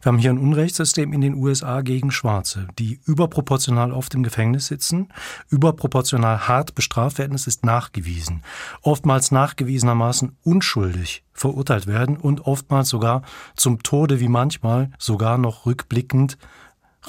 Wir 0.00 0.10
haben 0.12 0.18
hier 0.18 0.30
ein 0.30 0.38
Unrechtssystem 0.38 1.12
in 1.12 1.20
den 1.20 1.34
USA 1.34 1.80
gegen 1.82 2.10
Schwarze, 2.12 2.68
die 2.78 3.00
überproportional 3.04 3.92
oft 3.92 4.14
im 4.14 4.22
Gefängnis 4.22 4.68
sitzen, 4.68 5.08
überproportional 5.50 6.48
hart 6.48 6.74
bestraft 6.74 7.18
werden, 7.18 7.34
es 7.34 7.46
ist 7.46 7.64
nachgewiesen, 7.66 8.42
oftmals 8.82 9.30
nachgewiesenermaßen 9.32 10.36
unschuldig 10.44 11.24
verurteilt 11.34 11.86
werden 11.86 12.16
und 12.16 12.46
oftmals 12.46 12.88
sogar 12.88 13.22
zum 13.56 13.82
Tode, 13.82 14.20
wie 14.20 14.28
manchmal 14.28 14.90
sogar 14.98 15.36
noch 15.36 15.66
rückblickend 15.66 16.38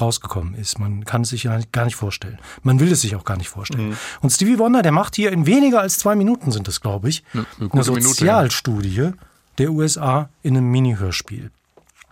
rausgekommen 0.02 0.54
ist. 0.56 0.80
Man 0.80 1.04
kann 1.06 1.22
es 1.22 1.30
sich 1.30 1.44
ja 1.44 1.60
gar 1.72 1.86
nicht 1.86 1.96
vorstellen. 1.96 2.38
Man 2.64 2.80
will 2.80 2.92
es 2.92 3.02
sich 3.02 3.16
auch 3.16 3.26
gar 3.26 3.38
nicht 3.38 3.50
vorstellen. 3.50 3.98
Und 4.22 4.30
Stevie 4.30 4.58
Wonder, 4.60 4.82
der 4.82 4.92
macht 4.92 5.16
hier 5.16 5.32
in 5.32 5.46
weniger 5.46 5.82
als 5.82 5.98
zwei 6.00 6.16
Minuten 6.16 6.52
sind 6.52 6.68
es, 6.68 6.80
glaube 6.82 7.10
ich, 7.10 7.24
Eine- 7.34 7.46
eine 7.60 7.70
gute 7.70 7.92
Minute, 7.92 8.08
Sozialstudie 8.08 9.12
der 9.60 9.72
USA 9.72 10.30
in 10.42 10.58
einem 10.58 10.72
Mini-Hörspiel. 10.72 11.52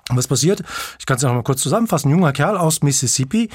Was 0.10 0.28
passiert? 0.28 0.64
Ich 1.00 1.06
kann 1.06 1.18
es 1.18 1.24
noch 1.24 1.34
mal 1.34 1.44
kurz 1.44 1.62
zusammenfassen. 1.62 2.10
Ein 2.10 2.18
junger 2.18 2.34
Kerl 2.34 2.58
aus 2.58 2.82
Mississippi, 2.82 3.50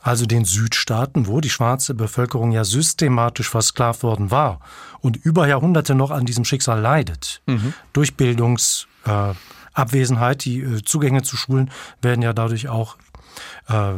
also 0.00 0.26
den 0.26 0.44
Südstaaten, 0.44 1.26
wo 1.28 1.40
die 1.40 1.50
schwarze 1.50 1.94
Bevölkerung 1.94 2.52
ja 2.52 2.64
systematisch 2.64 3.48
versklavt 3.48 4.02
worden 4.02 4.30
war 4.30 4.60
und 5.00 5.16
über 5.16 5.46
Jahrhunderte 5.46 5.94
noch 5.94 6.10
an 6.10 6.26
diesem 6.26 6.44
Schicksal 6.44 6.80
leidet. 6.80 7.42
Durch 7.92 8.16
Bildungsabwesenheit, 8.16 10.36
äh, 10.36 10.50
die 10.50 10.60
äh, 10.60 10.82
Zugänge 10.82 11.22
zu 11.22 11.36
Schulen 11.36 11.70
werden 12.02 12.22
ja 12.22 12.32
dadurch 12.32 12.68
auch 12.68 12.96
äh, 13.68 13.94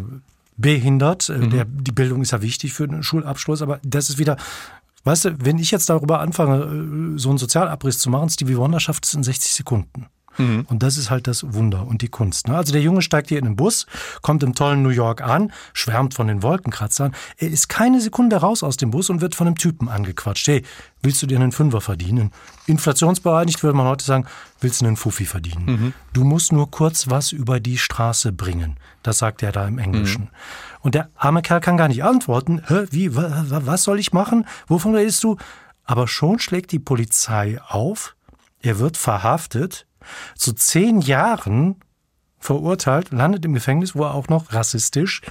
behindert. 0.57 1.29
Äh, 1.29 1.49
Der, 1.49 1.65
die 1.65 1.93
Bildung 1.93 2.23
ist 2.23 2.33
ja 2.33 2.43
wichtig 2.43 2.73
für 2.73 2.89
den 2.89 3.03
Schulabschluss, 3.03 3.63
aber 3.63 3.81
das 3.83 4.11
ist 4.11 4.19
wieder, 4.19 4.37
weißt 5.07 5.25
du, 5.25 5.45
wenn 5.45 5.59
ich 5.59 5.71
jetzt 5.71 5.89
darüber 5.89 6.21
anfange, 6.21 7.15
äh, 7.15 7.19
so 7.19 7.31
einen 7.31 7.39
Sozialabriss 7.39 7.99
zu 7.99 8.11
machen, 8.11 8.29
Stevie 8.29 8.57
Wonder 8.57 8.81
schafft 8.81 9.07
es 9.07 9.15
in 9.15 9.23
60 9.23 9.53
Sekunden. 9.53 10.07
Und 10.69 10.83
das 10.83 10.99
ist 10.99 11.11
halt 11.11 11.27
das 11.27 11.55
Wunder 11.55 11.87
und 11.87 12.03
die 12.03 12.09
Kunst. 12.09 12.49
Ne? 12.49 12.57
Also 12.57 12.73
der 12.73 12.83
Junge 12.83 13.01
steigt 13.03 13.29
hier 13.29 13.39
in 13.39 13.45
den 13.45 13.57
Bus, 13.57 13.87
kommt 14.21 14.43
im 14.43 14.55
tollen 14.55 14.83
New 14.83 14.91
York 14.91 15.23
an, 15.23 15.53
schwärmt 15.73 16.15
von 16.15 16.27
den 16.27 16.43
Wolkenkratzern. 16.43 17.15
Er 17.39 17.49
ist 17.49 17.69
keine 17.69 18.01
Sekunde 18.01 18.37
raus 18.37 18.63
aus 18.63 18.77
dem 18.77 18.91
Bus 18.91 19.09
und 19.09 19.21
wird 19.21 19.35
von 19.35 19.47
einem 19.47 19.57
Typen 19.57 19.89
angequatscht. 19.89 20.47
Hey, 20.49 20.63
willst 21.03 21.23
du 21.23 21.27
dir 21.27 21.39
einen 21.39 21.53
Fünfer 21.53 21.81
verdienen? 21.81 22.33
Inflationsbereinigt 22.67 23.63
würde 23.63 23.77
man 23.77 23.87
heute 23.87 24.05
sagen, 24.05 24.27
willst 24.61 24.83
du 24.83 24.87
einen 24.87 24.97
Fuffi 24.97 25.25
verdienen? 25.25 25.95
Du 26.13 26.25
musst 26.25 26.53
nur 26.53 26.71
kurz 26.71 27.09
was 27.09 27.33
über 27.33 27.59
die 27.61 27.79
Straße 27.79 28.33
bringen. 28.33 28.77
Das 29.03 29.19
sagt 29.19 29.43
er 29.43 29.53
da 29.53 29.67
im 29.67 29.79
Englischen. 29.79 30.29
Und 30.87 30.95
der 30.95 31.11
arme 31.17 31.43
Kerl 31.43 31.59
kann 31.59 31.77
gar 31.77 31.89
nicht 31.89 32.05
antworten. 32.05 32.63
Hä, 32.65 32.87
wie, 32.93 33.17
wa, 33.17 33.45
wa, 33.49 33.63
was 33.65 33.83
soll 33.83 33.99
ich 33.99 34.13
machen? 34.13 34.47
Wovon 34.69 34.95
redest 34.95 35.25
du? 35.25 35.37
Aber 35.83 36.07
schon 36.07 36.39
schlägt 36.39 36.71
die 36.71 36.79
Polizei 36.79 37.61
auf. 37.61 38.15
Er 38.63 38.79
wird 38.79 38.97
verhaftet, 38.97 39.89
zu 40.37 40.53
zehn 40.53 41.01
Jahren 41.01 41.75
verurteilt, 42.39 43.11
landet 43.11 43.45
im 43.45 43.53
Gefängnis, 43.53 43.97
wo 43.97 44.05
er 44.05 44.15
auch 44.15 44.29
noch 44.29 44.53
rassistisch 44.53 45.23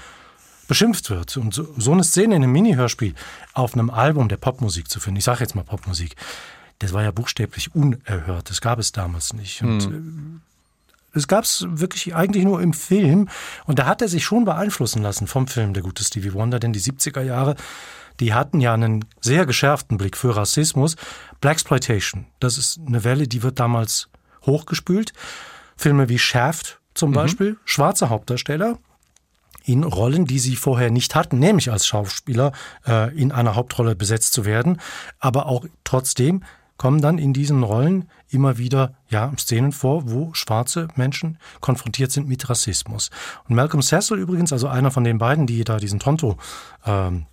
beschimpft 0.68 1.10
wird. 1.10 1.38
Und 1.38 1.54
so, 1.54 1.74
so 1.78 1.94
eine 1.94 2.04
Szene 2.04 2.36
in 2.36 2.44
einem 2.44 2.52
Mini-Hörspiel 2.52 3.15
auf 3.54 3.76
einem 3.76 3.91
Album 3.91 4.28
der 4.28 4.36
Popmusik 4.36 4.89
zu 4.89 5.00
finden, 5.00 5.20
ich 5.20 5.24
sage 5.24 5.39
jetzt 5.39 5.56
mal 5.56 5.63
Popmusik, 5.63 6.18
das 6.80 6.91
war 6.91 7.02
ja 7.02 7.12
buchstäblich 7.12 7.74
unerhört. 7.74 8.50
Das 8.50 8.60
gab 8.60 8.78
es 8.78 8.91
damals 8.91 9.32
nicht. 9.32 9.62
Und 9.62 9.86
äh, 9.86 10.02
es 11.15 11.28
gab 11.28 11.45
es 11.45 11.65
wirklich 11.67 12.15
eigentlich 12.15 12.43
nur 12.43 12.62
im 12.62 12.73
Film. 12.73 13.30
Und 13.65 13.80
da 13.80 13.86
hat 13.86 14.01
er 14.01 14.08
sich 14.08 14.23
schon 14.23 14.45
beeinflussen 14.45 15.01
lassen 15.01 15.28
vom 15.28 15.47
Film 15.47 15.73
Der 15.73 15.84
gute 15.84 16.04
Stevie 16.04 16.34
Wonder, 16.34 16.60
denn 16.60 16.73
die 16.73 16.82
70er 16.82 17.21
Jahre, 17.21 17.56
die 18.19 18.34
hatten 18.34 18.62
ja 18.62 18.73
einen 18.73 19.06
sehr 19.21 19.45
geschärften 19.45 19.97
Blick 19.97 20.17
für 20.17 20.36
Rassismus. 20.36 20.95
Blaxploitation, 21.41 22.28
das 22.39 22.58
ist 22.58 22.80
eine 22.86 23.04
Welle, 23.04 23.28
die 23.28 23.43
wird 23.43 23.60
damals 23.60 24.10
hochgespült. 24.45 25.13
Filme 25.75 26.10
wie 26.10 26.19
Shaft 26.19 26.80
zum 26.93 27.12
Beispiel, 27.12 27.58
schwarze 27.65 28.10
Hauptdarsteller, 28.10 28.78
in 29.65 29.84
Rollen, 29.84 30.25
die 30.25 30.39
sie 30.39 30.56
vorher 30.56 30.91
nicht 30.91 31.15
hatten, 31.15 31.39
nämlich 31.39 31.71
als 31.71 31.88
Schauspieler 31.88 32.51
äh, 32.88 33.13
in 33.17 33.32
einer 33.32 33.56
Hauptrolle 33.56 33.95
besetzt 33.95 34.34
zu 34.34 34.45
werden. 34.45 34.80
Aber 35.19 35.47
auch 35.47 35.65
trotzdem 35.84 36.43
kommen 36.78 37.02
dann 37.02 37.18
in 37.18 37.34
diesen 37.34 37.64
Rollen 37.64 38.10
immer 38.30 38.58
wieder 38.58 38.94
ja, 39.10 39.32
Szenen 39.38 39.72
vor, 39.72 40.12
wo 40.12 40.34
schwarze 40.34 40.88
Menschen 40.96 41.38
konfrontiert 41.62 42.12
sind 42.12 42.28
mit 42.28 42.50
Rassismus. 42.50 43.12
Und 43.48 43.56
Malcolm 43.56 43.82
Cecil 43.82 44.18
übrigens, 44.18 44.52
also 44.52 44.68
einer 44.68 44.92
von 44.92 45.04
den 45.04 45.18
beiden, 45.18 45.48
die 45.48 45.64
da 45.64 45.78
diesen 45.78 46.00
Tonto 46.00 46.38
ähm, 46.86 47.26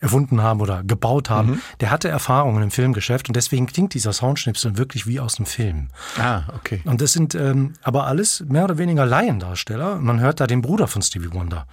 erfunden 0.00 0.42
haben 0.42 0.60
oder 0.60 0.82
gebaut 0.82 1.28
haben, 1.28 1.60
der 1.80 1.90
hatte 1.90 2.08
Erfahrungen 2.08 2.62
im 2.62 2.70
Filmgeschäft 2.70 3.28
und 3.28 3.36
deswegen 3.36 3.66
klingt 3.66 3.92
dieser 3.92 4.12
Soundschnipsel 4.12 4.78
wirklich 4.78 5.06
wie 5.06 5.20
aus 5.20 5.34
dem 5.34 5.44
Film. 5.44 5.88
Ah, 6.18 6.44
okay. 6.56 6.80
Und 6.84 7.02
das 7.02 7.12
sind 7.12 7.34
ähm, 7.34 7.74
aber 7.82 8.06
alles 8.06 8.42
mehr 8.48 8.64
oder 8.64 8.78
weniger 8.78 9.04
Laiendarsteller. 9.04 9.96
Man 9.96 10.20
hört 10.20 10.40
da 10.40 10.46
den 10.46 10.62
Bruder 10.62 10.86
von 10.86 11.02
Stevie 11.02 11.32
Wonder. 11.32 11.66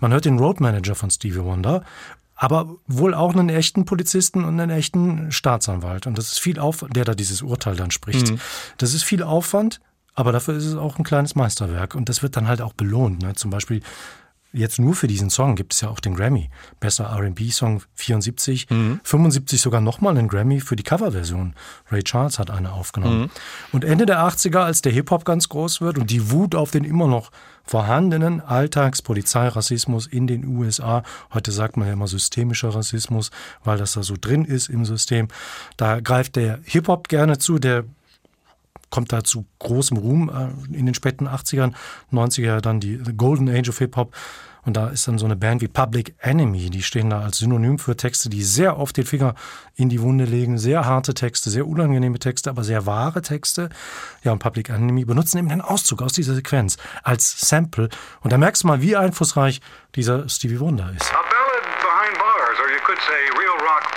Man 0.00 0.12
hört 0.12 0.24
den 0.24 0.38
Roadmanager 0.38 0.94
von 0.94 1.10
Stevie 1.10 1.44
Wonder. 1.44 1.84
Aber 2.36 2.76
wohl 2.86 3.14
auch 3.14 3.32
einen 3.32 3.48
echten 3.48 3.84
Polizisten 3.84 4.44
und 4.44 4.58
einen 4.60 4.76
echten 4.76 5.30
Staatsanwalt. 5.30 6.06
Und 6.06 6.18
das 6.18 6.32
ist 6.32 6.40
viel 6.40 6.58
Aufwand, 6.58 6.96
der 6.96 7.04
da 7.04 7.14
dieses 7.14 7.42
Urteil 7.42 7.76
dann 7.76 7.90
spricht. 7.90 8.28
Das 8.78 8.92
ist 8.92 9.04
viel 9.04 9.22
Aufwand, 9.22 9.80
aber 10.14 10.32
dafür 10.32 10.54
ist 10.56 10.66
es 10.66 10.74
auch 10.74 10.98
ein 10.98 11.04
kleines 11.04 11.36
Meisterwerk. 11.36 11.94
Und 11.94 12.08
das 12.08 12.22
wird 12.22 12.36
dann 12.36 12.48
halt 12.48 12.60
auch 12.60 12.72
belohnt. 12.72 13.22
Ne? 13.22 13.34
Zum 13.34 13.50
Beispiel 13.50 13.82
jetzt 14.54 14.78
nur 14.78 14.94
für 14.94 15.06
diesen 15.06 15.30
Song 15.30 15.56
gibt 15.56 15.74
es 15.74 15.80
ja 15.80 15.88
auch 15.88 16.00
den 16.00 16.14
Grammy. 16.14 16.48
Bester 16.80 17.04
R&B-Song 17.04 17.82
74, 17.94 18.68
75 19.02 19.60
sogar 19.60 19.80
nochmal 19.80 20.16
einen 20.16 20.28
Grammy 20.28 20.60
für 20.60 20.76
die 20.76 20.82
Coverversion. 20.82 21.54
Ray 21.90 22.02
Charles 22.02 22.38
hat 22.38 22.50
eine 22.50 22.72
aufgenommen. 22.72 23.30
Und 23.72 23.84
Ende 23.84 24.06
der 24.06 24.20
80er, 24.20 24.60
als 24.60 24.80
der 24.82 24.92
Hip-Hop 24.92 25.24
ganz 25.24 25.48
groß 25.48 25.80
wird 25.80 25.98
und 25.98 26.10
die 26.10 26.30
Wut 26.30 26.54
auf 26.54 26.70
den 26.70 26.84
immer 26.84 27.08
noch 27.08 27.30
vorhandenen 27.64 28.40
Alltagspolizeirassismus 28.40 30.06
in 30.06 30.26
den 30.26 30.46
USA, 30.46 31.02
heute 31.32 31.50
sagt 31.50 31.76
man 31.76 31.86
ja 31.86 31.94
immer 31.94 32.08
systemischer 32.08 32.74
Rassismus, 32.74 33.30
weil 33.64 33.78
das 33.78 33.94
da 33.94 34.02
so 34.02 34.14
drin 34.20 34.44
ist 34.44 34.68
im 34.68 34.84
System, 34.84 35.28
da 35.76 36.00
greift 36.00 36.36
der 36.36 36.60
Hip-Hop 36.64 37.08
gerne 37.08 37.38
zu, 37.38 37.58
der 37.58 37.84
kommt 38.94 39.12
da 39.12 39.24
zu 39.24 39.44
großem 39.58 39.96
Ruhm 39.96 40.30
äh, 40.30 40.76
in 40.76 40.86
den 40.86 40.94
späten 40.94 41.26
80ern, 41.26 41.72
90er 42.12 42.60
dann 42.60 42.78
die 42.78 42.96
Golden 43.16 43.48
Age 43.48 43.70
of 43.70 43.78
Hip 43.78 43.96
Hop. 43.96 44.14
Und 44.64 44.76
da 44.76 44.86
ist 44.88 45.08
dann 45.08 45.18
so 45.18 45.26
eine 45.26 45.34
Band 45.34 45.62
wie 45.62 45.68
Public 45.68 46.14
Enemy, 46.20 46.70
die 46.70 46.82
stehen 46.82 47.10
da 47.10 47.20
als 47.20 47.38
Synonym 47.38 47.80
für 47.80 47.96
Texte, 47.96 48.30
die 48.30 48.44
sehr 48.44 48.78
oft 48.78 48.96
den 48.96 49.04
Finger 49.04 49.34
in 49.74 49.88
die 49.88 50.00
Wunde 50.00 50.24
legen, 50.24 50.56
sehr 50.56 50.86
harte 50.86 51.12
Texte, 51.12 51.50
sehr 51.50 51.66
unangenehme 51.66 52.20
Texte, 52.20 52.50
aber 52.50 52.62
sehr 52.62 52.86
wahre 52.86 53.20
Texte. 53.20 53.68
Ja, 54.22 54.30
und 54.30 54.38
Public 54.38 54.70
Enemy 54.70 55.04
benutzen 55.04 55.38
eben 55.38 55.48
den 55.48 55.60
Auszug 55.60 56.00
aus 56.00 56.12
dieser 56.12 56.34
Sequenz 56.34 56.78
als 57.02 57.48
Sample. 57.48 57.88
Und 58.20 58.32
da 58.32 58.38
merkst 58.38 58.62
du 58.62 58.68
mal, 58.68 58.80
wie 58.80 58.94
einflussreich 58.94 59.60
dieser 59.96 60.28
Stevie 60.28 60.60
Wonder 60.60 60.92
ist. 60.96 61.12
A 61.12 61.16
ballad 61.16 61.64
behind 61.82 62.16
bars, 62.18 62.58
or 62.60 62.70
you 62.70 62.80
could 62.86 62.98
say 62.98 63.38
real 63.38 63.53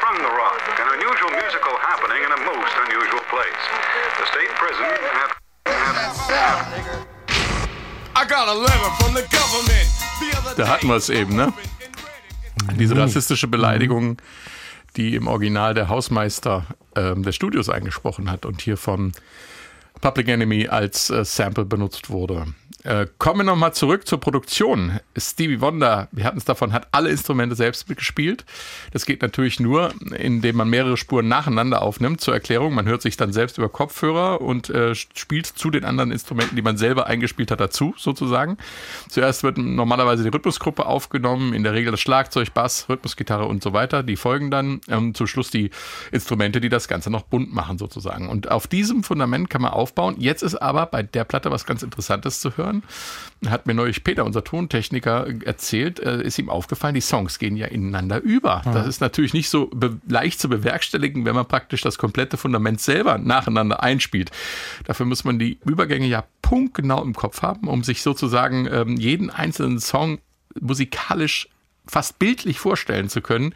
from 0.08 0.24
the 0.24 0.32
rock. 0.42 0.60
An 0.80 0.88
unusual 0.96 1.32
musical 1.32 1.76
happening 1.90 2.22
in 2.24 2.32
a 2.32 2.40
most 2.52 2.74
unusual 2.86 3.24
place. 3.34 3.64
The 4.20 4.26
state 4.32 4.52
prison 4.62 4.90
at. 5.24 5.30
I 8.16 8.26
got 8.26 8.48
a 8.48 8.54
letter 8.54 8.92
from 9.00 9.14
the 9.14 9.26
government. 9.40 9.88
The 10.20 10.30
other 10.38 10.56
Da 10.56 10.68
hatten 10.68 10.88
wir 10.88 10.96
es 10.96 11.10
eben, 11.10 11.36
ne? 11.36 11.54
Diese 12.76 12.98
rassistische 12.98 13.48
Beleidigung, 13.48 14.18
die 14.96 15.16
im 15.16 15.28
Original 15.28 15.74
der 15.74 15.90
Hausmeister 15.90 16.66
ähm, 16.96 17.24
des 17.24 17.36
Studios 17.36 17.70
eingesprochen 17.70 18.32
hat 18.32 18.46
und 18.46 18.62
hier 18.62 18.78
von 18.78 19.12
Public 20.02 20.28
Enemy 20.28 20.68
als 20.68 21.10
äh, 21.10 21.24
Sample 21.26 21.66
benutzt 21.66 22.10
wurde. 22.10 22.48
Äh, 22.88 23.08
kommen 23.18 23.42
wir 23.42 23.44
nochmal 23.44 23.74
zurück 23.74 24.08
zur 24.08 24.20
Produktion. 24.20 25.00
Stevie 25.18 25.60
Wonder, 25.60 26.08
wir 26.14 26.24
hatten 26.24 26.38
es 26.38 26.46
davon, 26.46 26.72
hat 26.72 26.88
alle 26.92 27.10
Instrumente 27.10 27.54
selbst 27.54 27.86
gespielt. 27.88 28.46
Das 28.94 29.06
geht 29.06 29.22
natürlich 29.22 29.60
nur, 29.60 29.94
indem 30.18 30.56
man 30.56 30.70
mehrere 30.70 30.96
Spuren 30.96 31.28
nacheinander 31.28 31.82
aufnimmt. 31.82 32.22
Zur 32.22 32.34
Erklärung, 32.34 32.74
man 32.74 32.86
hört 32.86 33.02
sich 33.02 33.18
dann 33.18 33.34
selbst 33.34 33.58
über 33.58 33.68
Kopfhörer 33.68 34.40
und 34.40 34.70
äh, 34.70 34.96
spielt 34.96 35.48
zu 35.48 35.70
den 35.70 35.84
anderen 35.84 36.12
Instrumenten, 36.12 36.56
die 36.56 36.62
man 36.62 36.78
selber 36.78 37.08
eingespielt 37.08 37.52
hat, 37.52 37.60
dazu 37.60 37.94
sozusagen. 37.98 38.58
Zuerst 39.10 39.44
wird 39.44 39.58
normalerweise 39.58 40.24
die 40.24 40.30
Rhythmusgruppe 40.30 40.86
aufgenommen, 40.86 41.54
in 41.54 41.64
der 41.64 41.74
Regel 41.74 41.92
das 41.92 42.00
Schlagzeug, 42.00 42.54
Bass, 42.54 42.88
Rhythmusgitarre 42.88 43.48
und 43.48 43.62
so 43.62 43.74
weiter. 43.74 44.02
Die 44.02 44.16
folgen 44.16 44.50
dann 44.50 44.80
ähm, 44.88 45.14
zum 45.14 45.28
Schluss 45.28 45.52
die 45.52 45.72
Instrumente, 46.14 46.62
die 46.62 46.70
das 46.70 46.88
Ganze 46.88 47.10
noch 47.10 47.24
bunt 47.24 47.54
machen 47.54 47.78
sozusagen. 47.78 48.30
Und 48.30 48.50
auf 48.50 48.68
diesem 48.68 49.04
Fundament 49.04 49.50
kann 49.50 49.62
man 49.62 49.72
aufbauen. 49.88 50.16
Jetzt 50.20 50.44
ist 50.44 50.56
aber 50.56 50.86
bei 50.86 51.02
der 51.02 51.24
Platte 51.24 51.50
was 51.50 51.66
ganz 51.66 51.82
Interessantes 51.82 52.42
zu 52.42 52.58
hören. 52.58 52.84
Hat 53.48 53.68
mir 53.68 53.74
neulich 53.74 54.04
Peter, 54.04 54.26
unser 54.26 54.44
Tontechniker, 54.44 55.28
erzählt, 55.46 56.00
äh, 56.00 56.22
ist 56.22 56.38
ihm 56.40 56.50
aufgefallen, 56.50 56.96
die 56.96 57.02
Songs 57.02 57.40
gehen 57.40 57.56
ja 57.56 57.68
ineinander 57.68 58.22
über. 58.22 58.62
Das 58.66 58.88
ist 58.88 59.00
natürlich 59.00 59.34
nicht 59.34 59.50
so 59.50 59.72
leicht 60.08 60.40
zu 60.40 60.50
bewerkstelligen, 60.50 61.26
wenn 61.26 61.36
man 61.36 61.46
praktisch 61.46 61.82
das 61.82 61.98
komplette 61.98 62.38
Fundament 62.38 62.82
selber 62.82 63.18
nacheinander 63.18 63.82
einspielt. 63.82 64.32
Dafür 64.86 65.06
muss 65.06 65.24
man 65.24 65.40
die 65.40 65.60
Übergänge 65.66 66.08
ja 66.08 66.26
punktgenau 66.42 67.02
im 67.04 67.14
Kopf 67.14 67.42
haben, 67.42 67.68
um 67.68 67.84
sich 67.84 68.02
sozusagen 68.02 68.68
ähm, 68.72 68.98
jeden 68.98 69.30
einzelnen 69.30 69.80
Song 69.80 70.20
musikalisch 70.60 71.48
fast 71.88 72.20
bildlich 72.20 72.60
vorstellen 72.60 73.10
zu 73.10 73.22
können. 73.22 73.54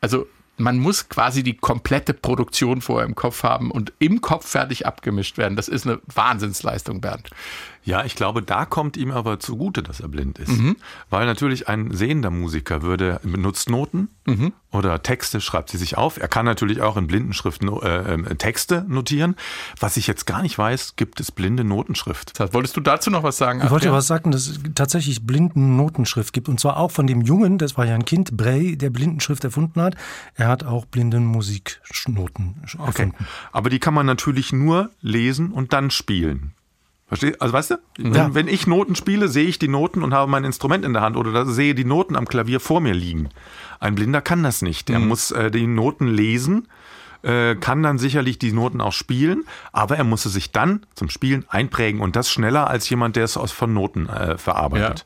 Also 0.00 0.26
man 0.56 0.78
muss 0.78 1.08
quasi 1.08 1.42
die 1.42 1.56
komplette 1.56 2.14
Produktion 2.14 2.80
vorher 2.80 3.06
im 3.06 3.14
Kopf 3.14 3.42
haben 3.42 3.70
und 3.70 3.92
im 3.98 4.20
Kopf 4.20 4.46
fertig 4.46 4.86
abgemischt 4.86 5.36
werden. 5.38 5.56
Das 5.56 5.68
ist 5.68 5.86
eine 5.86 6.00
Wahnsinnsleistung, 6.06 7.00
Bernd. 7.00 7.30
Ja, 7.86 8.04
ich 8.04 8.14
glaube, 8.16 8.42
da 8.42 8.64
kommt 8.64 8.96
ihm 8.96 9.10
aber 9.10 9.38
zugute, 9.40 9.82
dass 9.82 10.00
er 10.00 10.08
blind 10.08 10.38
ist. 10.38 10.52
Weil 11.10 11.26
natürlich 11.26 11.68
ein 11.68 11.90
sehender 11.92 12.30
Musiker 12.30 12.80
würde, 12.82 13.20
benutzt 13.22 13.68
Noten 13.68 14.08
oder 14.70 15.02
Texte, 15.02 15.40
schreibt 15.42 15.68
sie 15.70 15.76
sich 15.76 15.96
auf. 15.98 16.16
Er 16.18 16.28
kann 16.28 16.46
natürlich 16.46 16.80
auch 16.80 16.96
in 16.96 17.06
Blindenschrift 17.06 17.62
äh, 17.62 18.14
äh, 18.14 18.34
Texte 18.36 18.84
notieren. 18.88 19.36
Was 19.78 19.96
ich 19.98 20.06
jetzt 20.06 20.24
gar 20.26 20.40
nicht 20.42 20.56
weiß, 20.56 20.96
gibt 20.96 21.20
es 21.20 21.30
blinde 21.30 21.62
Notenschrift. 21.62 22.32
Das 22.34 22.46
heißt, 22.46 22.54
wolltest 22.54 22.76
du 22.76 22.80
dazu 22.80 23.10
noch 23.10 23.22
was 23.22 23.36
sagen? 23.36 23.60
Ich 23.62 23.70
wollte 23.70 23.92
was 23.92 24.06
sagen, 24.06 24.30
dass 24.32 24.48
es 24.48 24.60
tatsächlich 24.74 25.26
Blindennotenschrift 25.26 26.32
gibt. 26.32 26.48
Und 26.48 26.58
zwar 26.58 26.78
auch 26.78 26.90
von 26.90 27.06
dem 27.06 27.20
Jungen, 27.20 27.58
das 27.58 27.76
war 27.76 27.84
ja 27.84 27.94
ein 27.94 28.04
Kind, 28.06 28.36
Bray, 28.36 28.76
der 28.78 28.90
Blindenschrift 28.90 29.44
erfunden 29.44 29.80
hat. 29.82 29.94
Er 30.34 30.48
hat 30.48 30.64
auch 30.64 30.86
Blindenmusiknoten 30.86 32.62
Okay. 32.78 32.86
erfunden. 33.02 33.26
Aber 33.52 33.70
die 33.70 33.78
kann 33.78 33.94
man 33.94 34.06
natürlich 34.06 34.52
nur 34.52 34.90
lesen 35.00 35.52
und 35.52 35.72
dann 35.72 35.90
spielen. 35.90 36.52
Verstehst 37.06 37.40
Also 37.42 37.52
weißt 37.52 37.70
du, 37.72 37.74
wenn, 37.98 38.14
Ja. 38.14 38.34
wenn 38.34 38.48
ich 38.48 38.66
Noten 38.66 38.94
spiele, 38.94 39.28
sehe 39.28 39.44
ich 39.46 39.58
die 39.58 39.68
Noten 39.68 40.02
und 40.02 40.14
habe 40.14 40.30
mein 40.30 40.44
Instrument 40.44 40.84
in 40.84 40.92
der 40.94 41.02
Hand 41.02 41.16
oder 41.16 41.44
sehe 41.46 41.74
die 41.74 41.84
Noten 41.84 42.16
am 42.16 42.26
Klavier 42.26 42.60
vor 42.60 42.80
mir 42.80 42.94
liegen. 42.94 43.28
Ein 43.80 43.94
Blinder 43.94 44.22
kann 44.22 44.42
das 44.42 44.62
nicht. 44.62 44.88
Er 44.90 44.98
muss 45.00 45.30
äh, 45.30 45.50
die 45.50 45.66
Noten 45.66 46.06
lesen, 46.08 46.68
äh, 47.22 47.54
kann 47.56 47.82
dann 47.82 47.98
sicherlich 47.98 48.38
die 48.38 48.52
Noten 48.52 48.80
auch 48.80 48.92
spielen, 48.92 49.44
aber 49.72 49.96
er 49.98 50.04
muss 50.04 50.22
sie 50.22 50.30
sich 50.30 50.50
dann 50.52 50.86
zum 50.94 51.10
Spielen 51.10 51.44
einprägen 51.48 52.00
und 52.00 52.16
das 52.16 52.30
schneller 52.30 52.68
als 52.68 52.88
jemand, 52.88 53.16
der 53.16 53.24
es 53.24 53.36
aus 53.36 53.52
von 53.52 53.74
Noten 53.74 54.08
äh, 54.08 54.38
verarbeitet. 54.38 55.04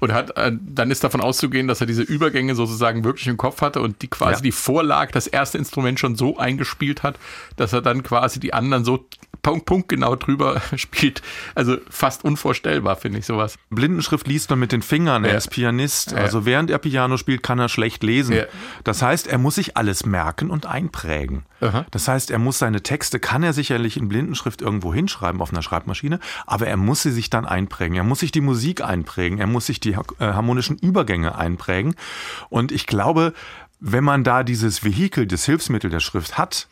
Und 0.00 0.12
hat, 0.12 0.36
äh, 0.36 0.52
dann 0.60 0.90
ist 0.90 1.02
davon 1.02 1.20
auszugehen, 1.22 1.66
dass 1.66 1.80
er 1.80 1.86
diese 1.86 2.02
Übergänge 2.02 2.54
sozusagen 2.54 3.04
wirklich 3.04 3.26
im 3.26 3.36
Kopf 3.38 3.62
hatte 3.62 3.80
und 3.80 4.02
die 4.02 4.08
quasi 4.08 4.34
Ja. 4.34 4.40
die 4.42 4.52
Vorlage, 4.52 5.12
das 5.12 5.26
erste 5.26 5.56
Instrument 5.58 5.98
schon 5.98 6.14
so 6.14 6.36
eingespielt 6.36 7.02
hat, 7.02 7.18
dass 7.56 7.72
er 7.72 7.80
dann 7.80 8.02
quasi 8.02 8.38
die 8.38 8.52
anderen 8.52 8.84
so 8.84 9.06
punkt, 9.42 9.66
punktgenau 9.66 10.16
drüber 10.16 10.60
spielt. 10.76 11.22
Also 11.54 11.76
fast 11.90 12.24
unvorstellbar, 12.24 12.96
finde 12.96 13.18
ich 13.18 13.26
sowas. 13.26 13.58
Blindenschrift 13.70 14.26
liest 14.26 14.50
man 14.50 14.58
mit 14.58 14.72
den 14.72 14.82
Fingern, 14.82 15.24
Ja. 15.24 15.30
er 15.32 15.38
ist 15.38 15.48
Pianist. 15.50 16.12
Ja. 16.12 16.18
Also 16.18 16.46
während 16.46 16.70
er 16.70 16.78
Piano 16.78 17.16
spielt, 17.16 17.42
kann 17.42 17.58
er 17.58 17.68
schlecht 17.68 18.02
lesen. 18.02 18.36
Ja. 18.36 18.44
Das 18.84 19.02
heißt, 19.02 19.26
er 19.26 19.38
muss 19.38 19.56
sich 19.56 19.76
alles 19.76 20.06
merken 20.06 20.50
und 20.50 20.66
einprägen. 20.66 21.44
Aha. 21.60 21.86
Das 21.90 22.08
heißt, 22.08 22.30
er 22.30 22.38
muss 22.38 22.58
seine 22.58 22.82
Texte, 22.82 23.20
kann 23.20 23.42
er 23.42 23.52
sicherlich 23.52 23.96
in 23.96 24.08
Blindenschrift 24.08 24.62
irgendwo 24.62 24.92
hinschreiben 24.92 25.40
auf 25.40 25.52
einer 25.52 25.62
Schreibmaschine, 25.62 26.18
aber 26.46 26.66
er 26.66 26.76
muss 26.76 27.02
sie 27.02 27.12
sich 27.12 27.30
dann 27.30 27.44
einprägen. 27.44 27.96
Er 27.96 28.04
muss 28.04 28.20
sich 28.20 28.32
die 28.32 28.40
Musik 28.40 28.82
einprägen, 28.82 29.38
er 29.38 29.46
muss 29.46 29.66
sich 29.66 29.78
die 29.80 29.92
äh, 29.92 29.96
harmonischen 30.20 30.78
Übergänge 30.78 31.36
einprägen. 31.36 31.94
Und 32.48 32.72
ich 32.72 32.86
glaube, 32.86 33.32
wenn 33.80 34.04
man 34.04 34.22
da 34.24 34.42
dieses 34.44 34.84
Vehikel, 34.84 35.26
das 35.26 35.44
Hilfsmittel 35.44 35.90
der 35.90 36.00
Schrift 36.00 36.38
hat, 36.38 36.68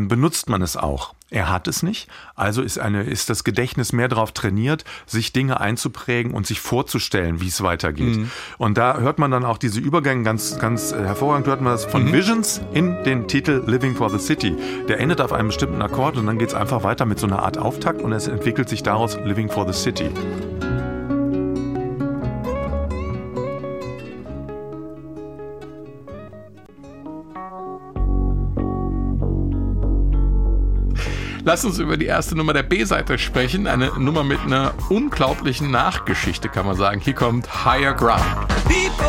benutzt 0.00 0.48
man 0.48 0.62
es 0.62 0.76
auch. 0.76 1.14
Er 1.30 1.50
hat 1.50 1.68
es 1.68 1.82
nicht, 1.82 2.08
also 2.36 2.62
ist, 2.62 2.78
eine, 2.78 3.02
ist 3.02 3.28
das 3.28 3.44
Gedächtnis 3.44 3.92
mehr 3.92 4.08
darauf 4.08 4.32
trainiert, 4.32 4.84
sich 5.06 5.34
Dinge 5.34 5.60
einzuprägen 5.60 6.32
und 6.32 6.46
sich 6.46 6.58
vorzustellen, 6.58 7.42
wie 7.42 7.48
es 7.48 7.62
weitergeht. 7.62 8.20
Und 8.56 8.78
da 8.78 8.98
hört 8.98 9.18
man 9.18 9.30
dann 9.30 9.44
auch 9.44 9.58
diese 9.58 9.78
Übergänge 9.78 10.22
ganz, 10.22 10.58
ganz 10.58 10.92
äh, 10.92 11.04
hervorragend, 11.04 11.46
hört 11.46 11.60
man 11.60 11.72
das 11.74 11.84
von 11.84 12.12
Visions 12.12 12.62
in 12.72 13.02
den 13.04 13.28
Titel 13.28 13.62
Living 13.66 13.94
for 13.94 14.08
the 14.08 14.18
City. 14.18 14.56
Der 14.88 15.00
endet 15.00 15.20
auf 15.20 15.34
einem 15.34 15.48
bestimmten 15.48 15.82
Akkord 15.82 16.16
und 16.16 16.26
dann 16.26 16.38
geht 16.38 16.48
es 16.48 16.54
einfach 16.54 16.82
weiter 16.82 17.04
mit 17.04 17.18
so 17.18 17.26
einer 17.26 17.42
Art 17.42 17.58
Auftakt 17.58 18.00
und 18.00 18.12
es 18.12 18.26
entwickelt 18.26 18.70
sich 18.70 18.82
daraus 18.82 19.18
Living 19.24 19.50
for 19.50 19.70
the 19.70 19.78
City. 19.78 20.10
Lass 31.48 31.64
uns 31.64 31.78
über 31.78 31.96
die 31.96 32.04
erste 32.04 32.36
Nummer 32.36 32.52
der 32.52 32.62
B-Seite 32.62 33.16
sprechen. 33.16 33.66
Eine 33.66 33.98
Nummer 33.98 34.22
mit 34.22 34.38
einer 34.40 34.74
unglaublichen 34.90 35.70
Nachgeschichte, 35.70 36.50
kann 36.50 36.66
man 36.66 36.76
sagen. 36.76 37.00
Hier 37.00 37.14
kommt 37.14 37.64
Higher 37.64 37.94
Ground. 37.94 38.22
People 38.66 39.08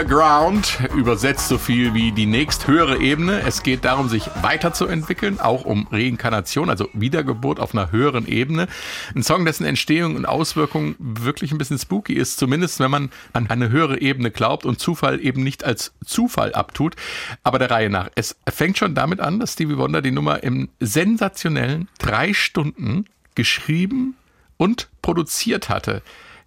Higher 0.00 0.08
Ground 0.08 0.78
übersetzt 0.96 1.48
so 1.48 1.58
viel 1.58 1.92
wie 1.92 2.10
die 2.10 2.24
nächsthöhere 2.24 2.98
Ebene. 3.00 3.42
Es 3.42 3.62
geht 3.62 3.84
darum, 3.84 4.08
sich 4.08 4.30
weiterzuentwickeln, 4.40 5.40
auch 5.40 5.66
um 5.66 5.88
Reinkarnation, 5.90 6.70
also 6.70 6.88
Wiedergeburt 6.94 7.60
auf 7.60 7.74
einer 7.74 7.92
höheren 7.92 8.26
Ebene. 8.26 8.66
Ein 9.14 9.22
Song, 9.22 9.44
dessen 9.44 9.66
Entstehung 9.66 10.16
und 10.16 10.24
Auswirkung 10.24 10.94
wirklich 10.98 11.52
ein 11.52 11.58
bisschen 11.58 11.78
spooky 11.78 12.14
ist, 12.14 12.38
zumindest 12.38 12.80
wenn 12.80 12.90
man 12.90 13.10
an 13.34 13.50
eine 13.50 13.68
höhere 13.68 14.00
Ebene 14.00 14.30
glaubt 14.30 14.64
und 14.64 14.80
Zufall 14.80 15.20
eben 15.20 15.42
nicht 15.42 15.64
als 15.64 15.92
Zufall 16.02 16.54
abtut. 16.54 16.96
Aber 17.42 17.58
der 17.58 17.70
Reihe 17.70 17.90
nach. 17.90 18.08
Es 18.14 18.36
fängt 18.48 18.78
schon 18.78 18.94
damit 18.94 19.20
an, 19.20 19.38
dass 19.38 19.52
Stevie 19.52 19.76
Wonder 19.76 20.00
die 20.00 20.12
Nummer 20.12 20.42
im 20.42 20.70
sensationellen 20.80 21.88
drei 21.98 22.32
Stunden 22.32 23.04
geschrieben 23.34 24.16
und 24.56 24.88
produziert 25.02 25.68
hatte. 25.68 26.00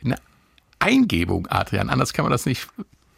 Eine 0.04 0.16
Eingebung, 0.80 1.47
Adrian. 1.51 1.91
Anders 1.91 2.14
kann 2.14 2.26
man 2.26 2.32
das 2.32 2.47
nicht 2.47 2.68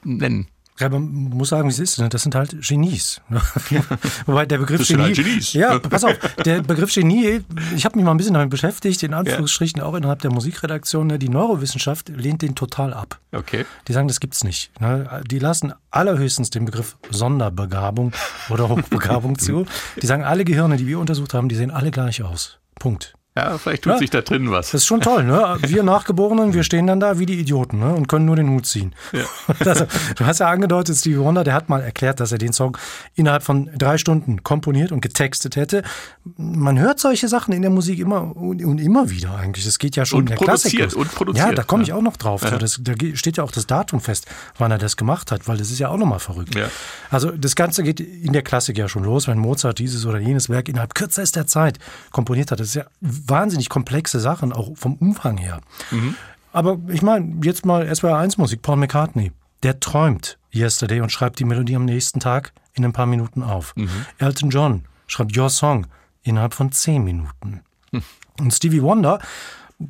nennen. 0.05 0.47
Ja, 0.77 0.89
man 0.89 1.05
muss 1.09 1.49
sagen, 1.49 1.69
wie 1.69 1.71
es 1.71 1.79
ist. 1.79 1.99
ne? 1.99 2.09
Das 2.09 2.23
sind 2.23 2.35
halt 2.35 2.53
Genies. 2.61 3.21
Wobei 4.25 4.45
der 4.45 4.57
Begriff 4.57 4.79
Das 4.79 4.87
sind 4.89 4.97
Genie. 4.97 5.15
halt 5.15 5.25
Genies. 5.25 5.53
Ja, 5.53 5.79
pass 5.79 6.03
auf. 6.03 6.17
Der 6.43 6.61
Begriff 6.63 6.93
Genie, 6.93 7.41
ich 7.75 7.85
habe 7.85 7.95
mich 7.95 8.03
mal 8.03 8.11
ein 8.11 8.17
bisschen 8.17 8.33
damit 8.33 8.49
beschäftigt, 8.49 9.01
in 9.03 9.13
Anführungsstrichen 9.13 9.81
auch 9.81 9.93
innerhalb 9.95 10.19
der 10.21 10.33
Musikredaktion. 10.33 11.07
ne? 11.07 11.17
Die 11.17 11.29
Neurowissenschaft 11.29 12.09
lehnt 12.09 12.41
den 12.41 12.55
total 12.55 12.93
ab. 12.93 13.19
Okay. 13.31 13.65
Die 13.87 13.93
sagen, 13.93 14.09
das 14.09 14.19
gibt's 14.19 14.43
nicht. 14.43 14.69
ne? 14.81 15.23
Die 15.31 15.39
lassen 15.39 15.71
allerhöchstens 15.91 16.49
den 16.49 16.65
Begriff 16.65 16.97
Sonderbegabung 17.09 18.11
oder 18.49 18.67
Hochbegabung 18.67 19.39
zu. 19.39 19.65
Die 20.01 20.07
sagen, 20.07 20.25
alle 20.25 20.43
Gehirne, 20.43 20.75
die 20.75 20.87
wir 20.87 20.99
untersucht 20.99 21.33
haben, 21.33 21.47
die 21.47 21.55
sehen 21.55 21.71
alle 21.71 21.91
gleich 21.91 22.21
aus. 22.21 22.57
Punkt. 22.79 23.13
Ja, 23.37 23.57
vielleicht 23.57 23.83
tut 23.83 23.93
Ja. 23.93 23.99
sich 23.99 24.09
da 24.09 24.21
drin 24.21 24.49
was. 24.49 24.67
Das 24.71 24.81
ist 24.81 24.85
schon 24.87 25.01
toll, 25.01 25.25
ne? 25.25 25.57
Wir 25.67 25.83
Nachgeborenen, 25.83 26.53
wir 26.53 26.63
stehen 26.63 26.87
dann 26.87 27.01
da 27.01 27.19
wie 27.19 27.25
die 27.25 27.37
Idioten, 27.37 27.79
ne? 27.79 27.93
Und 27.93 28.07
können 28.07 28.25
nur 28.25 28.37
den 28.37 28.49
Hut 28.49 28.65
ziehen. 28.65 28.95
Also, 29.59 29.85
du 30.15 30.25
hast 30.25 30.39
ja 30.39 30.47
angedeutet, 30.49 30.95
Stevie 30.95 31.17
Wonder, 31.19 31.43
der 31.43 31.53
hat 31.53 31.67
mal 31.67 31.81
erklärt, 31.81 32.21
dass 32.21 32.31
er 32.31 32.37
den 32.37 32.53
Song 32.53 32.77
innerhalb 33.15 33.43
von 33.43 33.69
drei 33.77 33.97
Stunden 33.97 34.43
komponiert 34.43 34.93
und 34.93 35.01
getextet 35.01 35.57
hätte. 35.57 35.83
Man 36.37 36.79
hört 36.79 36.99
solche 37.01 37.27
Sachen 37.27 37.53
in 37.53 37.61
der 37.61 37.71
Musik 37.71 37.99
immer 37.99 38.35
und, 38.37 38.63
und 38.63 38.79
immer 38.79 39.09
wieder 39.09 39.35
eigentlich. 39.35 39.65
Das 39.65 39.79
geht 39.79 39.97
ja 39.97 40.05
schon 40.05 40.19
Und 40.19 40.29
in 40.31 40.37
der 40.37 40.37
Klassik 40.37 40.71
produziert, 40.79 40.93
los. 40.93 41.01
und 41.05 41.15
produziert, 41.15 41.47
Ja, 41.49 41.53
da 41.53 41.63
komme 41.63 41.83
ich 41.83 41.89
ja. 41.89 41.95
auch 41.95 42.01
noch 42.01 42.15
drauf. 42.15 42.41
So, 42.41 42.57
das, 42.57 42.79
da 42.81 42.93
steht 43.15 43.35
ja 43.37 43.43
auch 43.43 43.51
das 43.51 43.67
Datum 43.67 43.99
fest, 43.99 44.27
wann 44.57 44.71
er 44.71 44.77
das 44.77 44.95
gemacht 44.95 45.31
hat, 45.33 45.45
weil 45.49 45.57
das 45.57 45.71
ist 45.71 45.79
ja 45.79 45.89
auch 45.89 45.97
nochmal 45.97 46.19
verrückt. 46.19 46.55
Ja. 46.55 46.67
Also 47.09 47.31
das 47.31 47.55
Ganze 47.55 47.83
geht 47.83 47.99
in 47.99 48.31
der 48.31 48.43
Klassik 48.43 48.77
ja 48.77 48.87
schon 48.87 49.03
los, 49.03 49.27
wenn 49.27 49.37
Mozart 49.39 49.79
dieses 49.79 50.05
oder 50.05 50.19
jenes 50.19 50.49
Werk 50.49 50.69
innerhalb 50.69 50.95
kürzester 50.95 51.45
Zeit 51.47 51.79
komponiert 52.11 52.51
hat. 52.51 52.61
Das 52.61 52.67
ist 52.69 52.75
ja 52.75 52.85
wahnsinnig 53.27 53.69
komplexe 53.69 54.19
Sachen, 54.19 54.53
auch 54.53 54.75
vom 54.75 54.95
Umfang 54.95 55.37
her. 55.37 55.61
Aber 56.51 56.79
ich 56.89 57.01
meine, 57.01 57.35
jetzt 57.43 57.65
mal 57.65 57.83
SWR1 57.87 58.35
Musik, 58.37 58.61
Paul 58.61 58.77
McCartney. 58.77 59.31
Der 59.63 59.79
träumt 59.79 60.37
Yesterday 60.53 61.01
und 61.01 61.11
schreibt 61.11 61.39
die 61.39 61.45
Melodie 61.45 61.75
am 61.75 61.85
nächsten 61.85 62.19
Tag 62.19 62.53
in 62.73 62.85
ein 62.85 62.93
paar 62.93 63.07
Minuten 63.07 63.43
auf. 63.43 63.73
Elton 64.19 64.49
John 64.49 64.85
schreibt 65.07 65.35
Your 65.37 65.49
Song 65.49 65.87
innerhalb 66.23 66.53
von 66.53 66.71
zehn 66.71 67.03
Minuten. 67.03 67.61
Und 68.39 68.53
Stevie 68.53 68.81
Wonder, 68.81 69.19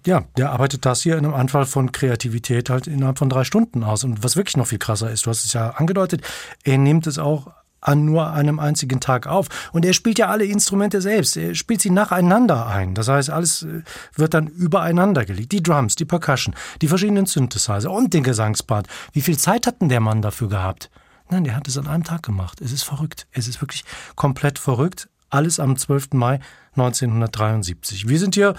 ja, 0.06 0.24
der 0.38 0.52
arbeitet 0.52 0.86
das 0.86 1.02
hier 1.02 1.18
in 1.18 1.26
einem 1.26 1.34
Anfall 1.34 1.66
von 1.66 1.92
Kreativität 1.92 2.70
halt 2.70 2.88
innerhalb 2.88 3.20
von 3.20 3.30
drei 3.30 3.44
Stunden 3.44 3.84
aus. 3.84 4.04
Und 4.04 4.24
was 4.24 4.36
wirklich 4.36 4.58
noch 4.58 4.68
viel 4.68 4.80
krasser 4.80 5.12
ist, 5.12 5.26
du 5.26 5.30
hast 5.30 5.46
es 5.46 5.54
ja 5.54 5.72
angedeutet, 5.72 6.22
er 6.64 6.78
nimmt 6.78 7.08
es 7.08 7.20
auch 7.20 7.52
an 7.86 8.04
nur 8.04 8.32
einem 8.32 8.60
einzigen 8.60 9.00
Tag 9.00 9.28
auf. 9.28 9.48
Und 9.72 9.86
er 9.86 9.94
spielt 9.94 10.18
ja 10.18 10.28
alle 10.28 10.46
Instrumente 10.46 11.02
selbst. 11.02 11.38
Er 11.38 11.54
spielt 11.54 11.82
sie 11.82 11.92
nacheinander 11.92 12.68
ein. 12.68 12.96
Das 12.96 13.08
heißt, 13.08 13.30
alles 13.30 13.64
äh, 13.64 13.84
wird 14.16 14.34
dann 14.34 14.48
übereinander 14.48 15.24
gelegt. 15.26 15.52
Die 15.52 15.62
Drums, 15.62 15.96
die 15.96 16.06
Percussion, 16.06 16.56
die 16.82 16.88
verschiedenen 16.88 17.28
Synthesizer 17.28 17.92
und 17.92 18.14
den 18.14 18.24
Gesangspart. 18.24 18.88
Wie 19.14 19.22
viel 19.22 19.38
Zeit 19.38 19.68
hat 19.68 19.82
denn 19.82 19.90
der 19.90 20.00
Mann 20.00 20.22
dafür 20.22 20.50
gehabt? 20.50 20.90
Nein, 21.30 21.44
der 21.44 21.56
hat 21.56 21.68
es 21.68 21.78
an 21.78 21.88
einem 21.88 22.04
Tag 22.04 22.24
gemacht. 22.24 22.60
Es 22.62 22.72
ist 22.72 22.84
verrückt. 22.84 23.28
Es 23.32 23.48
ist 23.48 23.62
wirklich 23.62 23.86
komplett 24.16 24.60
verrückt. 24.60 25.08
Alles 25.30 25.60
am 25.60 25.76
12. 25.78 26.14
Mai 26.14 26.40
1973. 26.76 28.08
Wir 28.08 28.20
sind 28.20 28.36
hier 28.36 28.56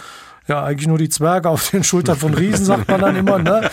ja 0.48 0.64
eigentlich 0.64 0.88
nur 0.88 0.98
die 0.98 1.08
Zwerge 1.08 1.48
auf 1.48 1.70
den 1.70 1.84
Schultern 1.84 2.16
von 2.16 2.34
Riesen, 2.34 2.64
sagt 2.64 2.88
man 2.88 3.00
dann 3.00 3.16
immer. 3.16 3.38
Ne? 3.38 3.70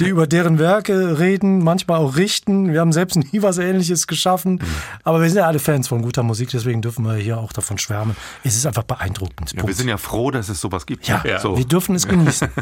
die 0.00 0.08
über 0.08 0.26
deren 0.26 0.58
Werke 0.58 1.18
reden, 1.18 1.62
manchmal 1.62 1.98
auch 1.98 2.16
richten. 2.16 2.72
Wir 2.72 2.80
haben 2.80 2.92
selbst 2.92 3.16
nie 3.16 3.42
was 3.42 3.58
Ähnliches 3.58 4.06
geschaffen. 4.06 4.60
Aber 5.04 5.20
wir 5.20 5.28
sind 5.28 5.38
ja 5.38 5.46
alle 5.46 5.58
Fans 5.58 5.88
von 5.88 6.02
guter 6.02 6.22
Musik, 6.22 6.50
deswegen 6.50 6.82
dürfen 6.82 7.04
wir 7.04 7.14
hier 7.14 7.38
auch 7.38 7.52
davon 7.52 7.78
schwärmen. 7.78 8.16
Es 8.44 8.56
ist 8.56 8.66
einfach 8.66 8.82
beeindruckend. 8.82 9.52
Ja, 9.54 9.66
wir 9.66 9.74
sind 9.74 9.88
ja 9.88 9.96
froh, 9.96 10.30
dass 10.30 10.48
es 10.48 10.60
sowas 10.60 10.86
gibt. 10.86 11.08
Ja, 11.08 11.22
so. 11.38 11.56
wir 11.56 11.64
dürfen 11.64 11.94
es 11.94 12.06
genießen. 12.06 12.48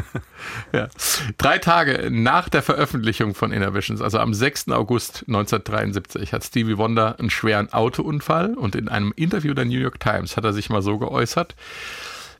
Ja. 0.73 0.89
Drei 1.37 1.57
Tage 1.57 2.09
nach 2.11 2.49
der 2.49 2.61
Veröffentlichung 2.61 3.33
von 3.33 3.51
Inner 3.51 3.73
Visions, 3.73 4.01
also 4.01 4.19
am 4.19 4.33
6. 4.33 4.69
August 4.69 5.23
1973, 5.27 6.33
hat 6.33 6.43
Stevie 6.43 6.77
Wonder 6.77 7.17
einen 7.19 7.29
schweren 7.29 7.71
Autounfall 7.73 8.53
und 8.53 8.75
in 8.75 8.87
einem 8.87 9.13
Interview 9.15 9.53
der 9.53 9.65
New 9.65 9.79
York 9.79 9.99
Times 9.99 10.37
hat 10.37 10.43
er 10.43 10.53
sich 10.53 10.69
mal 10.69 10.81
so 10.81 10.97
geäußert. 10.97 11.55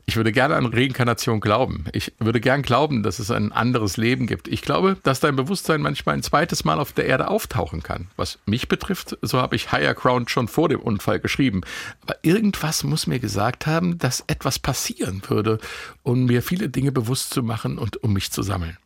Ich 0.08 0.14
würde 0.14 0.30
gerne 0.30 0.54
an 0.54 0.66
Reinkarnation 0.66 1.40
glauben. 1.40 1.84
Ich 1.92 2.12
würde 2.20 2.40
gern 2.40 2.62
glauben, 2.62 3.02
dass 3.02 3.18
es 3.18 3.32
ein 3.32 3.50
anderes 3.50 3.96
Leben 3.96 4.28
gibt. 4.28 4.46
Ich 4.46 4.62
glaube, 4.62 4.96
dass 5.02 5.18
dein 5.18 5.34
Bewusstsein 5.34 5.82
manchmal 5.82 6.14
ein 6.14 6.22
zweites 6.22 6.64
Mal 6.64 6.78
auf 6.78 6.92
der 6.92 7.06
Erde 7.06 7.26
auftauchen 7.26 7.82
kann. 7.82 8.06
Was 8.14 8.38
mich 8.46 8.68
betrifft, 8.68 9.18
so 9.20 9.40
habe 9.40 9.56
ich 9.56 9.72
Higher 9.72 9.94
Ground 9.94 10.30
schon 10.30 10.46
vor 10.46 10.68
dem 10.68 10.78
Unfall 10.78 11.18
geschrieben. 11.18 11.62
Aber 12.02 12.14
irgendwas 12.22 12.84
muss 12.84 13.08
mir 13.08 13.18
gesagt 13.18 13.66
haben, 13.66 13.98
dass 13.98 14.22
etwas 14.28 14.60
passieren 14.60 15.22
würde, 15.26 15.58
um 16.04 16.26
mir 16.26 16.40
viele 16.40 16.68
Dinge 16.68 16.92
bewusst 16.92 17.30
zu 17.30 17.42
machen 17.42 17.76
und 17.76 18.00
um 18.04 18.12
mich 18.12 18.30
zu 18.30 18.42
sammeln. 18.42 18.78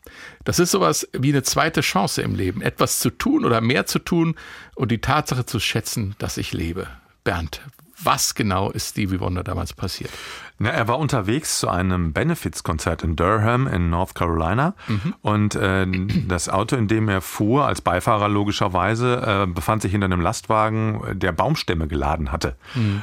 Das 0.44 0.58
ist 0.58 0.70
sowas 0.70 1.06
wie 1.12 1.28
eine 1.28 1.42
zweite 1.42 1.82
Chance 1.82 2.22
im 2.22 2.34
Leben, 2.34 2.62
etwas 2.62 2.98
zu 2.98 3.10
tun 3.10 3.44
oder 3.44 3.60
mehr 3.60 3.84
zu 3.84 3.98
tun 3.98 4.36
und 4.74 4.90
die 4.90 5.02
Tatsache 5.02 5.44
zu 5.44 5.60
schätzen, 5.60 6.14
dass 6.18 6.38
ich 6.38 6.54
lebe. 6.54 6.88
Bernd, 7.24 7.60
was 8.02 8.34
genau 8.34 8.70
ist 8.70 8.90
Stevie 8.90 9.20
Wonder 9.20 9.42
damals 9.42 9.72
passiert? 9.72 10.10
Na, 10.58 10.70
er 10.70 10.88
war 10.88 10.98
unterwegs 10.98 11.58
zu 11.58 11.68
einem 11.68 12.12
Benefits-Konzert 12.12 13.02
in 13.02 13.16
Durham 13.16 13.66
in 13.66 13.88
North 13.88 14.14
Carolina 14.14 14.74
und 15.22 15.54
äh, 15.54 15.86
das 16.28 16.50
Auto, 16.50 16.76
in 16.76 16.86
dem 16.86 17.08
er 17.08 17.22
fuhr, 17.22 17.66
als 17.66 17.80
Beifahrer 17.80 18.28
logischerweise, 18.28 19.44
äh, 19.44 19.46
befand 19.46 19.80
sich 19.82 19.92
hinter 19.92 20.04
einem 20.04 20.20
Lastwagen, 20.20 21.18
der 21.18 21.32
Baumstämme 21.32 21.88
geladen 21.88 22.30
hatte. 22.30 22.56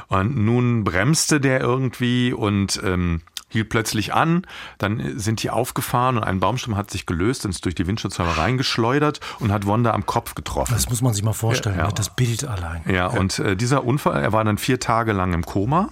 Und 0.08 0.36
nun 0.36 0.84
bremste 0.84 1.40
der 1.40 1.60
irgendwie 1.60 2.32
und 2.32 2.80
ähm, 2.84 3.22
hielt 3.48 3.68
plötzlich 3.68 4.14
an, 4.14 4.46
dann 4.78 5.18
sind 5.18 5.42
die 5.42 5.50
aufgefahren 5.50 6.16
und 6.16 6.24
ein 6.24 6.40
Baumstamm 6.40 6.76
hat 6.76 6.90
sich 6.90 7.06
gelöst 7.06 7.44
und 7.44 7.50
ist 7.50 7.64
durch 7.64 7.74
die 7.74 7.86
Windschutzscheibe 7.86 8.36
reingeschleudert 8.36 9.20
und 9.40 9.52
hat 9.52 9.66
Wanda 9.66 9.92
am 9.92 10.06
Kopf 10.06 10.34
getroffen. 10.34 10.74
Das 10.74 10.88
muss 10.88 11.02
man 11.02 11.14
sich 11.14 11.24
mal 11.24 11.32
vorstellen, 11.32 11.78
Ja, 11.78 11.86
ja. 11.86 11.92
das 11.92 12.14
Bild 12.14 12.44
allein. 12.44 12.82
Ja, 12.86 13.06
und 13.06 13.38
äh, 13.38 13.56
dieser 13.56 13.84
Unfall, 13.84 14.22
er 14.22 14.32
war 14.32 14.44
dann 14.44 14.58
vier 14.58 14.80
Tage 14.80 15.12
lang 15.12 15.32
im 15.32 15.44
Koma. 15.44 15.88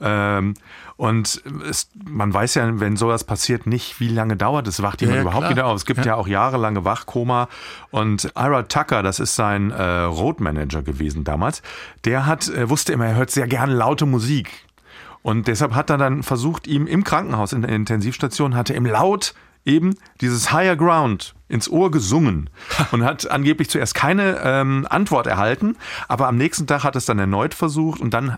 Ähm, 0.00 0.54
und 0.96 1.42
es, 1.68 1.90
man 2.04 2.32
weiß 2.32 2.54
ja, 2.54 2.80
wenn 2.80 2.96
sowas 2.96 3.24
passiert, 3.24 3.66
nicht, 3.66 3.98
wie 4.00 4.08
lange 4.08 4.36
dauert 4.36 4.68
es, 4.68 4.82
wacht 4.82 5.00
jemand 5.00 5.16
ja, 5.16 5.22
überhaupt 5.22 5.40
klar. 5.40 5.50
wieder 5.50 5.66
auf. 5.66 5.76
Es 5.76 5.86
gibt 5.86 6.04
ja. 6.04 6.14
auch 6.14 6.28
jahrelange 6.28 6.84
Wachkoma. 6.84 7.48
Und 7.90 8.32
Ira 8.36 8.62
Tucker, 8.64 9.02
das 9.02 9.18
ist 9.18 9.34
sein 9.34 9.70
äh, 9.70 9.82
Roadmanager 9.82 10.82
gewesen 10.82 11.24
damals, 11.24 11.62
der 12.04 12.26
hat, 12.26 12.48
äh, 12.48 12.68
wusste 12.68 12.92
immer, 12.92 13.06
er 13.06 13.16
hört 13.16 13.30
sehr 13.30 13.48
gerne 13.48 13.74
laute 13.74 14.06
Musik. 14.06 14.64
Und 15.24 15.48
deshalb 15.48 15.74
hat 15.74 15.88
er 15.88 15.96
dann 15.96 16.22
versucht, 16.22 16.66
ihm 16.66 16.86
im 16.86 17.02
Krankenhaus 17.02 17.54
in 17.54 17.62
der 17.62 17.70
Intensivstation, 17.70 18.54
hatte 18.54 18.74
ihm 18.74 18.84
laut 18.84 19.34
eben 19.64 19.96
dieses 20.20 20.52
Higher 20.52 20.76
Ground 20.76 21.34
ins 21.48 21.70
Ohr 21.70 21.90
gesungen 21.90 22.50
und 22.92 23.04
hat 23.04 23.30
angeblich 23.30 23.70
zuerst 23.70 23.94
keine 23.94 24.40
ähm, 24.42 24.86
Antwort 24.90 25.26
erhalten, 25.26 25.76
aber 26.08 26.28
am 26.28 26.36
nächsten 26.36 26.66
Tag 26.66 26.84
hat 26.84 26.96
es 26.96 27.06
dann 27.06 27.18
erneut 27.18 27.54
versucht 27.54 28.00
und 28.00 28.12
dann, 28.12 28.36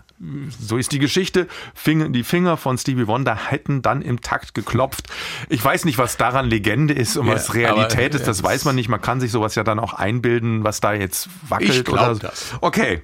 so 0.59 0.77
ist 0.77 0.91
die 0.93 0.99
Geschichte, 0.99 1.47
fing, 1.73 2.13
die 2.13 2.23
Finger 2.23 2.55
von 2.55 2.77
Stevie 2.77 3.07
Wonder 3.07 3.35
hätten 3.35 3.81
dann 3.81 4.01
im 4.01 4.21
Takt 4.21 4.53
geklopft. 4.53 5.07
Ich 5.49 5.63
weiß 5.63 5.83
nicht, 5.83 5.97
was 5.97 6.15
daran 6.15 6.45
Legende 6.45 6.93
ist 6.93 7.17
und 7.17 7.27
Ja, 7.27 7.33
was 7.33 7.53
Realität 7.53 8.13
aber, 8.13 8.21
ist, 8.21 8.27
das 8.27 8.41
äh, 8.41 8.43
weiß 8.43 8.65
man 8.65 8.75
nicht. 8.75 8.87
Man 8.87 9.01
kann 9.01 9.19
sich 9.19 9.31
sowas 9.31 9.55
ja 9.55 9.63
dann 9.63 9.79
auch 9.79 9.93
einbilden, 9.93 10.63
was 10.63 10.79
da 10.79 10.93
jetzt 10.93 11.27
wackelt. 11.49 11.87
Ich 11.87 11.89
oder 11.89 12.15
das. 12.15 12.55
Okay. 12.61 13.01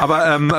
Aber 0.00 0.26
ähm, 0.26 0.50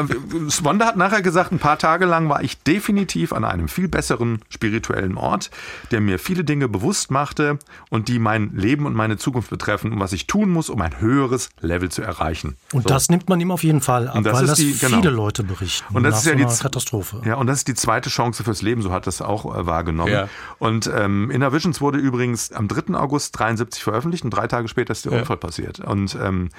Wanda 0.61 0.85
hat 0.85 0.97
nachher 0.97 1.21
gesagt, 1.21 1.51
ein 1.51 1.59
paar 1.59 1.77
Tage 1.77 2.05
lang 2.05 2.29
war 2.29 2.43
ich 2.43 2.57
definitiv 2.63 3.33
an 3.33 3.43
einem 3.43 3.67
viel 3.67 3.87
besseren 3.87 4.41
spirituellen 4.49 5.17
Ort, 5.17 5.51
der 5.91 6.01
mir 6.01 6.19
viele 6.19 6.43
Dinge 6.43 6.67
bewusst 6.67 7.11
machte 7.11 7.59
und 7.89 8.07
die 8.07 8.19
mein 8.19 8.51
Leben 8.55 8.85
und 8.85 8.93
meine 8.93 9.17
Zukunft 9.17 9.49
betreffen 9.49 9.91
und 9.93 9.99
was 9.99 10.13
ich 10.13 10.27
tun 10.27 10.49
muss, 10.49 10.69
um 10.69 10.81
ein 10.81 10.99
höheres 10.99 11.49
Level 11.59 11.89
zu 11.89 12.01
erreichen. 12.01 12.55
Und 12.73 12.83
So. 12.83 12.89
das 12.89 13.09
nimmt 13.09 13.29
man 13.29 13.39
ihm 13.41 13.51
auf 13.51 13.63
jeden 13.63 13.81
Fall 13.81 14.07
ab, 14.07 14.15
Und 14.15 14.23
das 14.25 14.35
weil 14.35 14.43
ist 14.43 14.49
das 14.51 14.57
die- 14.59 14.77
genau. 14.77 14.97
viele 15.01 15.11
Leute 15.13 15.43
berichten. 15.43 15.93
Und 15.95 16.03
das 16.03 16.13
nach 16.13 16.19
ist 16.19 16.25
ja 16.27 16.35
die 16.47 16.61
Katastrophe. 16.61 17.21
Ja, 17.25 17.35
und 17.35 17.47
das 17.47 17.57
ist 17.59 17.67
die 17.67 17.73
zweite 17.75 18.09
Chance 18.09 18.43
fürs 18.43 18.61
Leben, 18.61 18.81
so 18.81 18.91
hat 18.91 19.07
das 19.07 19.21
auch 19.21 19.45
äh, 19.57 19.65
wahrgenommen. 19.65 20.11
Ja. 20.13 20.27
Und 20.59 20.89
ähm, 20.93 21.31
Inner 21.31 21.51
Visions 21.53 21.81
wurde 21.81 21.97
übrigens 21.97 22.51
am 22.51 22.67
3. 22.67 22.93
August 22.95 23.37
73 23.39 23.83
veröffentlicht 23.83 24.23
und 24.23 24.29
drei 24.31 24.47
Tage 24.47 24.67
später 24.67 24.91
ist 24.91 25.05
der 25.05 25.13
Unfall 25.13 25.37
passiert. 25.37 25.79
Und 25.79 26.15
ähm, 26.21 26.49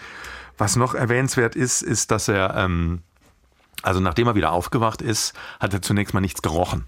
was 0.58 0.76
noch 0.76 0.94
erwähnenswert 0.94 1.56
ist, 1.56 1.82
ist, 1.82 2.10
dass 2.10 2.28
er, 2.28 2.54
ähm, 2.56 3.02
also 3.82 4.00
nachdem 4.00 4.26
er 4.26 4.34
wieder 4.34 4.52
aufgewacht 4.52 5.02
ist, 5.02 5.34
hat 5.60 5.72
er 5.74 5.82
zunächst 5.82 6.14
mal 6.14 6.20
nichts 6.20 6.42
gerochen. 6.42 6.84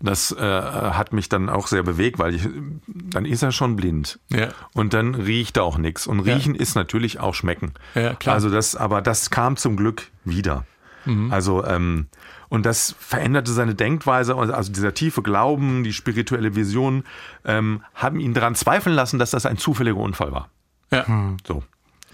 Das 0.00 0.30
äh, 0.30 0.40
hat 0.40 1.12
mich 1.12 1.28
dann 1.28 1.48
auch 1.48 1.66
sehr 1.66 1.82
bewegt, 1.82 2.20
weil 2.20 2.34
ich, 2.34 2.48
dann 2.86 3.24
ist 3.24 3.42
er 3.42 3.50
schon 3.50 3.74
blind. 3.74 4.20
Ja. 4.28 4.50
Und 4.72 4.94
dann 4.94 5.16
riecht 5.16 5.56
er 5.56 5.64
auch 5.64 5.78
nichts. 5.78 6.06
Und 6.06 6.20
riechen 6.20 6.54
ist 6.54 6.76
natürlich 6.76 7.18
auch 7.18 7.34
schmecken. 7.34 7.74
Ja, 7.94 8.14
klar. 8.14 8.36
Also 8.36 8.50
das, 8.50 8.76
aber 8.76 9.02
das 9.02 9.30
kam 9.30 9.56
zum 9.56 9.76
Glück 9.76 10.10
wieder. 10.24 10.64
Mhm. 11.04 11.32
Also, 11.32 11.64
ähm, 11.64 12.06
und 12.48 12.66
das 12.66 12.94
veränderte 13.00 13.50
seine 13.52 13.74
Denkweise, 13.74 14.36
also 14.36 14.72
dieser 14.72 14.94
tiefe 14.94 15.22
Glauben, 15.22 15.82
die 15.82 15.92
spirituelle 15.92 16.54
Vision, 16.54 17.02
ähm, 17.44 17.82
haben 17.94 18.20
ihn 18.20 18.34
daran 18.34 18.54
zweifeln 18.54 18.94
lassen, 18.94 19.18
dass 19.18 19.32
das 19.32 19.44
ein 19.44 19.58
zufälliger 19.58 19.98
Unfall 19.98 20.30
war. 20.30 20.50
Ja. 20.92 21.04
So. 21.46 21.64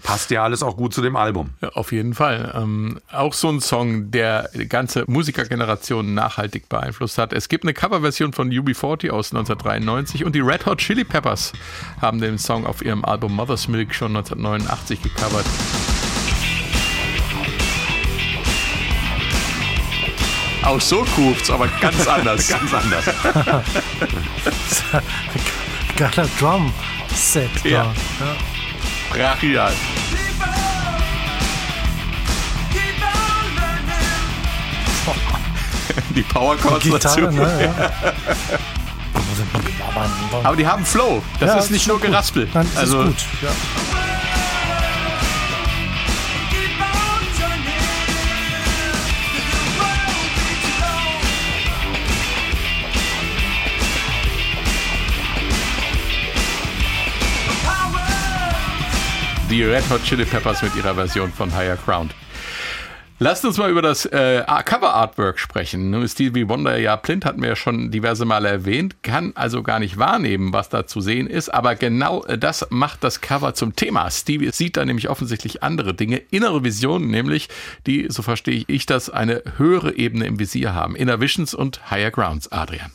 Passt 0.05 0.29
ja 0.29 0.43
alles 0.43 0.61
auch 0.61 0.77
gut 0.77 0.93
zu 0.93 1.01
dem 1.01 1.15
Album. 1.15 1.49
Ja, 1.61 1.69
auf 1.69 1.91
jeden 1.91 2.13
Fall. 2.13 2.53
Ähm, 2.55 2.99
auch 3.11 3.33
so 3.33 3.49
ein 3.49 3.59
Song, 3.59 4.11
der 4.11 4.49
die 4.53 4.67
ganze 4.67 5.03
Musikergeneration 5.07 6.13
nachhaltig 6.13 6.69
beeinflusst 6.69 7.17
hat. 7.17 7.33
Es 7.33 7.49
gibt 7.49 7.63
eine 7.63 7.73
Coverversion 7.73 8.31
von 8.31 8.49
UB40 8.51 9.09
aus 9.09 9.33
1993 9.33 10.23
und 10.23 10.35
die 10.35 10.41
Red 10.41 10.67
Hot 10.67 10.77
Chili 10.77 11.03
Peppers 11.03 11.53
haben 12.01 12.21
den 12.21 12.37
Song 12.37 12.67
auf 12.67 12.85
ihrem 12.85 13.03
Album 13.03 13.33
Mother's 13.35 13.67
Milk 13.67 13.95
schon 13.95 14.15
1989 14.15 15.01
gecovert. 15.01 15.45
Auch 20.63 20.81
so 20.81 21.03
groovt's, 21.15 21.49
aber 21.49 21.67
ganz 21.79 22.07
anders. 22.07 22.47
Ganz 22.47 22.73
anders. 22.73 23.05
Geiler 25.95 26.27
Drum-Set. 26.39 27.49
da. 27.63 27.69
Ja. 27.69 27.93
Brachial. 29.15 29.71
Die 36.13 36.21
Power 36.23 36.57
Chords 36.57 36.85
dazu. 36.99 37.21
Ne? 37.21 37.73
Ja. 37.77 37.91
Aber 40.43 40.55
die 40.57 40.67
haben 40.67 40.85
Flow. 40.85 41.21
Das 41.39 41.49
Ja, 41.49 41.57
ist 41.59 41.71
nicht 41.71 41.87
nur 41.87 41.97
gut. 41.97 42.07
Geraspel. 42.07 42.49
Nein, 42.53 42.67
das 42.73 42.77
also 42.81 43.03
ist 43.03 43.07
gut. 43.07 43.25
Ja. 43.41 44.04
Die 59.49 59.63
Red 59.63 59.89
Hot 59.89 60.03
Chili 60.03 60.25
Peppers 60.25 60.61
mit 60.61 60.75
ihrer 60.75 60.95
Version 60.95 61.31
von 61.31 61.53
Higher 61.53 61.77
Ground. 61.77 62.15
Lasst 63.19 63.45
uns 63.45 63.57
mal 63.57 63.69
über 63.69 63.81
das 63.81 64.05
äh, 64.05 64.43
Cover 64.65 64.93
Artwork 64.93 65.39
sprechen. 65.39 65.89
Nun 65.89 66.01
ist 66.01 66.13
Stevie 66.13 66.49
Wonder 66.49 66.77
ja 66.77 66.95
blind, 66.95 67.25
hatten 67.25 67.41
wir 67.41 67.49
ja 67.49 67.55
schon 67.55 67.91
diverse 67.91 68.25
Male 68.25 68.49
erwähnt, 68.49 69.03
kann 69.03 69.31
also 69.35 69.63
gar 69.63 69.79
nicht 69.79 69.97
wahrnehmen, 69.97 70.51
was 70.51 70.69
da 70.69 70.85
zu 70.85 70.99
sehen 70.99 71.27
ist, 71.27 71.53
aber 71.53 71.75
genau 71.75 72.23
äh, 72.25 72.37
das 72.37 72.67
macht 72.71 73.03
das 73.03 73.21
Cover 73.21 73.53
zum 73.53 73.75
Thema. 73.75 74.09
Stevie 74.11 74.51
sieht 74.51 74.77
da 74.77 74.83
nämlich 74.83 75.09
offensichtlich 75.09 75.63
andere 75.63 75.93
Dinge, 75.93 76.17
innere 76.17 76.63
Visionen 76.63 77.09
nämlich, 77.09 77.47
die, 77.87 78.07
so 78.09 78.21
verstehe 78.21 78.65
ich 78.67 78.85
das, 78.85 79.09
eine 79.09 79.43
höhere 79.57 79.95
Ebene 79.95 80.25
im 80.25 80.39
Visier 80.39 80.73
haben. 80.73 80.95
Inner 80.95 81.21
Visions 81.21 81.53
und 81.53 81.89
Higher 81.91 82.11
Grounds. 82.11 82.51
Adrian. 82.51 82.91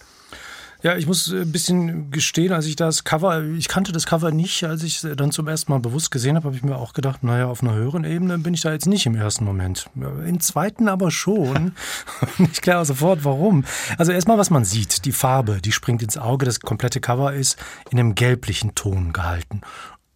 Ja, 0.83 0.97
ich 0.97 1.07
muss 1.07 1.31
äh, 1.31 1.43
ein 1.43 1.53
bisschen 1.53 2.11
gestehen, 2.11 2.53
als 2.53 2.67
ich 2.67 2.77
das 2.77 3.05
Cover, 3.05 3.43
ich 3.45 3.69
kannte 3.69 3.93
das 3.93 4.07
Cover 4.07 4.31
nicht, 4.31 4.65
als 4.65 4.83
ich 4.83 5.03
es 5.03 5.17
dann 5.17 5.31
zum 5.31 5.47
ersten 5.47 5.73
Mal 5.73 5.81
bewusst 5.81 6.11
gesehen 6.11 6.37
habe, 6.37 6.47
habe 6.47 6.57
ich 6.57 6.63
mir 6.63 6.77
auch 6.77 6.95
gedacht, 6.95 7.23
naja, 7.23 7.47
auf 7.47 7.63
einer 7.63 7.75
höheren 7.75 8.05
Ebene 8.05 8.39
bin 8.39 8.55
ich 8.55 8.63
da 8.63 8.73
jetzt 8.73 8.87
nicht 8.87 9.07
im 9.07 9.15
ersten 9.15 9.45
Moment. 9.45 9.91
Ja, 9.95 10.11
Im 10.25 10.41
zweiten 10.41 10.89
aber 10.89 11.11
schon. 11.11 11.73
Und 12.39 12.53
ich 12.53 12.63
kläre 12.63 12.85
sofort, 12.85 13.25
warum. 13.25 13.65
Also 13.99 14.13
erstmal, 14.13 14.39
was 14.39 14.51
man 14.51 14.65
sieht, 14.65 15.05
die 15.05 15.13
Farbe, 15.13 15.61
die 15.61 15.73
springt 15.73 16.03
ins 16.03 16.17
Auge. 16.17 16.47
Das 16.47 16.61
komplette 16.61 17.01
Cover 17.01 17.35
ist 17.35 17.59
in 17.91 17.99
einem 17.99 18.15
gelblichen 18.15 18.75
Ton 18.75 19.13
gehalten. 19.13 19.61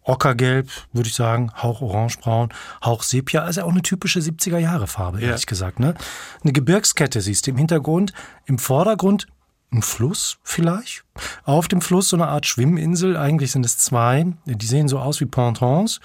Ockergelb, 0.05 0.69
würde 0.93 1.09
ich 1.09 1.15
sagen, 1.15 1.51
Hauch 1.61 1.81
orangebraun, 1.81 2.49
Hauch 2.83 3.01
Sepia, 3.01 3.41
also 3.41 3.63
auch 3.63 3.71
eine 3.71 3.81
typische 3.81 4.19
70er 4.19 4.59
Jahre 4.59 4.85
Farbe, 4.85 5.19
ehrlich 5.19 5.47
gesagt. 5.47 5.79
Ne? 5.79 5.95
Eine 6.43 6.53
Gebirgskette 6.53 7.21
siehst 7.21 7.47
du 7.47 7.51
im 7.51 7.57
Hintergrund, 7.57 8.13
im 8.45 8.59
Vordergrund 8.59 9.25
ein 9.71 9.81
Fluss 9.81 10.37
vielleicht. 10.43 11.03
Auf 11.43 11.67
dem 11.67 11.81
Fluss 11.81 12.09
so 12.09 12.17
eine 12.17 12.27
Art 12.27 12.45
Schwimminsel. 12.45 13.17
Eigentlich 13.17 13.51
sind 13.51 13.65
es 13.65 13.77
zwei. 13.77 14.25
Die 14.45 14.65
sehen 14.65 14.87
so 14.87 14.99
aus 14.99 15.19
wie 15.21 15.25
Pontons. 15.25 15.99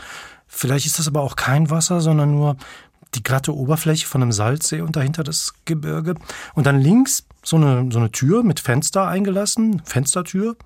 Vielleicht 0.47 0.87
ist 0.87 0.99
das 0.99 1.09
aber 1.09 1.23
auch 1.23 1.37
kein 1.37 1.71
Wasser, 1.71 2.01
sondern 2.01 2.33
nur 2.33 2.57
die 3.15 3.23
glatte 3.23 3.55
Oberfläche 3.55 4.07
von 4.07 4.23
einem 4.23 4.33
Salzsee 4.33 4.81
und 4.81 4.97
dahinter 4.97 5.25
das 5.25 5.55
Gebirge. 5.65 6.15
Und 6.55 6.67
dann 6.67 6.81
links 6.81 7.27
so 7.43 7.57
eine, 7.57 7.91
so 7.91 7.99
eine 7.99 8.11
Tür 8.11 8.43
mit 8.43 8.61
Fenster 8.61 9.07
eingelassen, 9.07 9.83
Fenstertür. 9.85 10.57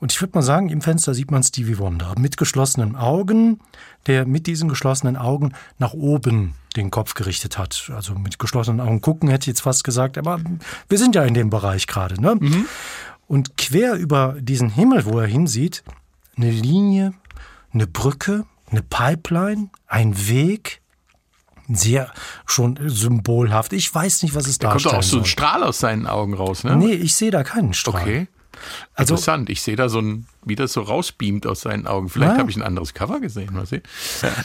Und 0.00 0.12
ich 0.12 0.20
würde 0.20 0.36
mal 0.36 0.42
sagen, 0.42 0.70
im 0.70 0.80
Fenster 0.80 1.14
sieht 1.14 1.30
man 1.30 1.42
Stevie 1.42 1.78
Wonder 1.78 2.14
mit 2.18 2.36
geschlossenen 2.36 2.96
Augen, 2.96 3.60
der 4.06 4.26
mit 4.26 4.46
diesen 4.46 4.68
geschlossenen 4.68 5.16
Augen 5.16 5.52
nach 5.78 5.92
oben 5.92 6.54
den 6.76 6.90
Kopf 6.90 7.14
gerichtet 7.14 7.58
hat. 7.58 7.90
Also 7.94 8.14
mit 8.14 8.38
geschlossenen 8.38 8.80
Augen 8.80 9.00
gucken 9.00 9.28
hätte 9.28 9.44
ich 9.44 9.48
jetzt 9.48 9.62
fast 9.62 9.84
gesagt, 9.84 10.18
aber 10.18 10.40
wir 10.88 10.98
sind 10.98 11.14
ja 11.14 11.24
in 11.24 11.34
dem 11.34 11.50
Bereich 11.50 11.86
gerade. 11.86 12.20
Ne? 12.20 12.38
Und 13.26 13.56
quer 13.56 13.94
über 13.94 14.36
diesen 14.40 14.70
Himmel, 14.70 15.04
wo 15.04 15.18
er 15.18 15.26
hinsieht, 15.26 15.82
eine 16.36 16.50
Linie, 16.50 17.12
eine 17.72 17.86
Brücke, 17.86 18.44
eine 18.70 18.82
Pipeline, 18.82 19.70
ein 19.86 20.28
Weg, 20.28 20.80
sehr 21.68 22.12
schon 22.46 22.78
symbolhaft. 22.86 23.72
Ich 23.72 23.94
weiß 23.94 24.22
nicht, 24.22 24.34
was 24.34 24.46
es 24.46 24.58
Da 24.58 24.70
kommt 24.70 24.84
darstellen 24.84 24.92
doch 24.94 24.98
auch 24.98 25.08
so 25.08 25.18
ein. 25.18 25.24
Strahl 25.24 25.62
aus 25.62 25.78
seinen 25.78 26.06
Augen 26.06 26.34
raus, 26.34 26.64
ne? 26.64 26.76
Nee, 26.76 26.94
ich 26.94 27.14
sehe 27.14 27.30
da 27.30 27.44
keinen 27.44 27.74
Strahl. 27.74 28.02
Okay. 28.02 28.28
Also- 28.94 29.14
Interessant. 29.14 29.50
Ich 29.50 29.62
sehe 29.62 29.76
da 29.76 29.88
so 29.88 30.00
ein, 30.00 30.26
wie 30.44 30.54
das 30.56 30.72
so 30.72 30.82
rausbeamt 30.82 31.46
aus 31.46 31.60
seinen 31.62 31.86
Augen. 31.86 32.08
Vielleicht 32.08 32.32
Ja. 32.34 32.38
habe 32.38 32.50
ich 32.50 32.56
ein 32.56 32.62
anderes 32.62 32.94
Cover 32.94 33.20
gesehen. 33.20 33.52
Mal 33.54 33.66
sehen. 33.66 33.82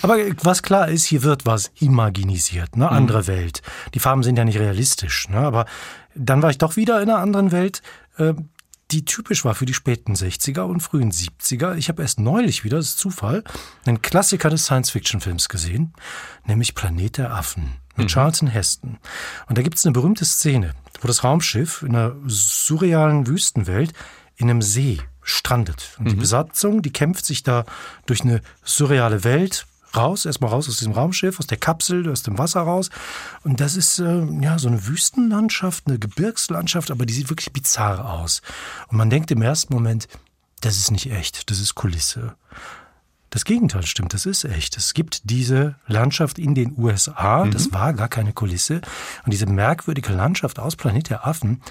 Aber 0.01 0.17
was 0.43 0.63
klar 0.63 0.87
ist, 0.89 1.05
hier 1.05 1.23
wird 1.23 1.45
was 1.45 1.71
imaginisiert, 1.79 2.77
ne? 2.77 2.89
Andere 2.89 3.27
Welt. 3.27 3.61
Die 3.93 3.99
Farben 3.99 4.23
sind 4.23 4.37
ja 4.37 4.45
nicht 4.45 4.59
realistisch, 4.59 5.27
ne? 5.29 5.37
Aber 5.39 5.65
dann 6.15 6.41
war 6.41 6.49
ich 6.49 6.57
doch 6.57 6.75
wieder 6.75 7.01
in 7.01 7.09
einer 7.09 7.19
anderen 7.19 7.51
Welt, 7.51 7.81
äh, 8.17 8.33
die 8.91 9.03
typisch 9.03 9.43
war 9.43 9.55
für 9.55 9.65
die 9.65 9.73
späten 9.73 10.13
60er 10.15 10.61
und 10.61 10.79
frühen 10.79 11.11
70er. 11.11 11.75
Ich 11.75 11.89
habe 11.89 12.03
erst 12.03 12.19
neulich 12.19 12.63
wieder, 12.63 12.77
das 12.77 12.89
ist 12.89 12.99
Zufall, 12.99 13.43
einen 13.85 14.01
Klassiker 14.03 14.49
des 14.51 14.65
Science-Fiction-Films 14.65 15.49
gesehen, 15.49 15.93
nämlich 16.45 16.75
Planet 16.75 17.17
der 17.17 17.31
Affen 17.33 17.77
mit 17.95 18.09
Charlton 18.09 18.47
Heston. 18.47 18.97
Und 19.47 19.57
da 19.57 19.63
gibt 19.63 19.77
es 19.77 19.85
eine 19.85 19.93
berühmte 19.93 20.23
Szene, 20.23 20.73
wo 21.05 21.07
das 21.07 21.23
Raumschiff 21.23 21.83
in 21.83 21.95
einer 21.95 22.15
surrealen 22.25 23.27
Wüstenwelt 23.27 23.93
in 24.37 24.49
einem 24.49 24.63
See 24.63 24.99
strandet. 25.21 25.95
Und 25.99 26.09
die 26.09 26.15
Besatzung, 26.15 26.81
die 26.81 26.91
kämpft 26.91 27.27
sich 27.27 27.43
da 27.43 27.63
durch 28.07 28.21
eine 28.21 28.41
surreale 28.63 29.23
Welt 29.23 29.67
raus, 29.95 30.25
erstmal 30.25 30.49
raus 30.49 30.67
aus 30.67 30.77
diesem 30.77 30.93
Raumschiff, 30.93 31.37
aus 31.37 31.45
der 31.45 31.59
Kapsel, 31.59 32.09
aus 32.11 32.23
dem 32.23 32.39
Wasser 32.39 32.61
raus. 32.61 32.89
Und 33.43 33.61
das 33.61 33.75
ist 33.75 33.99
äh, 33.99 34.25
ja 34.41 34.57
so 34.57 34.67
eine 34.67 34.87
Wüstenlandschaft, 34.87 35.83
eine 35.85 35.99
Gebirgslandschaft, 35.99 36.89
aber 36.89 37.05
die 37.05 37.13
sieht 37.13 37.29
wirklich 37.29 37.53
bizarr 37.53 38.11
aus. 38.11 38.41
Und 38.87 38.97
man 38.97 39.11
denkt 39.11 39.29
im 39.29 39.43
ersten 39.43 39.75
Moment, 39.75 40.07
das 40.61 40.77
ist 40.77 40.89
nicht 40.89 41.11
echt, 41.11 41.51
das 41.51 41.59
ist 41.59 41.75
Kulisse. 41.75 42.35
Das 43.35 43.43
Gegenteil 43.43 43.85
stimmt, 43.85 44.13
das 44.13 44.25
ist 44.25 44.45
echt. 44.45 44.77
Es 44.77 44.93
gibt 44.93 45.29
diese 45.29 45.75
Landschaft 45.87 46.39
in 46.39 46.55
den 46.55 46.73
USA, 46.77 47.45
das 47.45 47.73
war 47.73 47.91
gar 47.91 48.07
keine 48.07 48.31
Kulisse. 48.31 48.75
Und 49.25 49.33
diese 49.33 49.45
merkwürdige 49.45 50.13
Landschaft 50.13 50.57
aus 50.57 50.77
Planet 50.77 51.09
der 51.09 51.27
Affen, 51.27 51.61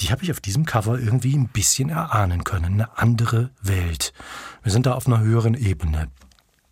die 0.00 0.10
habe 0.10 0.24
ich 0.24 0.32
auf 0.32 0.40
diesem 0.40 0.64
Cover 0.64 0.98
irgendwie 0.98 1.36
ein 1.36 1.46
bisschen 1.46 1.88
erahnen 1.88 2.42
können. 2.42 2.64
Eine 2.64 2.98
andere 2.98 3.50
Welt. 3.62 4.12
Wir 4.64 4.72
sind 4.72 4.86
da 4.86 4.94
auf 4.94 5.06
einer 5.06 5.20
höheren 5.20 5.54
Ebene. 5.54 6.08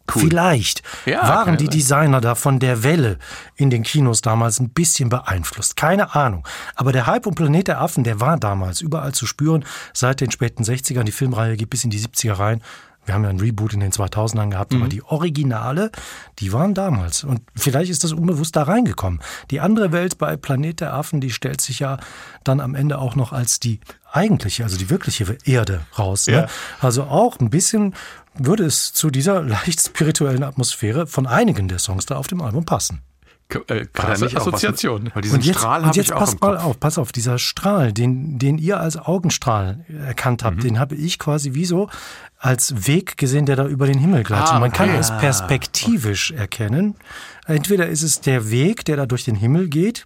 Vielleicht 0.09 0.83
Ja, 1.07 1.23
waren 1.29 1.57
die. 1.57 1.69
Designer 1.69 2.21
da 2.21 2.35
von 2.35 2.59
der 2.59 2.83
Welle 2.83 3.19
in 3.55 3.71
den 3.71 3.85
Kinos 3.85 4.23
damals 4.23 4.59
ein 4.59 4.71
bisschen 4.71 5.09
beeinflusst. 5.09 5.77
Keine 5.77 6.17
Ahnung. 6.17 6.47
Aber 6.75 6.91
der 6.91 7.07
Hype 7.07 7.27
um 7.27 7.37
Planet 7.37 7.69
der 7.69 7.81
Affen, 7.81 8.03
der 8.03 8.21
war 8.21 8.37
damals 8.39 8.81
überall 8.81 9.13
zu 9.13 9.25
spüren. 9.25 9.65
Seit 9.93 10.21
den 10.21 10.33
späten 10.33 10.65
60ern. 10.65 11.05
Die 11.05 11.13
Filmreihe 11.13 11.57
geht 11.57 11.71
bis 11.71 11.85
in 11.85 11.91
die 11.91 12.01
70er 12.01 12.37
rein. 12.41 12.61
Wir 13.05 13.15
haben 13.15 13.25
ja 13.25 13.31
einen 13.31 13.41
Reboot 13.41 13.73
in 13.75 13.81
den 13.81 13.91
2000ern 13.93 14.51
gehabt, 14.51 14.73
Mhm. 14.73 14.81
aber 14.81 14.89
die 14.89 15.03
Originale, 15.03 15.91
die 16.39 16.53
waren 16.53 16.73
damals. 16.75 17.25
Und 17.25 17.41
vielleicht 17.57 17.91
ist 17.91 18.05
das 18.05 18.13
unbewusst 18.13 18.55
da 18.57 18.63
reingekommen. 18.63 19.21
Die 19.51 19.61
andere 19.61 19.91
Welt 19.93 20.19
bei 20.19 20.37
Planet 20.37 20.81
der 20.81 20.95
Affen, 20.95 21.21
die 21.21 21.31
stellt 21.31 21.61
sich 21.61 21.81
ja 21.81 21.99
dann 22.45 22.61
am 22.61 22.75
Ende 22.75 22.99
auch 22.99 23.17
noch 23.17 23.33
als 23.33 23.59
die 23.61 23.81
eigentliche, 24.13 24.63
also 24.65 24.77
die 24.77 24.89
wirkliche 24.91 25.37
Erde 25.45 25.81
raus. 25.99 26.27
Ne? 26.27 26.33
Ja. 26.35 26.47
Also 26.81 27.05
auch 27.05 27.41
ein 27.41 27.51
bisschen 27.51 27.95
würde 28.35 28.65
es 28.65 28.93
zu 28.93 29.11
dieser 29.11 29.43
leicht 29.43 29.81
spirituellen 29.81 30.43
Atmosphäre 30.45 31.07
von 31.07 31.27
einigen 31.27 31.69
der 31.69 31.79
Songs 31.79 32.07
da 32.07 32.17
auf 32.17 32.27
dem 32.29 32.41
Album 32.41 32.65
passen. 32.65 33.01
Äh, 33.69 33.87
krasse 33.93 34.25
nicht 34.25 34.37
auch 34.37 34.41
was 34.41 34.47
mit- 34.47 34.55
Assoziation. 34.55 35.13
Diesen 35.23 35.37
Und 35.37 35.45
jetzt, 35.45 35.59
Strahl 35.59 35.83
und 35.85 35.97
jetzt 35.97 36.07
ich 36.07 36.13
auch 36.13 36.19
passt 36.21 36.35
im 36.35 36.39
mal 36.41 36.57
Kopf. 36.57 36.65
auf, 36.65 36.81
pass 36.81 36.99
auf, 36.99 37.13
dieser 37.13 37.39
Strahl, 37.39 37.93
den, 37.93 38.39
den 38.39 38.59
ihr 38.59 38.81
als 38.81 38.97
Augenstrahl 38.97 39.85
erkannt 40.07 40.43
Mhm. 40.43 40.47
habt, 40.47 40.63
den 40.65 40.79
habe 40.79 40.95
ich 40.95 41.19
quasi 41.19 41.55
wie 41.55 41.65
so 41.65 41.89
als 42.39 42.87
Weg 42.87 43.17
gesehen, 43.17 43.47
der 43.47 43.57
da 43.57 43.67
über 43.67 43.87
den 43.87 43.99
Himmel 43.99 44.25
gleitet. 44.25 44.53
Ah, 44.53 44.59
Man 44.61 44.73
kann 44.73 44.91
es 44.91 45.11
perspektivisch 45.19 46.31
erkennen. 46.33 46.95
Entweder 47.47 47.87
ist 47.89 48.03
es 48.03 48.21
der 48.21 48.51
Weg, 48.51 48.85
der 48.85 48.97
da 48.97 49.07
durch 49.07 49.25
den 49.25 49.35
Himmel 49.37 49.69
geht, 49.69 50.05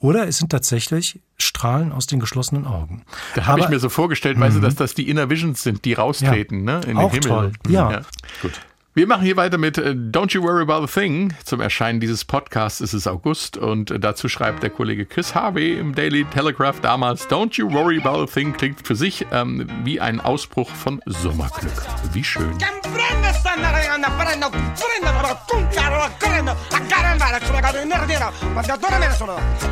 oder 0.00 0.26
es 0.26 0.38
sind 0.38 0.50
tatsächlich 0.50 1.20
Strahlen 1.38 1.92
aus 1.92 2.06
den 2.08 2.18
geschlossenen 2.18 2.66
Augen. 2.66 3.04
Da 3.36 3.46
habe 3.46 3.60
ich 3.60 3.68
mir 3.68 3.78
so 3.78 3.88
vorgestellt, 3.88 4.38
weißt 4.40 4.56
du, 4.56 4.60
dass 4.60 4.74
das 4.74 4.94
die 4.94 5.08
Inner 5.08 5.30
Visions 5.30 5.62
sind, 5.62 5.84
die 5.84 5.92
raustreten 5.92 6.64
ne, 6.64 6.76
in 6.82 6.88
den 6.88 6.96
Auch 6.98 7.12
Himmel. 7.12 7.28
toll, 7.28 7.52
ja. 7.68 8.02
Gut. 8.42 8.60
Wir 8.94 9.06
machen 9.06 9.22
hier 9.22 9.38
weiter 9.38 9.56
mit 9.56 9.78
äh, 9.78 9.92
Don't 9.92 10.34
You 10.34 10.42
Worry 10.42 10.60
About 10.60 10.84
a 10.84 10.86
Thing. 10.86 11.32
Zum 11.44 11.62
Erscheinen 11.62 11.98
dieses 11.98 12.26
Podcasts 12.26 12.82
ist 12.82 12.92
es 12.92 13.06
August 13.06 13.56
und 13.56 13.90
äh, 13.90 13.98
dazu 13.98 14.28
schreibt 14.28 14.62
der 14.62 14.68
Kollege 14.68 15.06
Chris 15.06 15.34
Harvey 15.34 15.78
im 15.78 15.94
Daily 15.94 16.26
Telegraph 16.26 16.78
damals, 16.80 17.26
Don't 17.26 17.56
You 17.56 17.72
Worry 17.72 18.02
About 18.04 18.24
a 18.24 18.26
Thing 18.26 18.52
klingt 18.52 18.86
für 18.86 18.94
sich 18.94 19.24
ähm, 19.32 19.66
wie 19.84 19.98
ein 19.98 20.20
Ausbruch 20.20 20.68
von 20.68 21.00
Sommerglück. 21.06 21.72
Wie 22.12 22.22
schön. 22.22 22.52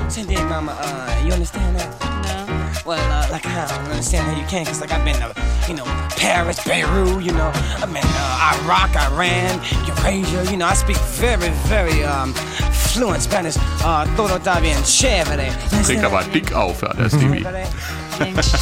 Cindy, 0.09 0.35
mama, 0.49 0.73
uh, 0.73 1.27
you 1.27 1.33
understand 1.35 1.79
that? 1.79 2.49
No. 2.49 2.50
Well, 2.87 2.99
uh, 3.13 3.29
like 3.31 3.47
I 3.47 3.67
don't 3.67 3.91
understand 3.91 4.27
how 4.27 4.41
you 4.41 4.47
can, 4.47 4.65
cause 4.65 4.81
like 4.81 4.93
I've 4.93 5.05
been 5.05 5.17
to, 5.17 5.35
you 5.69 5.75
know, 5.75 5.85
Paris, 6.17 6.63
Beirut, 6.65 7.23
you 7.23 7.33
know, 7.33 7.51
I've 7.83 7.93
been 7.93 8.03
uh, 8.05 8.65
Iraq, 8.65 8.97
Iran, 8.97 9.61
Eurasia, 9.87 10.51
you 10.51 10.57
know, 10.57 10.67
I 10.67 10.75
speak 10.75 10.97
very, 11.19 11.51
very 11.69 12.05
um, 12.05 12.33
fluent 12.73 13.23
Spanish. 13.23 13.57
Uh, 13.85 14.07
todo 14.17 14.37
está 14.39 14.61
bien 14.61 14.83
chévere. 14.85 15.53
Trägt 15.85 16.05
aber 16.05 16.25
dick 16.33 16.53
auf, 16.53 16.83
ja, 16.83 16.93
der 16.95 17.09
Stevie. 17.09 17.45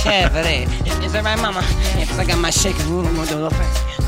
Chévere. 0.02 0.66
Is, 0.86 0.98
is 1.04 1.12
that 1.12 1.24
right, 1.24 1.40
mama? 1.40 1.62
Yeah, 1.96 2.06
cause 2.06 2.18
I 2.18 2.24
got 2.24 2.38
my 2.38 2.50
shaking 2.50 2.88
room, 2.90 3.06
I'm 3.06 3.14
gonna 3.14 3.26
do 3.26 3.34
a 3.34 3.42
little 3.44 3.50
thing. 3.50 3.98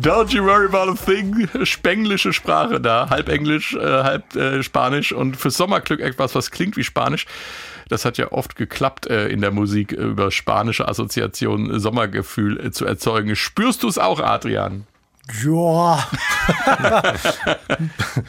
Don't 0.00 0.32
you 0.32 0.42
worry 0.42 0.66
about 0.66 0.88
a 0.88 0.94
thing. 0.94 1.48
Spenglische 1.64 2.32
Sprache 2.32 2.80
da. 2.80 3.08
Halb 3.10 3.28
Englisch, 3.28 3.74
äh, 3.74 4.02
halb 4.02 4.34
äh, 4.34 4.62
Spanisch 4.62 5.12
und 5.12 5.36
für 5.36 5.50
Sommerglück 5.50 6.00
etwas, 6.00 6.34
was 6.34 6.50
klingt 6.50 6.76
wie 6.76 6.84
Spanisch. 6.84 7.26
Das 7.88 8.04
hat 8.04 8.18
ja 8.18 8.32
oft 8.32 8.56
geklappt 8.56 9.06
äh, 9.06 9.28
in 9.28 9.40
der 9.40 9.52
Musik, 9.52 9.92
über 9.92 10.30
spanische 10.30 10.88
Assoziationen 10.88 11.78
Sommergefühl 11.78 12.58
äh, 12.58 12.70
zu 12.72 12.84
erzeugen. 12.84 13.36
Spürst 13.36 13.82
du 13.82 13.88
es 13.88 13.98
auch, 13.98 14.20
Adrian? 14.20 14.86
Ja. 15.44 16.06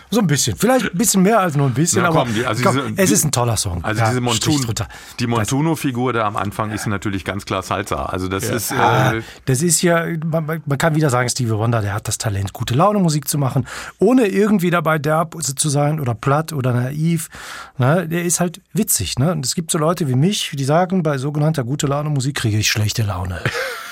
so 0.09 0.19
ein 0.19 0.27
bisschen. 0.27 0.55
Vielleicht 0.57 0.91
ein 0.91 0.97
bisschen 0.97 1.21
mehr 1.21 1.39
als 1.39 1.55
nur 1.55 1.67
ein 1.67 1.73
bisschen, 1.73 2.01
Ja, 2.01 2.09
aber 2.09 2.21
komm, 2.21 2.33
die- 2.33 2.45
also 2.45 2.63
komm, 2.63 2.75
diese- 2.75 3.01
es 3.01 3.07
die- 3.09 3.13
ist 3.13 3.23
ein 3.25 3.31
toller 3.31 3.55
Song. 3.57 3.83
Also 3.83 4.01
Ja, 4.01 4.09
diese 4.09 4.21
Montun, 4.21 4.65
die 5.19 5.27
Montuno-Figur 5.27 6.13
da 6.13 6.25
am 6.25 6.37
Anfang 6.37 6.71
ist 6.71 6.87
natürlich 6.87 7.23
ganz 7.23 7.45
klar 7.45 7.61
Salsa. 7.61 8.05
Also 8.07 8.27
das 8.27 8.45
ist 8.45 8.71
Ah, 8.71 9.13
äh, 9.13 9.21
das 9.45 9.61
ist 9.61 9.81
ja, 9.81 10.05
man, 10.25 10.45
man 10.65 10.77
kann 10.77 10.95
wieder 10.95 11.09
sagen, 11.09 11.29
Stevie 11.29 11.51
Wonder, 11.51 11.81
der 11.81 11.93
hat 11.93 12.07
das 12.07 12.17
Talent, 12.17 12.53
gute 12.53 12.73
Laune 12.73 12.99
Musik 12.99 13.27
zu 13.27 13.37
machen, 13.37 13.67
ohne 13.99 14.27
irgendwie 14.27 14.69
dabei 14.71 14.97
derb 14.97 15.35
zu 15.41 15.69
sein 15.69 15.99
oder 15.99 16.15
platt 16.15 16.51
oder 16.53 16.73
naiv. 16.73 17.29
Ne? 17.77 18.07
Der 18.07 18.23
ist 18.23 18.39
halt 18.39 18.61
witzig. 18.73 19.19
Ne? 19.19 19.31
Und 19.33 19.45
es 19.45 19.53
gibt 19.55 19.71
so 19.71 19.77
Leute 19.77 20.07
wie 20.07 20.15
mich, 20.15 20.51
die 20.53 20.63
sagen, 20.63 21.03
bei 21.03 21.17
sogenannter 21.17 21.63
gute 21.63 21.85
Laune 21.87 22.09
Musik 22.09 22.35
kriege 22.37 22.57
ich 22.57 22.69
schlechte 22.71 23.03
Laune. 23.03 23.39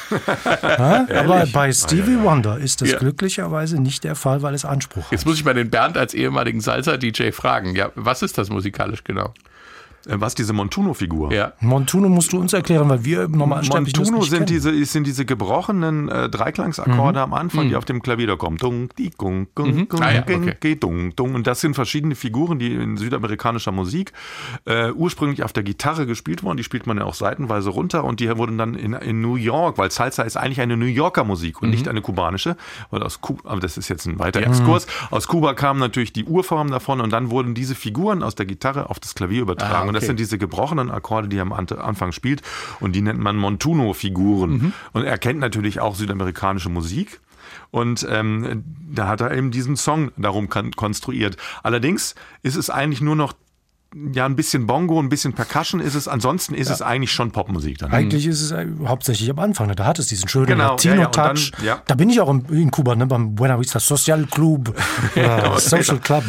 ja? 0.64 1.08
Aber 1.16 1.45
bei 1.51 1.72
Stevie 1.72 2.20
Wonder 2.22 2.58
ist 2.58 2.82
das 2.82 2.91
Ja. 2.91 2.99
glücklicherweise 2.99 3.82
nicht 3.82 4.03
der 4.03 4.16
Fall, 4.16 4.41
weil 4.41 4.53
es 4.53 4.66
Anspruch 4.66 5.03
hat. 5.06 5.12
Jetzt 5.12 5.26
muss 5.26 5.36
ich 5.38 5.45
mal 5.45 5.53
den 5.53 5.70
Bernd 5.70 5.97
als 5.97 6.14
ehemaligen 6.14 6.62
Salsa-DJ 6.62 7.32
fragen. 7.32 7.76
Ja, 7.76 7.91
was 7.95 8.22
ist 8.22 8.38
das 8.38 8.49
musikalisch 8.49 9.03
genau? 9.03 9.34
Äh, 10.08 10.20
was 10.20 10.36
diese 10.36 10.53
Montuno-Figur. 10.53 11.32
Ja. 11.34 11.53
Montuno 11.60 12.10
musst 12.10 12.34
du 12.34 12.39
uns 12.39 12.53
erklären, 12.53 12.89
weil 12.89 13.03
wir 13.06 13.28
normal 13.28 13.64
Montuno 13.64 14.22
sind 14.22 14.49
diese, 14.49 14.86
sind 14.86 15.08
diese 15.08 15.26
gebrochenen 15.26 16.10
äh, 16.10 16.30
Dreiklangsakkorde 16.30 17.22
am 17.22 17.34
Anfang, 17.34 17.70
die 17.70 17.76
auf 17.76 17.86
dem 17.86 18.01
Klavier 18.01 18.28
da 18.28 18.36
kommen. 18.36 18.58
Dung, 18.58 18.89
die, 18.97 19.12
gung, 19.12 19.47
gung, 19.56 19.88
gung, 19.88 20.01
Ah 20.01 20.12
ja, 20.12 20.22
okay. 20.22 20.76
dung, 20.76 21.16
dung. 21.16 21.36
Und 21.36 21.47
das 21.47 21.62
sind 21.62 21.74
verschiedene 21.76 22.16
Figuren, 22.16 22.60
die 22.60 22.74
in 22.74 22.97
südamerikanischer 22.97 23.72
Musik 23.72 24.14
äh, 24.66 24.91
ursprünglich 24.91 25.43
auf 25.43 25.53
der 25.53 25.64
Gitarre 25.64 26.06
gespielt 26.06 26.43
wurden. 26.43 26.58
Die 26.58 26.64
spielt 26.64 26.88
man 26.88 26.97
ja 26.97 27.03
auch 27.06 27.14
seitenweise 27.14 27.70
runter 27.70 28.03
und 28.03 28.20
die 28.20 28.36
wurden 28.38 28.58
dann 28.58 28.76
in, 28.76 28.93
in 28.93 29.22
New 29.22 29.36
York, 29.36 29.78
weil 29.78 29.91
Salsa 29.91 30.24
ist 30.24 30.38
eigentlich 30.38 30.62
eine 30.62 30.78
New 30.78 30.86
Yorker 30.86 31.24
Musik 31.24 31.62
und 31.62 31.70
nicht 31.70 31.88
eine 31.88 32.01
kubanische. 32.01 32.56
Weil 32.91 33.03
aus 33.03 33.22
Kuba, 33.22 33.49
aber 33.49 33.60
das 33.60 33.78
ist 33.78 33.89
jetzt 33.89 34.06
ein 34.06 34.20
weiter 34.20 34.41
Exkurs. 34.41 34.88
Aus 35.12 35.28
Kuba 35.28 35.53
kamen 35.53 35.80
natürlich 35.80 36.14
die 36.14 36.26
Urformen 36.26 36.72
davon 36.72 37.01
und 37.01 37.12
dann 37.12 37.30
wurden 37.30 37.53
diese 37.53 37.76
Figuren 37.76 38.24
aus 38.24 38.36
der 38.36 38.45
Gitarre 38.45 38.89
auf 38.89 38.99
das 38.99 39.16
Klavier 39.16 39.41
übertragen. 39.41 39.86
Ah, 39.86 39.88
Und 39.88 39.95
das 39.96 40.06
sind 40.06 40.20
diese 40.20 40.38
gebrochenen 40.38 40.91
Akkorde, 40.91 41.28
die 41.28 41.38
er 41.38 41.41
am 41.41 41.54
Anfang 41.54 42.12
spielt 42.12 42.41
und 42.80 42.93
die 42.93 43.02
nennt 43.02 43.20
man 43.20 43.36
Montuno-Figuren. 43.38 44.52
Mhm. 44.52 44.74
Und 44.93 45.04
er 45.04 45.18
kennt 45.18 45.39
natürlich 45.39 45.80
auch 45.80 45.96
südamerikanische 45.96 46.70
Musik. 46.70 47.20
Und 47.72 48.06
ähm, 48.10 48.64
da 48.89 49.08
hat 49.08 49.22
er 49.22 49.32
eben 49.32 49.52
diesen 49.52 49.76
Song 49.76 50.12
darum 50.18 50.50
kon 50.50 50.72
konstruiert. 50.72 51.38
Allerdings 51.64 52.16
ist 52.41 52.56
es 52.56 52.70
eigentlich 52.70 53.02
nur 53.02 53.16
noch 53.16 53.34
ja 54.14 54.26
ein 54.26 54.36
bisschen 54.36 54.68
Bongo, 54.68 55.00
ein 55.00 55.10
bisschen 55.10 55.34
Percussion 55.34 55.80
ist 55.80 55.96
es. 55.96 56.08
Ansonsten 56.08 56.54
ist 56.54 56.70
es 56.70 56.82
eigentlich 56.82 57.12
schon 57.12 57.32
Popmusik 57.32 57.78
dann. 57.78 57.91
Eigentlich 57.91 58.26
ist 58.28 58.41
es 58.41 58.52
äh, 58.52 58.68
hauptsächlich 58.86 59.30
am 59.30 59.39
Anfang. 59.39 59.68
Ne? 59.68 59.76
Da 59.76 59.86
hat 59.86 60.00
es 60.00 60.08
diesen 60.08 60.28
schönen 60.28 60.48
Genau, 60.48 60.76
ja, 60.82 60.93
ja, 60.96 61.02
Latino-Touch. 61.04 61.52
ja. 61.64 61.82
Da 61.88 61.96
bin 61.96 62.10
ich 62.10 62.20
auch 62.20 62.30
im, 62.30 62.46
in 62.50 62.72
Kuba, 62.72 62.96
ne? 62.96 63.08
beim 63.08 63.36
Buena 63.36 63.60
Vista 63.60 63.80
Social 63.80 64.26
Club, 64.26 64.76
oder 65.16 65.60
Social 65.60 66.00
Club. 66.00 66.24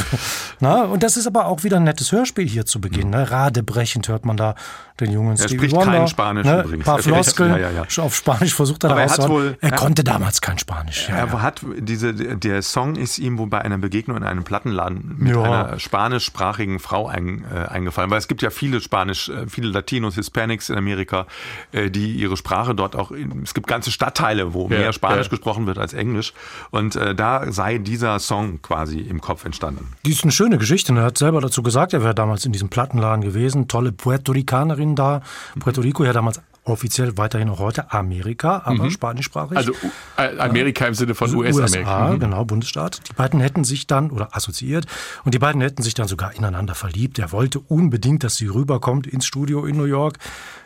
Na, 0.61 0.85
und 0.85 1.03
das 1.03 1.17
ist 1.17 1.27
aber 1.27 1.47
auch 1.47 1.65
wieder 1.65 1.79
ein 1.79 1.85
nettes 1.85 2.13
Hörspiel 2.13 2.47
hier 2.49 2.67
zu 2.67 2.81
Beginn. 2.81 3.11
Ne? 3.11 3.31
Radebrechend 3.31 4.09
hört 4.09 4.25
man 4.25 4.37
da 4.37 4.55
den 5.01 5.13
jungen 5.13 5.37
Stevie 5.37 5.57
spricht 5.57 5.75
Wonder. 5.75 5.93
kein 5.93 6.09
Spanisch 6.09 6.47
ne? 6.47 6.63
übrigens. 6.63 6.81
Ein 6.81 6.85
paar 6.85 6.97
Er 6.99 7.03
spricht- 7.03 7.15
Floskeln. 7.15 7.51
ja, 7.51 7.59
ja, 7.59 7.71
ja. 7.71 8.03
Auf 8.03 8.15
Spanisch 8.17 8.55
versucht 8.55 8.85
er 8.85 8.91
da 8.91 8.99
er 9.01 9.57
Er 9.61 9.73
er- 9.73 9.77
konnte 9.77 10.05
damals 10.05 10.41
kein 10.41 10.59
Spanisch. 10.59 11.09
Ja, 11.09 11.17
Er 11.17 11.27
ja. 11.27 11.43
hat 11.43 11.61
diese, 11.79 12.15
der 12.15 12.63
Song 12.63 12.97
ist 12.97 13.19
ihm 13.19 13.37
wohl 13.39 13.49
bei 13.49 13.61
einer 13.61 13.77
Begegnung 13.77 14.17
in 14.17 14.23
einem 14.25 14.45
Plattenladen 14.45 15.17
mit 15.19 15.35
Ja. 15.35 15.43
einer 15.43 15.79
spanischsprachigen 15.79 16.79
Frau 16.79 17.07
ein, 17.09 17.45
äh, 17.45 17.56
eingefallen, 17.65 18.11
weil 18.11 18.19
es 18.19 18.29
gibt 18.29 18.43
ja 18.43 18.51
viele 18.51 18.81
Spanisch, 18.81 19.29
äh, 19.29 19.47
viele 19.49 19.69
Latinos, 19.69 20.15
Hispanics 20.15 20.69
in 20.69 20.77
Amerika, 20.77 21.27
äh, 21.73 21.91
die 21.91 22.13
ihre 22.13 22.37
Sprache 22.37 22.75
dort 22.75 22.97
auch, 22.97 23.11
in, 23.11 23.43
es 23.43 23.55
gibt 23.55 23.67
ganze 23.67 23.91
Stadtteile, 23.91 24.55
wo 24.55 24.69
Ja, 24.69 24.79
mehr 24.79 24.93
Spanisch 24.93 25.27
ja. 25.27 25.31
gesprochen 25.31 25.67
wird 25.67 25.79
als 25.79 25.93
Englisch 25.95 26.33
und 26.71 26.97
äh, 26.97 27.15
da 27.15 27.51
sei 27.53 27.79
dieser 27.79 28.19
Song 28.19 28.61
quasi 28.63 29.01
im 29.01 29.21
Kopf 29.21 29.45
entstanden. 29.45 29.93
Die 30.05 30.13
ist 30.13 30.23
eine 30.23 30.33
schöne 30.33 30.59
Geschichte. 30.59 30.93
ne? 30.93 31.01
Er 31.01 31.07
hat 31.07 31.19
selber 31.19 31.41
dazu 31.41 31.63
gesagt, 31.63 31.93
er 31.93 32.03
wäre 32.03 32.15
damals 32.15 32.45
in 32.45 32.53
diesem 32.53 32.69
Plattenladen 32.69 33.23
gewesen. 33.23 33.69
Tolle 33.69 33.93
Puerto 33.93 34.33
Ricanerin 34.33 34.95
da. 34.95 35.23
Puerto 35.59 35.81
Rico 35.81 36.05
ja 36.05 36.13
damals 36.13 36.41
offiziell 36.67 37.17
weiterhin 37.17 37.49
auch 37.49 37.59
heute 37.59 37.93
Amerika, 37.93 38.63
aber 38.65 38.91
spanischsprachig. 38.91 39.57
Also 39.57 39.73
äh, 40.17 40.39
Amerika 40.39 40.87
im 40.87 40.95
Sinne 40.95 41.15
von 41.15 41.35
US-Amerika. 41.35 42.07
USA, 42.09 42.17
genau, 42.17 42.45
Bundesstaat. 42.45 43.01
Die 43.09 43.13
beiden 43.15 43.41
hätten 43.41 43.65
sich 43.65 43.87
dann, 43.87 44.11
oder 44.11 44.35
assoziiert, 44.37 44.87
und 45.25 45.35
die 45.35 45.39
beiden 45.39 45.61
hätten 45.61 45.83
sich 45.83 45.95
dann 45.95 46.09
sogar 46.09 46.35
ineinander 46.35 46.75
verliebt. 46.75 47.19
Er 47.19 47.33
wollte 47.33 47.61
unbedingt, 47.61 48.25
dass 48.25 48.37
sie 48.37 48.49
rüberkommt 48.49 49.07
ins 49.07 49.27
Studio 49.27 49.65
in 49.65 49.77
New 49.77 49.85
York 49.85 50.19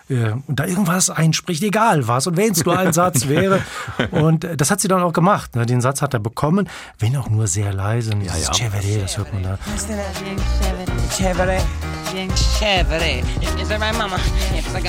äh, 0.08 0.32
und 0.46 0.58
da 0.58 0.66
irgendwas 0.66 1.10
einspricht, 1.10 1.62
egal 1.62 2.08
was, 2.08 2.26
und 2.26 2.36
wenn 2.36 2.52
es 2.52 2.64
nur 2.64 2.78
ein 2.78 2.92
Satz 2.92 3.28
wäre. 3.28 3.62
Und 4.10 4.44
äh, 4.44 4.56
das 4.56 4.70
hat 4.70 4.80
sie 4.80 4.88
dann 4.88 5.02
auch 5.02 5.12
gemacht. 5.12 5.54
ne? 5.54 5.66
Den 5.66 5.80
Satz 5.80 6.02
hat 6.02 6.14
er 6.14 6.20
bekommen, 6.20 6.68
wenn 6.98 7.16
auch 7.16 7.28
nur 7.28 7.46
sehr 7.46 7.72
leise. 7.72 8.12
Und 8.12 8.20
dieses 8.20 8.46
ja. 8.46 8.52
Chevrolet, 8.52 9.02
das 9.02 9.18
hört 9.18 9.32
man 9.32 9.42
da. 9.42 9.58
Chévere. 11.10 11.58
Bien 11.58 11.99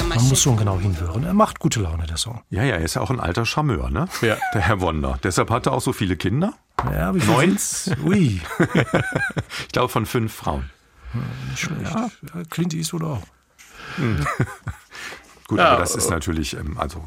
Man 0.07 0.27
muss 0.29 0.41
schon 0.41 0.57
genau 0.57 0.79
hinhören. 0.79 1.23
Er 1.23 1.33
macht 1.33 1.59
gute 1.59 1.79
Laune, 1.81 2.05
der 2.07 2.17
Song. 2.17 2.41
Ja, 2.49 2.63
ja, 2.63 2.75
er 2.75 2.81
ist 2.81 2.95
ja 2.95 3.01
auch 3.01 3.09
ein 3.09 3.19
alter 3.19 3.45
Charmeur, 3.45 3.89
ne? 3.89 4.07
Ja. 4.21 4.37
Der 4.53 4.61
Herr 4.61 4.81
Wonder. 4.81 5.19
Deshalb 5.23 5.49
hat 5.49 5.65
er 5.67 5.73
auch 5.73 5.81
so 5.81 5.93
viele 5.93 6.15
Kinder. 6.17 6.53
Ja, 6.91 7.13
wie 7.13 7.19
viel 7.21 7.29
Neun? 7.33 7.57
Ui, 8.05 8.41
Ich 9.59 9.67
glaube 9.71 9.89
von 9.89 10.05
fünf 10.05 10.33
Frauen. 10.33 10.69
nicht 11.49 11.59
schlecht. 11.59 11.81
Ja, 11.93 12.09
Clint 12.49 12.73
Eastwood 12.73 13.03
auch. 13.03 13.21
Gut, 15.47 15.59
Ja, 15.59 15.69
aber 15.69 15.79
das 15.79 15.95
ist 15.95 16.07
äh, 16.07 16.11
natürlich, 16.11 16.55
ähm, 16.55 16.77
also 16.79 17.03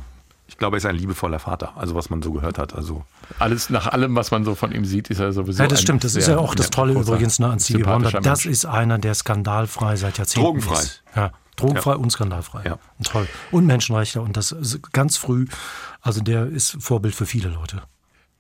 ich 0.55 0.59
glaube, 0.59 0.77
er 0.77 0.79
ist 0.79 0.87
ein 0.87 0.95
liebevoller 0.95 1.41
Vater, 1.41 1.73
also 1.77 1.97
was 1.97 2.11
man 2.11 2.23
so 2.23 2.31
gehört 2.31 2.59
hat. 2.59 2.77
Also 2.77 3.05
Alles 3.41 3.71
nach 3.71 3.89
allem, 3.89 4.15
was 4.15 4.31
man 4.31 4.45
so 4.45 4.55
von 4.55 4.71
ihm 4.71 4.85
sieht, 4.85 5.11
ist 5.11 5.19
er 5.19 5.33
sowieso. 5.33 5.61
Ja, 5.61 5.69
das 5.69 5.81
ein 5.81 5.83
stimmt. 5.83 6.05
Das 6.05 6.15
ist 6.15 6.29
ja 6.29 6.39
auch 6.39 6.55
das 6.55 6.71
Tolle 6.71 6.93
übrigens 6.93 7.41
ne, 7.41 7.49
an 7.49 7.59
Stevie 7.59 7.85
Wonder. 7.85 8.13
Das 8.13 8.45
Mensch. 8.45 8.47
ist 8.47 8.65
einer, 8.65 8.99
der 8.99 9.15
skandalfrei 9.15 9.97
seit 9.97 10.17
Jahrzehnten 10.19 10.45
Drogenfrei. 10.45 10.79
ist. 10.79 11.03
Ja, 11.17 11.33
drogenfrei 11.57 11.97
und 11.97 12.13
skandalfrei. 12.13 12.63
Ja. 12.67 12.79
Und 12.99 13.07
toll. 13.09 13.27
Und 13.51 13.67
Menschenrechtler. 13.67 14.23
Und 14.23 14.37
das 14.37 14.53
ist 14.53 14.93
ganz 14.93 15.17
früh. 15.17 15.47
Also 16.01 16.21
der 16.21 16.47
ist 16.47 16.77
Vorbild 16.79 17.17
für 17.17 17.27
viele 17.27 17.49
Leute. 17.49 17.83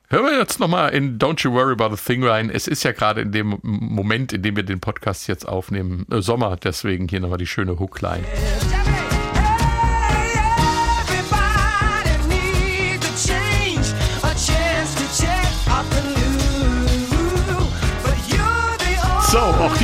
Hören 0.08 0.26
wir 0.26 0.38
jetzt 0.38 0.60
nochmal 0.60 0.90
in 0.90 1.18
Don't 1.18 1.42
You 1.42 1.50
Worry 1.52 1.72
About 1.72 1.94
a 1.94 1.96
Thing 1.96 2.22
rein. 2.22 2.48
Es 2.48 2.68
ist 2.68 2.84
ja 2.84 2.92
gerade 2.92 3.22
in 3.22 3.32
dem 3.32 3.58
Moment, 3.62 4.32
in 4.32 4.42
dem 4.42 4.54
wir 4.54 4.62
den 4.62 4.78
Podcast 4.78 5.26
jetzt 5.26 5.48
aufnehmen, 5.48 6.06
äh, 6.12 6.22
Sommer, 6.22 6.56
deswegen 6.62 7.08
hier 7.08 7.18
nochmal 7.18 7.38
die 7.38 7.48
schöne 7.48 7.80
Hookline. 7.80 8.22
Everybody 8.22 8.83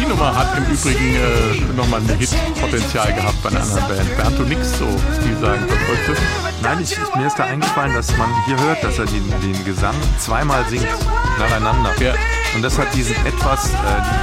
die 0.01 0.07
Nummer 0.07 0.35
hat 0.35 0.57
im 0.57 0.65
Übrigen 0.65 1.15
äh, 1.15 1.77
nochmal 1.77 2.01
ein 2.01 2.19
Hitpotenzial 2.19 3.13
gehabt 3.13 3.43
bei 3.43 3.51
einer 3.51 3.63
anderen 3.63 3.89
Band. 3.89 4.17
Bernd, 4.17 4.39
du 4.39 4.45
nix 4.45 4.79
so 4.79 4.87
viel 5.23 5.37
sagen, 5.39 5.63
was? 5.69 6.19
Nein, 6.63 6.79
ich, 6.83 6.93
ich, 6.93 7.15
mir 7.17 7.27
ist 7.27 7.39
da 7.39 7.45
eingefallen, 7.45 7.95
dass 7.95 8.17
man 8.17 8.29
hier 8.47 8.59
hört, 8.61 8.83
dass 8.83 8.99
er 8.99 9.07
den, 9.07 9.29
den 9.41 9.65
Gesang 9.65 9.95
zweimal 10.19 10.65
singt 10.69 10.87
nacheinander. 11.39 11.93
Ja. 12.01 12.15
Und 12.55 12.63
das 12.63 12.79
hat 12.79 12.93
diesen 12.95 13.15
etwas, 13.27 13.67
äh, 13.67 13.77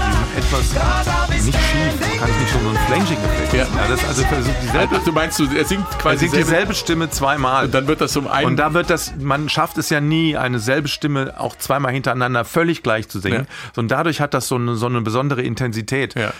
diesen 0.09 0.37
etwas 0.47 1.45
nicht 1.45 1.57
schief, 1.59 2.19
kann 2.19 2.29
ich 2.29 2.37
nicht 2.39 2.51
schon 2.51 2.61
so 2.63 2.69
einen 2.69 2.77
Flanging-Effekt. 2.87 3.53
Ja. 3.53 3.67
das 3.89 4.05
also 4.07 4.23
versucht 4.23 4.55
dieselbe, 4.63 4.95
Also, 4.95 5.05
du 5.05 5.11
meinst, 5.11 5.39
er 5.39 5.65
singt 5.65 5.85
er 5.91 5.97
quasi 5.97 6.19
singt 6.19 6.33
selbe- 6.33 6.37
dieselbe 6.45 6.73
Stimme 6.73 7.09
zweimal. 7.09 7.65
und 7.65 7.73
dann 7.73 7.87
wird 7.87 8.01
das 8.01 8.15
um 8.17 8.27
einen. 8.27 8.47
Und 8.47 8.57
da 8.57 8.73
wird 8.73 8.89
das, 8.89 9.13
man 9.19 9.49
schafft 9.49 9.77
es 9.77 9.89
ja 9.89 9.99
nie, 10.01 10.37
eine 10.37 10.59
selbe 10.59 10.87
Stimme 10.87 11.35
auch 11.39 11.55
zweimal 11.57 11.91
hintereinander 11.93 12.45
völlig 12.45 12.81
gleich 12.83 13.09
zu 13.09 13.19
singen. 13.19 13.41
Ja. 13.41 13.71
Sondern 13.75 13.97
dadurch 13.99 14.21
hat 14.21 14.33
das 14.33 14.47
so 14.47 14.55
eine, 14.55 14.75
so 14.75 14.85
eine 14.85 15.01
besondere 15.01 15.41
Intensität. 15.41 16.15
Ja. 16.15 16.33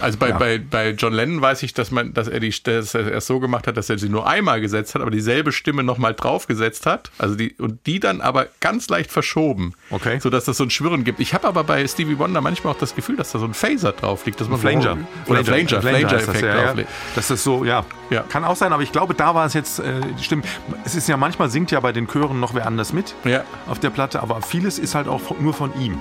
Also 0.00 0.18
bei, 0.18 0.32
bei, 0.32 0.58
bei 0.58 0.90
John 0.90 1.12
Lennon 1.12 1.40
weiß 1.40 1.62
ich, 1.64 1.74
dass 1.74 1.90
man, 1.90 2.12
dass 2.14 2.28
er 2.28 2.40
die 2.40 2.54
dass 2.62 2.94
er 2.94 3.12
es 3.12 3.26
so 3.26 3.40
gemacht 3.40 3.66
hat, 3.66 3.76
dass 3.76 3.90
er 3.90 3.98
sie 3.98 4.08
nur 4.08 4.26
einmal 4.28 4.60
gesetzt 4.60 4.94
hat, 4.94 5.02
aber 5.02 5.10
dieselbe 5.10 5.50
Stimme 5.52 5.82
nochmal 5.82 6.14
draufgesetzt 6.14 6.86
hat. 6.86 7.10
Also 7.18 7.34
die, 7.34 7.54
und 7.58 7.86
die 7.86 7.98
dann 7.98 8.20
aber 8.20 8.46
ganz 8.60 8.88
leicht 8.88 9.10
verschoben. 9.10 9.72
Okay. 9.90 10.18
Sodass 10.20 10.44
das 10.44 10.56
so 10.58 10.64
ein 10.64 10.70
Schwirren 10.70 11.02
gibt. 11.04 11.18
Ich 11.20 11.34
habe 11.34 11.48
aber 11.48 11.64
bei 11.64 11.86
Stevie 11.88 12.18
Wonder 12.18 12.40
manchmal 12.40 12.74
auch 12.74 12.78
das 12.78 12.94
Gefühl, 12.94 13.16
dass 13.16 13.32
da 13.32 13.38
so 13.38 13.43
ein 13.44 13.54
Phaser 13.54 13.92
drauf 13.92 14.24
liegt. 14.26 14.40
Dass 14.40 14.48
man 14.48 14.58
Flanger. 14.60 14.96
Oder 15.26 15.44
Flanger, 15.44 15.62
heißt 15.70 15.80
Flanger-Effekt 15.80 16.28
das, 16.28 16.40
ja, 16.40 16.62
drauf 16.66 16.76
liegt. 16.76 16.88
Das 17.16 17.30
ist 17.30 17.44
so, 17.44 17.64
ja. 17.64 17.84
Ja. 18.10 18.22
Kann 18.28 18.44
auch 18.44 18.56
sein, 18.56 18.72
aber 18.72 18.82
ich 18.82 18.92
glaube, 18.92 19.14
da 19.14 19.34
war 19.34 19.46
es 19.46 19.54
jetzt, 19.54 19.78
äh, 19.78 20.00
stimmt. 20.20 20.46
Es 20.84 20.94
ist 20.94 21.08
ja 21.08 21.16
manchmal 21.16 21.48
singt 21.50 21.70
ja 21.70 21.80
bei 21.80 21.92
den 21.92 22.06
Chören 22.06 22.38
noch 22.40 22.54
wer 22.54 22.66
anders 22.66 22.92
mit 22.92 23.14
Ja. 23.24 23.42
auf 23.68 23.78
der 23.78 23.90
Platte, 23.90 24.22
aber 24.22 24.42
vieles 24.42 24.78
ist 24.78 24.94
halt 24.94 25.08
auch 25.08 25.20
von, 25.20 25.42
nur 25.42 25.54
von 25.54 25.72
ihm 25.80 25.98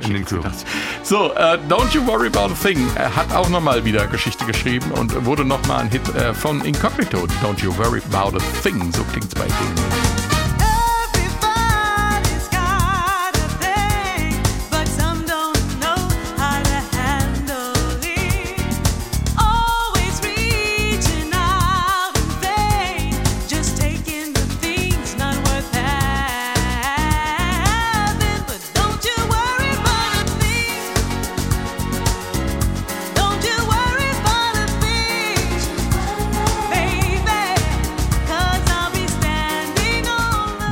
in 0.00 0.12
den 0.14 0.26
Chören. 0.26 0.52
So, 1.02 1.32
äh, 1.34 1.56
Don't 1.68 1.94
You 1.94 2.04
Worry 2.06 2.26
About 2.26 2.52
a 2.52 2.56
Thing. 2.60 2.84
Er 2.96 3.14
hat 3.14 3.32
auch 3.32 3.48
nochmal 3.48 3.84
wieder 3.84 4.06
Geschichte 4.08 4.44
geschrieben 4.44 4.90
und 4.90 5.24
wurde 5.24 5.44
nochmal 5.44 5.82
ein 5.82 5.88
Hit 5.90 6.02
äh, 6.16 6.34
von 6.34 6.60
Incognito. 6.64 7.18
Don't 7.44 7.62
You 7.62 7.76
Worry 7.78 8.02
About 8.12 8.36
a 8.36 8.40
Thing. 8.62 8.92
So 8.92 9.04
klingt's 9.04 9.34
bei 9.36 9.44
denen. 9.44 10.25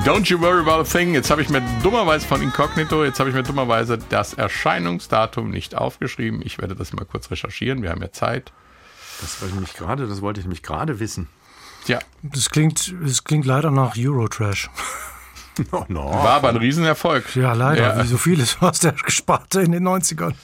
Don't 0.04 0.28
You 0.28 0.38
Worry 0.38 0.60
About 0.60 0.80
a 0.80 0.84
Thing. 0.84 1.14
Jetzt 1.14 1.30
habe 1.30 1.40
ich 1.40 1.48
mir 1.48 1.62
dummerweise 1.82 2.26
von 2.26 2.42
Incognito, 2.42 3.04
jetzt 3.04 3.18
habe 3.20 3.30
ich 3.30 3.34
mir 3.34 3.42
dummerweise 3.42 3.96
das 3.96 4.34
Erscheinungsdatum 4.34 5.50
nicht 5.50 5.74
aufgeschrieben. 5.76 6.42
Ich 6.44 6.58
werde 6.58 6.74
das 6.74 6.92
mal 6.92 7.06
kurz 7.06 7.30
recherchieren. 7.30 7.82
Wir 7.82 7.88
haben 7.90 8.02
ja 8.02 8.12
Zeit. 8.12 8.52
Das 9.22 9.40
wollte 9.40 9.48
ich 9.48 9.54
nämlich 9.54 9.74
gerade, 9.74 10.06
das 10.06 10.20
wollte 10.20 10.40
ich 10.40 10.44
nämlich 10.46 10.62
gerade 10.62 11.00
wissen. 11.00 11.28
Ja, 11.86 12.00
Das 12.22 12.50
klingt, 12.50 12.94
das 13.02 13.24
klingt 13.24 13.46
leider 13.46 13.70
nach 13.70 13.96
Eurotrash. 13.96 14.70
Oh, 15.70 15.84
no. 15.86 16.10
war 16.10 16.30
aber 16.30 16.48
ein 16.48 16.56
Riesenerfolg. 16.56 17.36
Ja, 17.36 17.52
leider. 17.52 17.96
Ja. 17.96 18.02
Wie 18.02 18.08
so 18.08 18.18
vieles 18.18 18.56
aus 18.60 18.80
der 18.80 18.96
Sparte 19.06 19.62
in 19.62 19.70
den 19.70 19.86
90ern. 19.86 20.34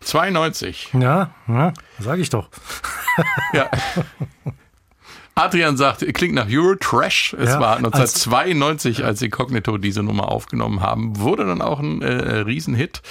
92. 0.00 0.90
Ja, 0.92 1.30
ja 1.48 1.72
sag 1.98 2.18
ich 2.18 2.28
doch. 2.28 2.50
Ja. 3.54 3.70
Adrian 5.40 5.76
sagt, 5.76 6.04
klingt 6.14 6.34
nach 6.34 6.46
Eurotrash. 6.48 7.34
Es 7.38 7.50
Ja, 7.50 7.60
war 7.60 7.70
als- 7.76 7.84
1992, 8.26 9.04
als 9.04 9.22
Incognito 9.22 9.78
diese 9.78 10.02
Nummer 10.02 10.30
aufgenommen 10.30 10.80
haben. 10.80 11.18
Wurde 11.18 11.46
dann 11.46 11.62
auch 11.62 11.80
ein 11.80 12.02
äh, 12.02 12.38
Riesenhit. 12.40 13.02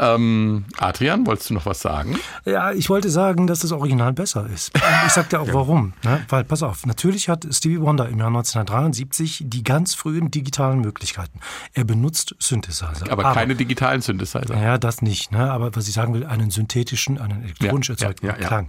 Ähm, 0.00 0.64
Adrian, 0.78 1.26
wolltest 1.26 1.50
du 1.50 1.54
noch 1.54 1.66
was 1.66 1.80
sagen? 1.80 2.20
Ja, 2.44 2.70
ich 2.70 2.88
wollte 2.88 3.10
sagen, 3.10 3.48
dass 3.48 3.58
das 3.60 3.72
Original 3.72 4.12
besser 4.12 4.46
ist. 4.46 4.70
Ich 5.06 5.12
sag 5.12 5.28
dir 5.28 5.40
auch 5.40 5.52
warum. 5.52 5.92
Ne? 6.04 6.24
Weil, 6.28 6.44
pass 6.44 6.62
auf, 6.62 6.86
natürlich 6.86 7.28
hat 7.28 7.44
Stevie 7.50 7.80
Wonder 7.80 8.08
im 8.08 8.18
Jahr 8.18 8.28
1973 8.28 9.42
die 9.46 9.64
ganz 9.64 9.94
frühen 9.94 10.30
digitalen 10.30 10.80
Möglichkeiten. 10.82 11.40
Er 11.72 11.82
benutzt 11.82 12.36
Synthesizer. 12.38 12.94
Aber, 13.10 13.24
keine 13.34 13.56
digitalen 13.56 14.00
Synthesizer. 14.00 14.56
Ja, 14.56 14.78
das 14.78 15.02
nicht. 15.02 15.32
Ne? 15.32 15.50
Aber 15.50 15.74
was 15.74 15.88
ich 15.88 15.94
sagen 15.94 16.14
will, 16.14 16.24
einen 16.24 16.50
synthetischen, 16.52 17.18
einen 17.18 17.42
elektronisch 17.42 17.88
Ja, 17.88 17.94
erzeugten 17.94 18.26
ja. 18.26 18.34
Klang. 18.34 18.68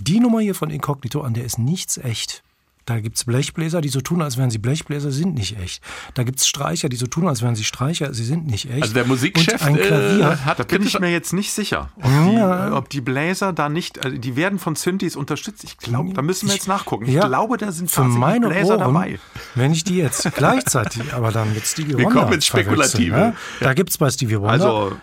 Die 0.00 0.20
Nummer 0.20 0.40
hier 0.40 0.54
von 0.54 0.70
Incognito, 0.70 1.20
an 1.20 1.34
der 1.34 1.44
ist 1.44 1.58
nichts 1.58 1.98
echt. 1.98 2.42
Da 2.86 2.98
gibt's 2.98 3.24
Blechbläser, 3.24 3.82
die 3.82 3.88
so 3.90 4.00
tun, 4.00 4.20
als 4.22 4.36
wären 4.36 4.50
sie 4.50 4.58
Blechbläser, 4.58 5.12
sind 5.12 5.34
nicht 5.34 5.56
echt. 5.60 5.80
Da 6.14 6.24
gibt's 6.24 6.48
Streicher, 6.48 6.88
die 6.88 6.96
so 6.96 7.06
tun, 7.06 7.28
als 7.28 7.40
wären 7.42 7.54
sie 7.54 7.62
Streicher, 7.62 8.12
sie 8.14 8.24
sind 8.24 8.46
nicht 8.48 8.68
echt. 8.70 8.82
Also 8.82 8.94
der 8.94 9.04
Musikchef 9.06 9.60
Und 9.60 9.68
ein 9.68 9.76
Klavier. 9.76 10.30
äh, 10.32 10.36
hat 10.44 10.58
Da 10.58 10.64
bin 10.64 10.82
ich 10.82 10.98
mir 10.98 11.10
jetzt 11.12 11.32
nicht 11.32 11.52
sicher, 11.52 11.90
ob, 11.98 12.04
Ja. 12.34 12.68
die, 12.70 12.72
ob 12.74 12.88
die 12.88 13.00
Bläser 13.02 13.52
da 13.52 13.68
nicht, 13.68 14.04
also 14.04 14.16
die 14.16 14.34
werden 14.34 14.58
von 14.58 14.74
Synthes 14.74 15.14
unterstützt. 15.14 15.62
Ich 15.62 15.76
glaube, 15.76 16.14
da 16.14 16.22
müssen 16.22 16.48
wir 16.48 16.54
jetzt 16.54 16.66
nachgucken. 16.66 17.04
Ich 17.06 17.12
Ja, 17.14 17.28
glaube, 17.28 17.58
da 17.58 17.70
sind 17.70 17.90
für 17.90 18.02
meine 18.02 18.48
Bläser 18.48 18.70
Ohren, 18.78 18.94
dabei. 18.94 19.18
wenn 19.54 19.72
ich 19.72 19.84
die 19.84 19.96
jetzt 19.98 20.28
gleichzeitig, 20.34 21.12
aber 21.12 21.30
dann 21.30 21.52
mit 21.54 21.66
Stevie 21.66 21.96
Wir 21.98 22.06
Wonder 22.06 22.20
kommen 22.22 22.32
ins 22.32 22.46
Spekulative. 22.46 23.14
Ne? 23.16 23.36
Da 23.60 23.74
gibt's 23.74 23.98
bei 23.98 24.10
Stevie 24.10 24.40
Wonder 24.40 24.50
Also 24.52 24.96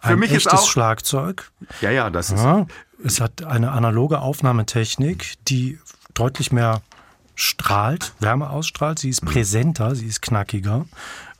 für 0.00 0.08
ein 0.12 0.18
mich 0.20 0.30
ist 0.30 0.46
echtes 0.46 0.60
auch, 0.60 0.68
Schlagzeug. 0.70 1.50
ja, 1.82 1.90
ja, 1.90 2.08
das 2.10 2.30
ist, 2.30 2.42
Ja, 2.42 2.66
es 3.04 3.20
hat 3.20 3.44
eine 3.44 3.72
analoge 3.72 4.20
Aufnahmetechnik, 4.20 5.34
die 5.46 5.78
deutlich 6.14 6.52
mehr 6.52 6.80
strahlt, 7.34 8.14
Wärme 8.18 8.48
ausstrahlt. 8.48 8.98
Sie 8.98 9.10
ist 9.10 9.24
präsenter, 9.24 9.94
sie 9.94 10.06
ist 10.06 10.22
knackiger. 10.22 10.86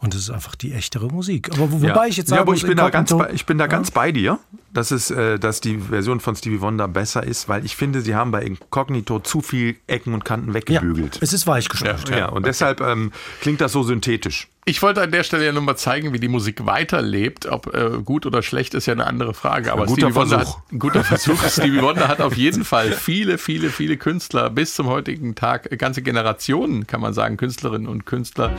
Und 0.05 0.15
es 0.15 0.21
ist 0.21 0.31
einfach 0.31 0.55
die 0.55 0.75
echtere 0.75 1.09
Musik. 1.09 1.49
Aber 1.55 1.73
wo, 1.73 1.81
wobei 1.81 1.89
ja. 1.89 2.05
ich 2.05 2.19
jetzt 2.19 2.29
ja, 2.29 2.37
sagen 2.37 2.43
aber 2.43 2.53
muss, 2.53 2.63
ich 2.63 2.69
bin 2.69 2.77
da 2.77 2.91
ganz, 2.91 3.11
bei, 3.11 3.31
ich 3.33 3.47
bin 3.47 3.57
da 3.57 3.67
ganz 3.67 3.91
bei 3.91 4.13
dir, 4.13 4.39
dass 4.75 4.91
es, 4.91 5.11
äh, 5.11 5.39
dass 5.39 5.63
die 5.63 5.79
Version 5.79 6.21
von 6.21 6.37
Stevie 6.37 6.61
Wonder 6.61 6.89
besser 6.89 7.25
ist, 7.25 7.49
weil 7.49 7.65
ich 7.65 7.75
finde, 7.75 8.03
sie 8.03 8.15
haben 8.15 8.31
bei 8.31 8.43
Incognito 8.43 9.21
zu 9.21 9.41
viel 9.41 9.77
Ecken 9.87 10.13
und 10.13 10.23
Kanten 10.27 10.49
ja, 10.49 10.55
weggebügelt. 10.55 11.21
es 11.23 11.33
ist 11.33 11.47
weichgespült. 11.47 12.11
Ja, 12.11 12.29
und 12.29 12.45
deshalb 12.45 12.83
ähm, 12.83 13.13
klingt 13.41 13.63
das 13.63 13.73
so 13.73 13.83
synthetisch. 13.83 14.49
Ich 14.67 14.83
wollte 14.83 15.01
an 15.01 15.11
der 15.11 15.25
Stelle 15.25 15.47
ja 15.47 15.53
nur 15.53 15.63
mal 15.63 15.77
zeigen, 15.77 16.13
wie 16.13 16.19
die 16.19 16.29
Musik 16.29 16.67
weiterlebt. 16.67 17.47
Ob 17.47 17.75
äh, 17.75 18.03
gut 18.05 18.27
oder 18.27 18.43
schlecht 18.43 18.75
ist 18.75 18.85
ja 18.85 18.93
eine 18.93 19.07
andere 19.07 19.33
Frage. 19.33 19.73
Aber 19.73 19.87
guter 19.87 20.09
Stevie 20.09 20.15
Wonder 20.17 20.39
Versuch. 20.39 20.57
Hat, 20.57 20.73
ein 20.73 20.79
guter 20.79 21.05
Versuch. 21.05 21.43
Stevie 21.49 21.81
Wonder 21.81 22.09
hat 22.09 22.21
auf 22.21 22.37
jeden 22.37 22.65
Fall 22.65 22.93
viele, 22.93 23.39
viele, 23.39 23.71
viele 23.71 23.97
Künstler 23.97 24.51
bis 24.51 24.75
zum 24.75 24.87
heutigen 24.87 25.35
Tag, 25.35 25.73
äh, 25.73 25.79
ganze 25.79 26.03
Generationen, 26.03 26.87
kann 26.87 27.01
man 27.01 27.15
sagen, 27.15 27.39
Künstlerinnen 27.39 27.89
und 27.89 28.05
Künstler 28.05 28.53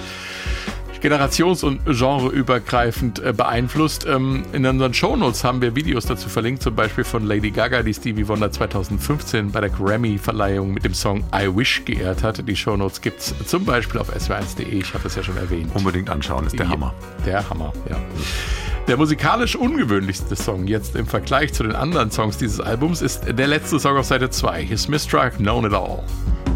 generations- 1.06 1.64
und 1.64 1.86
genreübergreifend 1.86 3.20
äh, 3.20 3.32
beeinflusst. 3.32 4.08
Ähm, 4.08 4.44
in 4.54 4.66
unseren 4.66 4.94
Shownotes 4.94 5.44
haben 5.44 5.62
wir 5.62 5.76
Videos 5.76 6.06
dazu 6.06 6.30
verlinkt, 6.30 6.64
zum 6.64 6.76
Beispiel 6.76 7.04
von 7.04 7.24
Lady 7.24 7.52
Gaga, 7.52 7.84
die 7.84 7.94
Stevie 7.94 8.28
Wonder 8.28 8.52
2015 8.52 9.52
bei 9.52 9.62
der 9.62 9.70
Grammy-Verleihung 9.70 10.74
mit 10.74 10.84
dem 10.84 10.96
Song 10.96 11.24
I 11.34 11.48
Wish 11.56 11.86
geehrt 11.86 12.24
hat. 12.24 12.48
Die 12.48 12.56
Shownotes 12.56 13.02
gibt 13.02 13.20
es 13.20 13.36
zum 13.46 13.66
Beispiel 13.66 14.02
auf 14.02 14.12
sw1.de, 14.12 14.68
ich 14.68 14.94
habe 14.94 15.04
das 15.04 15.16
ja 15.16 15.22
schon 15.22 15.38
erwähnt. 15.38 15.70
Unbedingt 15.76 16.10
anschauen, 16.10 16.48
ist 16.48 16.58
der 16.58 16.70
Hammer. 16.70 16.94
Der 17.24 17.48
Hammer, 17.48 17.72
ja. 17.88 17.98
Der 18.88 18.98
musikalisch 18.98 19.56
ungewöhnlichste 19.56 20.36
Song 20.36 20.66
jetzt 20.66 20.96
im 20.96 21.06
Vergleich 21.06 21.54
zu 21.54 21.64
den 21.64 21.76
anderen 21.76 22.10
Songs 22.10 22.38
dieses 22.38 22.60
Albums 22.60 23.04
ist 23.04 23.22
der 23.28 23.48
letzte 23.48 23.80
Song 23.80 23.98
auf 23.98 24.06
Seite 24.06 24.32
2, 24.32 24.64
His 24.64 24.88
Mistruck 24.88 25.38
Known 25.38 25.66
It 25.66 25.74
All. 25.74 26.04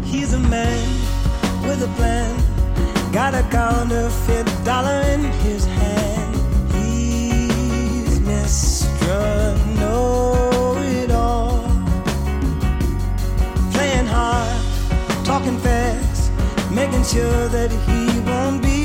He's 0.04 0.34
a 0.34 0.38
man 0.38 0.66
with 1.62 1.82
a 1.84 1.88
plan. 1.96 2.39
Got 3.12 3.34
a 3.34 3.42
counterfeit 3.50 4.46
dollar 4.64 5.00
in 5.12 5.24
his 5.42 5.66
hand. 5.66 6.36
He's 6.72 8.20
Mr. 8.20 9.56
Know 9.80 10.76
It 10.78 11.10
All. 11.10 11.60
Playing 13.72 14.06
hard, 14.06 14.62
talking 15.24 15.58
fast, 15.58 16.30
making 16.70 17.02
sure 17.02 17.48
that 17.48 17.72
he 17.72 18.20
won't 18.20 18.62
be 18.62 18.79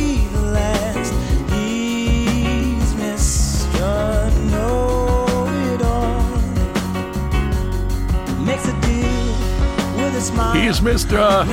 He 10.54 10.66
is 10.68 10.82
Mr. 10.82 11.46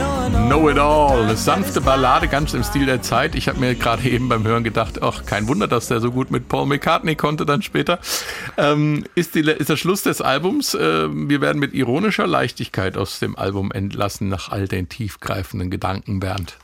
Know 0.49 0.69
It 0.71 0.79
All. 0.79 1.23
Eine 1.23 1.37
sanfte 1.37 1.81
Ballade, 1.81 2.29
ganz 2.29 2.55
im 2.55 2.63
Stil 2.65 2.87
der 2.87 3.03
Zeit. 3.03 3.35
Ich 3.35 3.49
habe 3.49 3.61
mir 3.61 3.75
gerade 3.75 4.09
eben 4.09 4.29
beim 4.29 4.45
Hören 4.45 4.65
gedacht, 4.65 5.03
ach, 5.03 5.27
kein 5.27 5.47
Wunder, 5.49 5.69
dass 5.69 5.89
der 5.89 6.01
so 6.01 6.11
gut 6.11 6.31
mit 6.31 6.49
Paul 6.49 6.67
McCartney 6.67 7.15
konnte 7.15 7.45
dann 7.45 7.63
später. 7.63 7.99
Ähm, 8.57 9.05
ist, 9.15 9.35
die, 9.35 9.41
ist 9.41 9.69
der 9.69 9.77
Schluss 9.77 10.03
des 10.03 10.21
Albums. 10.21 10.77
Ähm, 10.81 11.29
wir 11.29 11.41
werden 11.41 11.59
mit 11.59 11.75
ironischer 11.75 12.27
Leichtigkeit 12.27 12.97
aus 12.97 13.19
dem 13.19 13.37
Album 13.37 13.73
entlassen 13.73 14.29
nach 14.29 14.49
all 14.51 14.69
den 14.69 14.89
tiefgreifenden 14.89 15.71
Gedanken, 15.71 16.21
Bernd. 16.21 16.57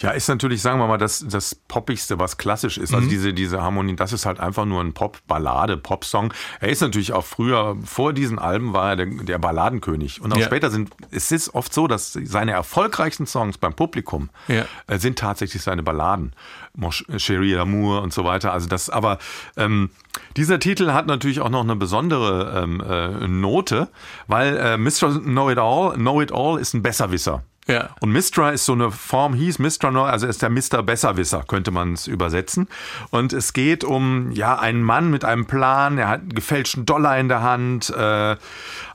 Ja, 0.00 0.10
ist 0.10 0.28
natürlich, 0.28 0.62
sagen 0.62 0.78
wir 0.78 0.86
mal, 0.86 0.98
das, 0.98 1.24
das 1.28 1.54
Poppigste, 1.54 2.18
was 2.18 2.36
klassisch 2.36 2.78
ist. 2.78 2.90
Mhm. 2.90 2.96
Also 2.96 3.08
diese, 3.08 3.32
diese 3.34 3.62
Harmonie, 3.62 3.96
das 3.96 4.12
ist 4.12 4.26
halt 4.26 4.40
einfach 4.40 4.64
nur 4.64 4.80
ein 4.82 4.92
Pop-Ballade, 4.92 5.76
Pop-Song. 5.76 6.32
Er 6.60 6.68
ist 6.68 6.80
natürlich 6.80 7.12
auch 7.12 7.24
früher, 7.24 7.76
vor 7.84 8.12
diesen 8.12 8.38
Alben 8.38 8.72
war 8.72 8.90
er 8.90 8.96
der, 8.96 9.06
der 9.06 9.38
Balladenkönig. 9.38 10.20
Und 10.20 10.32
auch 10.32 10.38
Ja. 10.38 10.46
später 10.46 10.70
sind, 10.70 10.90
es 11.10 11.30
ist 11.32 11.54
oft 11.54 11.72
so, 11.72 11.86
dass 11.86 12.12
seine 12.12 12.52
erfolgreichsten 12.52 13.26
Songs 13.26 13.58
beim 13.58 13.74
Publikum 13.74 14.30
Ja. 14.48 14.64
äh, 14.86 14.98
sind 14.98 15.18
tatsächlich 15.18 15.62
seine 15.62 15.82
Balladen. 15.82 16.32
Mon 16.76 16.90
Chérie 16.90 17.56
Amour 17.56 18.02
und 18.02 18.12
so 18.12 18.24
weiter. 18.24 18.52
Also 18.52 18.68
das, 18.68 18.90
aber 18.90 19.18
ähm, 19.56 19.90
dieser 20.36 20.58
Titel 20.58 20.92
hat 20.92 21.06
natürlich 21.06 21.40
auch 21.40 21.48
noch 21.48 21.60
eine 21.62 21.76
besondere 21.76 22.62
ähm, 22.64 22.80
äh, 22.80 23.28
Note, 23.28 23.88
weil 24.26 24.56
äh, 24.56 24.76
Mr. 24.76 25.20
Know 25.20 25.50
It 25.50 25.58
All, 25.58 25.94
Know 25.94 26.20
It 26.20 26.32
All 26.32 26.58
ist 26.58 26.74
ein 26.74 26.82
Besserwisser. 26.82 27.44
Ja. 27.66 27.90
Und 28.00 28.12
Mistra 28.12 28.50
ist 28.50 28.66
so 28.66 28.72
eine 28.74 28.90
Form, 28.90 29.32
hieß 29.32 29.58
Mistra 29.58 29.90
neu, 29.90 30.02
also 30.04 30.26
ist 30.26 30.42
der 30.42 30.50
Mr. 30.50 30.82
Besserwisser, 30.82 31.44
könnte 31.46 31.70
man 31.70 31.94
es 31.94 32.06
übersetzen. 32.06 32.68
Und 33.10 33.32
es 33.32 33.54
geht 33.54 33.84
um 33.84 34.30
ja 34.32 34.58
einen 34.58 34.82
Mann 34.82 35.10
mit 35.10 35.24
einem 35.24 35.46
Plan, 35.46 35.96
er 35.96 36.08
hat 36.08 36.20
einen 36.20 36.34
gefälschten 36.34 36.84
Dollar 36.84 37.18
in 37.18 37.28
der 37.28 37.40
Hand. 37.42 37.88
Äh, 37.88 38.36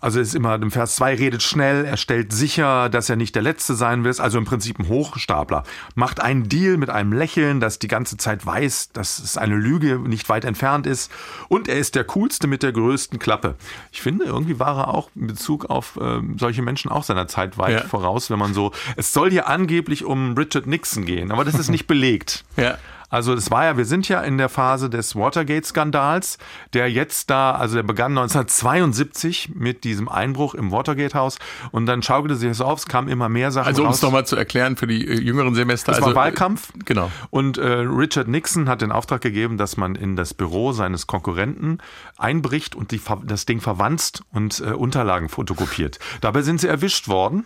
also 0.01 0.19
ist 0.19 0.35
immer 0.35 0.55
im 0.55 0.69
Vers 0.71 0.95
2 0.97 1.15
redet 1.15 1.41
schnell, 1.41 1.83
er 1.85 1.97
stellt 1.97 2.31
sicher, 2.31 2.89
dass 2.89 3.09
er 3.09 3.15
nicht 3.15 3.33
der 3.33 3.41
Letzte 3.41 3.73
sein 3.73 4.03
wird. 4.03 4.19
Also 4.19 4.37
im 4.37 4.45
Prinzip 4.45 4.77
ein 4.79 4.87
Hochstapler. 4.87 5.63
Macht 5.95 6.21
einen 6.21 6.47
Deal 6.47 6.77
mit 6.77 6.89
einem 6.91 7.11
Lächeln, 7.11 7.59
das 7.59 7.79
die 7.79 7.87
ganze 7.87 8.17
Zeit 8.17 8.45
weiß, 8.45 8.91
dass 8.93 9.17
es 9.19 9.35
eine 9.37 9.55
Lüge 9.55 9.97
nicht 9.97 10.29
weit 10.29 10.45
entfernt 10.45 10.85
ist. 10.85 11.11
Und 11.47 11.67
er 11.67 11.77
ist 11.79 11.95
der 11.95 12.03
Coolste 12.03 12.45
mit 12.47 12.61
der 12.61 12.71
größten 12.71 13.17
Klappe. 13.17 13.55
Ich 13.91 14.01
finde, 14.01 14.25
irgendwie 14.25 14.59
war 14.59 14.77
er 14.77 14.87
auch 14.89 15.09
in 15.15 15.25
Bezug 15.27 15.65
auf 15.69 15.97
ähm, 15.99 16.37
solche 16.39 16.61
Menschen 16.61 16.91
auch 16.91 17.03
seiner 17.03 17.27
Zeit 17.27 17.57
weit 17.57 17.73
Ja. 17.81 17.87
voraus, 17.87 18.29
wenn 18.29 18.37
man 18.37 18.53
so. 18.53 18.58
Es 18.95 19.13
soll 19.13 19.31
hier 19.31 19.47
angeblich 19.47 20.03
um 20.05 20.33
Richard 20.37 20.67
Nixon 20.67 21.05
gehen, 21.05 21.31
aber 21.31 21.45
das 21.45 21.55
ist 21.55 21.69
nicht 21.69 21.87
belegt. 21.93 22.43
Ja. 22.57 22.77
Also 23.11 23.33
es 23.33 23.49
war 23.49 23.65
ja, 23.65 23.75
wir 23.75 23.85
sind 23.85 24.07
ja 24.07 24.21
in 24.21 24.37
der 24.37 24.49
Phase 24.49 24.87
des 24.87 25.15
Watergate-Skandals, 25.15 26.37
der 26.73 26.91
jetzt 26.91 27.31
da, 27.31 27.53
also 27.53 27.75
der 27.75 27.81
begann 27.83 28.15
1972 28.15 29.49
mit 29.55 29.83
diesem 29.83 30.07
Einbruch 30.07 30.53
im 30.53 30.71
Watergate-Haus 30.71 31.39
und 31.71 31.87
dann 31.87 32.03
schaukelte 32.03 32.35
sich 32.35 32.49
das 32.49 32.61
auf, 32.61 32.79
es 32.79 32.85
kamen 32.85 33.07
immer 33.07 33.27
mehr 33.27 33.51
Sachen 33.51 33.67
Also 33.67 33.81
um 33.81 33.87
raus. 33.87 33.95
es 33.97 34.01
nochmal 34.03 34.27
zu 34.27 34.35
erklären 34.35 34.75
für 34.77 34.85
die 34.85 35.07
äh, 35.07 35.19
jüngeren 35.19 35.55
Semester. 35.55 35.91
Es 35.91 35.97
also, 35.97 36.09
war 36.09 36.15
Wahlkampf. 36.15 36.69
äh, 36.69 36.79
Genau. 36.85 37.11
Und 37.31 37.57
äh, 37.57 37.65
Richard 37.67 38.27
Nixon 38.27 38.69
hat 38.69 38.81
den 38.81 38.91
Auftrag 38.91 39.21
gegeben, 39.21 39.57
dass 39.57 39.75
man 39.75 39.95
in 39.95 40.15
das 40.15 40.35
Büro 40.35 40.71
seines 40.71 41.07
Konkurrenten 41.07 41.79
einbricht 42.17 42.75
und 42.75 42.91
die, 42.91 43.01
das 43.23 43.47
Ding 43.47 43.59
verwanzt 43.59 44.21
und 44.31 44.59
äh, 44.59 44.65
Unterlagen 44.73 45.29
fotokopiert. 45.29 45.97
Dabei 46.21 46.43
sind 46.43 46.61
sie 46.61 46.67
erwischt 46.67 47.07
worden. 47.07 47.45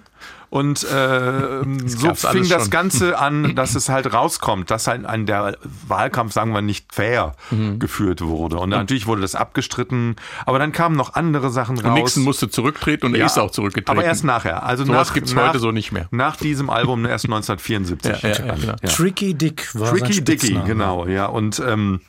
Und 0.53 0.83
äh, 0.83 1.63
so 1.87 2.07
gab's 2.09 2.27
fing 2.27 2.47
das. 2.47 2.69
Ganze 2.69 3.17
an, 3.17 3.55
dass 3.55 3.73
es 3.73 3.89
halt 3.89 4.13
rauskommt, 4.13 4.69
dass 4.69 4.85
halt 4.85 5.03
ein 5.03 5.25
der 5.25 5.57
Wahlkampf, 5.87 6.31
sagen 6.31 6.53
wir, 6.53 6.61
nicht 6.61 6.93
fair 6.93 7.33
Mhm. 7.49 7.79
geführt 7.79 8.21
wurde. 8.21 8.59
Und 8.59 8.69
natürlich 8.69 9.07
wurde 9.07 9.21
das 9.23 9.33
abgestritten. 9.33 10.15
Aber 10.45 10.59
dann 10.59 10.71
kamen 10.71 10.95
noch 10.95 11.15
andere 11.15 11.49
Sachen 11.49 11.79
raus. 11.79 11.85
Und 11.87 11.93
Nixon 11.95 12.23
musste 12.23 12.49
zurücktreten 12.49 13.07
und 13.07 13.13
er 13.15 13.21
Ja, 13.21 13.25
ist 13.25 13.39
auch 13.39 13.49
zurückgetreten. 13.49 13.97
Aber 13.97 14.05
erst 14.05 14.25
nachher. 14.25 14.61
Also 14.61 14.85
Sowas 14.85 15.07
nach, 15.07 15.13
gibt's 15.15 15.33
nach, 15.33 15.47
heute 15.49 15.57
so 15.57 15.71
nicht 15.71 15.91
mehr. 15.91 16.07
Nach 16.11 16.35
diesem 16.35 16.69
Album 16.69 17.03
erst 17.07 17.25
1974. 17.25 18.21
Ja, 18.21 18.29
ja, 18.29 18.45
ja, 18.45 18.53
genau. 18.55 18.75
Tricky 18.85 19.33
Dick 19.33 19.73
war 19.73 19.89
Tricky 19.89 20.23
Dicky, 20.23 20.59
genau, 20.67 21.07
ja. 21.07 21.25
Und 21.25 21.63
ähm, 21.65 21.99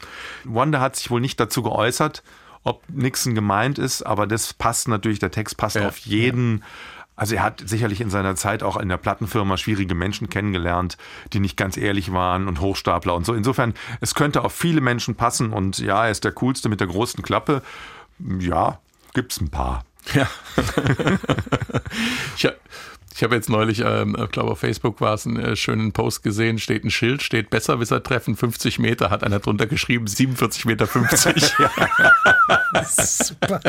Wanda 0.45 0.81
hat 0.81 0.97
sich 0.97 1.11
wohl 1.11 1.23
nicht 1.23 1.41
dazu 1.41 1.63
geäußert, 1.63 2.23
ob 2.63 2.83
Nixon 2.91 3.35
gemeint 3.35 3.79
ist, 3.79 4.03
aber 4.03 4.27
das 4.27 4.53
passt 4.53 4.89
natürlich, 4.89 5.19
der 5.19 5.31
Text 5.31 5.57
passt 5.57 5.77
Ja, 5.77 5.89
auf 5.89 5.97
jeden. 5.99 6.63
Also 7.17 7.37
er 7.37 7.43
hat 7.43 7.63
sicherlich 7.65 8.01
in 8.01 8.11
seiner 8.11 8.35
Zeit 8.35 8.63
auch 8.63 8.77
in 8.77 8.89
der 8.89 8.97
Plattenfirma 8.97 9.57
schwierige 9.57 9.95
Menschen 9.95 10.29
kennengelernt, 10.29 10.97
die 11.33 11.41
nicht 11.41 11.57
ganz 11.57 11.77
ehrlich 11.77 12.13
waren 12.13 12.49
und 12.49 12.61
Hochstapler 12.61 13.15
und 13.15 13.25
so. 13.25 13.35
Insofern, 13.35 13.75
es 14.01 14.15
könnte 14.15 14.43
auf 14.45 14.53
viele 14.53 14.81
Menschen 14.81 15.15
passen 15.15 15.53
und 15.53 15.79
ja, 15.79 16.05
er 16.05 16.11
ist 16.11 16.25
der 16.25 16.33
coolste 16.33 16.69
mit 16.69 16.81
der 16.81 16.89
großen 16.89 17.23
Klappe. 17.23 17.63
Ja, 18.19 18.81
gibt's 19.13 19.41
ein 19.41 19.51
paar. 19.51 19.85
Ja. 20.13 20.29
ich 23.17 23.23
habe 23.23 23.37
jetzt 23.37 23.49
neulich, 23.49 23.81
ähm, 23.85 24.17
ich 24.19 24.31
glaube 24.31 24.51
auf 24.51 24.59
Facebook 24.59 25.01
war 25.01 25.15
es, 25.15 25.25
einen 25.25 25.37
äh, 25.37 25.55
schönen 25.57 25.93
Post 25.93 26.25
gesehen, 26.25 26.59
steht 26.59 26.85
ein 26.85 26.91
Schild, 26.91 27.23
steht 27.23 27.49
Besserwisser 27.49 28.03
treffen 28.03 28.35
50 28.35 28.81
Meter, 28.81 29.11
hat 29.11 29.23
einer 29.23 29.39
drunter 29.39 29.67
geschrieben, 29.67 30.09
47 30.09 30.65
Meter 30.65 30.89
50. 30.89 31.35
Super. 32.85 33.61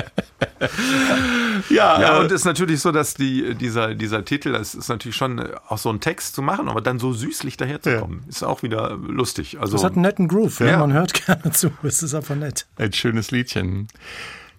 ja, 1.69 2.01
Ja, 2.01 2.17
äh, 2.17 2.19
und 2.21 2.25
es 2.27 2.41
ist 2.41 2.45
natürlich 2.45 2.81
so, 2.81 2.91
dass 2.91 3.13
die, 3.13 3.53
dieser, 3.53 3.93
dieser 3.93 4.25
Titel, 4.25 4.51
das 4.51 4.73
ist 4.73 4.89
natürlich 4.89 5.15
schon 5.15 5.37
äh, 5.37 5.51
auch 5.67 5.77
so 5.77 5.89
ein 5.89 5.99
Text 5.99 6.33
zu 6.33 6.41
machen, 6.41 6.67
aber 6.67 6.81
dann 6.81 6.97
so 6.97 7.13
süßlich 7.13 7.55
daherzukommen, 7.55 8.23
ist 8.27 8.43
auch 8.43 8.63
wieder 8.63 8.97
lustig. 8.97 9.59
Also, 9.61 9.73
Das 9.73 9.83
hat 9.83 9.93
einen 9.93 10.01
netten 10.01 10.27
Groove. 10.27 10.59
Ja. 10.61 10.65
Ja. 10.67 10.77
Man 10.79 10.93
hört 10.93 11.13
gerne 11.25 11.51
zu. 11.51 11.71
Es 11.83 12.01
ist 12.01 12.15
einfach 12.15 12.35
nett. 12.35 12.65
Ein 12.77 12.93
schönes 12.93 13.29
Liedchen. 13.29 13.89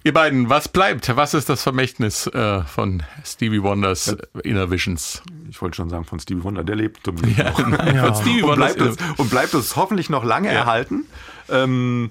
Ihr 0.06 0.12
beiden, 0.12 0.48
was 0.48 0.68
bleibt? 0.68 1.16
Was 1.16 1.34
ist 1.34 1.48
das 1.48 1.64
Vermächtnis 1.64 2.28
äh, 2.28 2.62
von 2.62 3.02
Stevie 3.24 3.60
Wonders 3.64 4.06
äh, 4.06 4.16
Inner 4.44 4.70
Visions? 4.70 5.20
Ich 5.50 5.60
wollte 5.60 5.74
schon 5.74 5.90
sagen, 5.90 6.04
von 6.04 6.20
Stevie 6.20 6.44
Wonder, 6.44 6.62
der 6.62 6.76
lebt 6.76 7.00
Ja, 7.36 7.50
noch. 7.50 7.66
nein, 7.66 7.98
von 7.98 8.14
Stevie 8.14 8.42
und, 8.44 8.54
bleibt 8.54 8.80
es, 8.80 8.96
und 9.16 9.30
bleibt 9.30 9.52
es 9.54 9.74
hoffentlich 9.74 10.08
noch 10.08 10.22
lange 10.22 10.46
Ja. 10.46 10.60
erhalten. 10.60 11.06
Ähm, 11.48 12.10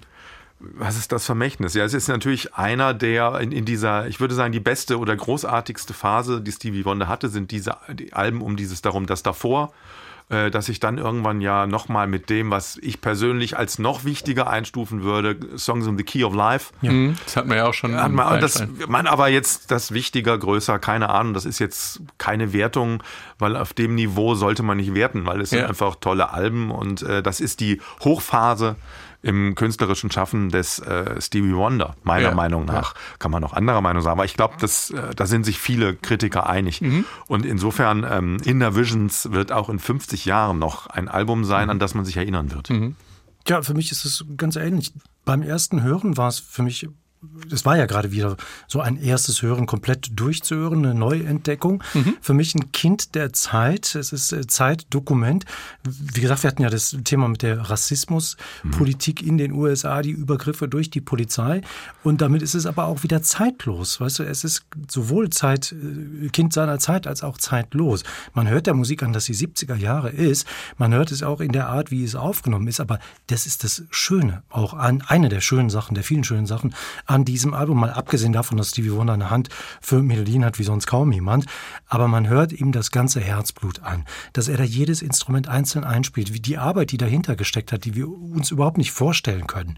was 0.59 0.97
ist 0.97 1.13
das 1.13 1.25
Vermächtnis? 1.25 1.73
Ja, 1.73 1.85
es 1.85 1.93
ist 1.93 2.09
natürlich 2.09 2.53
einer, 2.53 2.93
der 2.93 3.39
in, 3.39 3.53
in 3.53 3.63
dieser, 3.63 4.07
ich 4.07 4.19
würde 4.19 4.35
sagen, 4.35 4.51
die 4.51 4.59
beste 4.59 4.99
oder 4.99 5.15
großartigste 5.15 5.93
Phase, 5.93 6.41
die 6.41 6.51
Stevie 6.51 6.83
Wonder 6.83 7.07
hatte, 7.07 7.29
sind 7.29 7.51
diese 7.51 7.77
die 7.93 8.11
Alben 8.11 8.41
um 8.41 8.57
dieses 8.57 8.81
darum, 8.81 9.05
das 9.05 9.23
davor, 9.23 9.71
äh, 10.29 10.49
dass 10.49 10.69
ich 10.69 10.79
dann 10.79 10.97
irgendwann 10.97 11.39
ja 11.41 11.67
nochmal 11.67 12.07
mit 12.07 12.29
dem, 12.31 12.49
was 12.49 12.77
ich 12.81 12.99
persönlich 13.01 13.57
als 13.57 13.77
noch 13.79 14.05
wichtiger 14.05 14.49
einstufen 14.49 15.03
würde, 15.03 15.37
Songs 15.57 15.85
in 15.85 15.97
the 15.97 16.03
Key 16.03 16.23
of 16.23 16.33
Life, 16.33 16.73
Mhm, 16.81 17.15
Das 17.25 17.35
hatten 17.37 17.49
wir 17.49 17.57
ja 17.57 17.67
auch 17.67 17.73
schon. 17.73 17.95
hat 17.95 18.11
man, 18.11 18.41
das, 18.41 18.65
man 18.87 19.05
aber 19.07 19.27
jetzt 19.27 19.69
das 19.71 19.91
wichtiger, 19.93 20.37
größer, 20.37 20.79
keine 20.79 21.09
Ahnung, 21.09 21.33
das 21.35 21.45
ist 21.45 21.59
jetzt 21.59 22.01
keine 22.17 22.53
Wertung, 22.53 23.03
weil 23.37 23.55
auf 23.55 23.73
dem 23.73 23.93
Niveau 23.95 24.33
sollte 24.35 24.63
man 24.63 24.77
nicht 24.77 24.95
werten, 24.95 25.25
weil 25.27 25.41
es 25.41 25.51
Ja. 25.51 25.59
sind 25.59 25.69
einfach 25.69 25.95
tolle 25.95 26.31
Alben 26.31 26.71
und 26.71 27.01
äh, 27.03 27.21
das 27.21 27.39
ist 27.39 27.59
die 27.59 27.79
Hochphase 28.03 28.75
im 29.25 29.55
künstlerischen 29.55 30.11
Schaffen 30.11 30.49
des 30.49 30.77
äh, 30.79 31.19
Stevie 31.19 31.55
Wonder, 31.55 31.95
meiner 32.03 32.29
Ja. 32.29 32.35
Meinung 32.35 32.65
nach. 32.65 32.93
Kann 33.17 33.31
man 33.31 33.41
noch 33.41 33.53
anderer 33.53 33.81
Meinung 33.81 34.03
sein, 34.03 34.11
aber 34.11 34.25
ich 34.25 34.35
glaube, 34.35 34.55
äh, 34.63 35.15
da 35.15 35.25
sind 35.25 35.45
sich 35.45 35.59
viele 35.59 35.95
Kritiker 35.95 36.47
einig. 36.47 36.81
Mhm. 36.81 37.05
Und 37.27 37.45
insofern, 37.45 38.05
ähm, 38.09 38.37
Inner 38.43 38.75
Visions 38.75 39.31
wird 39.31 39.51
auch 39.51 39.69
in 39.69 39.79
50 39.79 40.25
Jahren 40.25 40.59
noch 40.59 40.87
ein 40.87 41.07
Album 41.07 41.43
sein, 41.43 41.69
an 41.71 41.79
das 41.79 41.95
man 41.95 42.05
sich 42.05 42.17
erinnern 42.17 42.51
wird. 42.51 42.69
Ja, 43.47 43.61
für 43.63 43.73
mich 43.73 43.91
ist 43.91 44.05
es 44.05 44.23
ganz 44.37 44.55
ähnlich. 44.55 44.93
Beim 45.23 45.41
ersten 45.41 45.81
Hören 45.81 46.17
war 46.17 46.27
es 46.29 46.39
für 46.39 46.61
mich, 46.61 46.87
es 47.51 47.65
war 47.65 47.77
ja 47.77 47.85
gerade 47.85 48.11
wieder 48.11 48.37
so 48.67 48.81
ein 48.81 48.97
erstes 48.97 49.41
Hören 49.41 49.65
komplett 49.65 50.19
durchzuhören, 50.19 50.85
eine 50.85 50.95
Neuentdeckung. 50.95 51.83
Für 52.21 52.33
mich 52.33 52.55
ein 52.55 52.71
Kind 52.71 53.15
der 53.15 53.33
Zeit. 53.33 53.95
Es 53.95 54.11
ist 54.11 54.31
äh, 54.31 54.47
Zeitdokument. 54.47 55.45
Wie 55.83 56.21
gesagt, 56.21 56.43
wir 56.43 56.49
hatten 56.49 56.61
ja 56.61 56.69
das 56.69 56.95
Thema 57.03 57.27
mit 57.27 57.41
der 57.41 57.59
Rassismuspolitik 57.69 59.21
in 59.21 59.37
den 59.37 59.51
USA, 59.51 60.01
die 60.01 60.11
Übergriffe 60.11 60.67
durch 60.67 60.89
die 60.89 61.01
Polizei. 61.01 61.61
Und 62.03 62.21
damit 62.21 62.41
ist 62.41 62.55
es 62.55 62.65
aber 62.65 62.85
auch 62.85 63.03
wieder 63.03 63.21
zeitlos. 63.21 63.99
Weißt 63.99 64.19
du, 64.19 64.23
es 64.23 64.43
ist 64.43 64.65
sowohl 64.89 65.29
Zeit, 65.29 65.73
äh, 65.73 66.29
Kind 66.29 66.53
seiner 66.53 66.79
Zeit 66.79 67.07
als 67.07 67.23
auch 67.23 67.37
zeitlos. 67.37 68.03
Man 68.33 68.47
hört 68.49 68.67
der 68.67 68.73
Musik 68.73 69.03
an, 69.03 69.13
dass 69.13 69.25
sie 69.25 69.33
70er 69.33 69.75
Jahre 69.75 70.09
ist. 70.09 70.47
Man 70.77 70.93
hört 70.93 71.11
es 71.11 71.23
auch 71.23 71.41
in 71.41 71.51
der 71.51 71.69
Art, 71.69 71.91
wie 71.91 72.03
es 72.03 72.15
aufgenommen 72.15 72.67
ist. 72.67 72.79
Aber 72.79 72.99
das 73.27 73.45
ist 73.45 73.63
das 73.63 73.83
Schöne, 73.89 74.43
auch 74.49 74.73
an 74.73 75.03
eine 75.07 75.29
der 75.29 75.41
schönen 75.41 75.69
Sachen, 75.69 75.95
der 75.95 76.03
vielen 76.03 76.23
schönen 76.23 76.45
Sachen 76.45 76.73
an 77.15 77.25
diesem 77.25 77.53
Album. 77.53 77.79
Mal 77.79 77.91
abgesehen 77.91 78.33
davon, 78.33 78.57
dass 78.57 78.69
Stevie 78.69 78.91
Wonder 78.91 79.13
eine 79.13 79.29
Hand 79.29 79.49
für 79.81 80.01
Melodien 80.03 80.45
hat, 80.45 80.59
wie 80.59 80.63
sonst 80.63 80.85
kaum 80.85 81.11
jemand. 81.11 81.45
Aber 81.87 82.07
man 82.07 82.27
hört 82.27 82.51
ihm 82.53 82.71
das 82.71 82.91
ganze 82.91 83.19
Herzblut 83.21 83.81
an, 83.81 84.05
dass 84.33 84.47
er 84.47 84.57
da 84.57 84.63
jedes 84.63 85.01
Instrument 85.01 85.47
einzeln 85.47 85.83
einspielt, 85.83 86.33
wie 86.33 86.39
die 86.39 86.57
Arbeit, 86.57 86.91
die 86.91 86.97
dahinter 86.97 87.35
gesteckt 87.35 87.71
hat, 87.71 87.85
die 87.85 87.95
wir 87.95 88.07
uns 88.09 88.51
überhaupt 88.51 88.77
nicht 88.77 88.91
vorstellen 88.91 89.47
können. 89.47 89.77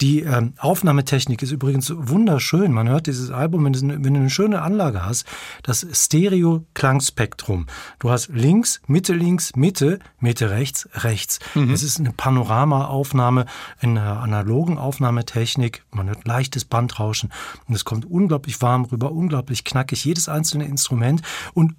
Die 0.00 0.20
ähm, 0.20 0.52
Aufnahmetechnik 0.58 1.42
ist 1.42 1.50
übrigens 1.50 1.92
wunderschön. 1.94 2.72
Man 2.72 2.88
hört 2.88 3.06
dieses 3.06 3.30
Album, 3.30 3.64
wenn 3.64 3.72
du, 3.72 3.80
eine- 3.80 4.04
wenn 4.04 4.14
du 4.14 4.20
eine 4.20 4.30
schöne 4.30 4.62
Anlage 4.62 5.04
hast, 5.04 5.26
das 5.62 5.86
Stereo-Klangspektrum. 5.92 7.66
Du 7.98 8.10
hast 8.10 8.28
links, 8.28 8.80
Mitte 8.86 9.14
links, 9.14 9.56
Mitte, 9.56 9.98
Mitte 10.20 10.50
rechts, 10.50 10.88
rechts. 10.94 11.38
Es 11.72 11.82
ist 11.82 11.98
eine 12.00 12.12
Panoramaaufnahme 12.12 13.46
in 13.80 13.96
einer 13.98 14.20
analogen 14.20 14.78
Aufnahmetechnik. 14.78 15.82
Man 15.90 16.08
hört 16.08 16.26
leichtes 16.26 16.63
Bandrauschen 16.64 17.32
und 17.68 17.74
es 17.74 17.84
kommt 17.84 18.04
unglaublich 18.04 18.60
warm 18.62 18.84
rüber, 18.84 19.12
unglaublich 19.12 19.64
knackig. 19.64 20.04
Jedes 20.04 20.28
einzelne 20.28 20.66
Instrument 20.66 21.22
und 21.54 21.74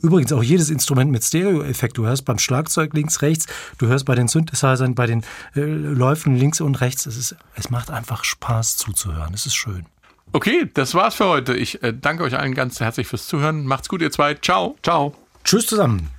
Übrigens 0.00 0.32
auch 0.32 0.44
jedes 0.44 0.70
Instrument 0.70 1.10
mit 1.10 1.24
Stereo-Effekt. 1.24 1.98
Du 1.98 2.06
hörst 2.06 2.24
beim 2.24 2.38
Schlagzeug 2.38 2.94
links, 2.94 3.20
rechts, 3.20 3.46
du 3.78 3.88
hörst 3.88 4.04
bei 4.04 4.14
den 4.14 4.28
Synthesizern, 4.28 4.94
bei 4.94 5.06
den 5.06 5.24
äh, 5.56 5.60
Läufen 5.60 6.36
links 6.36 6.60
und 6.60 6.80
rechts. 6.80 7.06
Es, 7.06 7.16
ist, 7.16 7.36
es 7.56 7.70
macht 7.70 7.90
einfach 7.90 8.22
Spaß 8.22 8.76
zuzuhören. 8.76 9.34
Es 9.34 9.46
ist 9.46 9.56
schön. 9.56 9.86
Okay, 10.32 10.70
das 10.72 10.94
war's 10.94 11.16
für 11.16 11.26
heute. 11.26 11.54
Ich 11.54 11.82
äh, 11.82 11.92
danke 11.92 12.22
euch 12.22 12.38
allen 12.38 12.54
ganz 12.54 12.80
herzlich 12.80 13.08
fürs 13.08 13.26
Zuhören. 13.26 13.64
Macht's 13.64 13.88
gut, 13.88 14.00
ihr 14.00 14.12
zwei. 14.12 14.34
Ciao. 14.34 14.76
Ciao. 14.82 15.14
Tschüss 15.42 15.66
zusammen. 15.66 16.10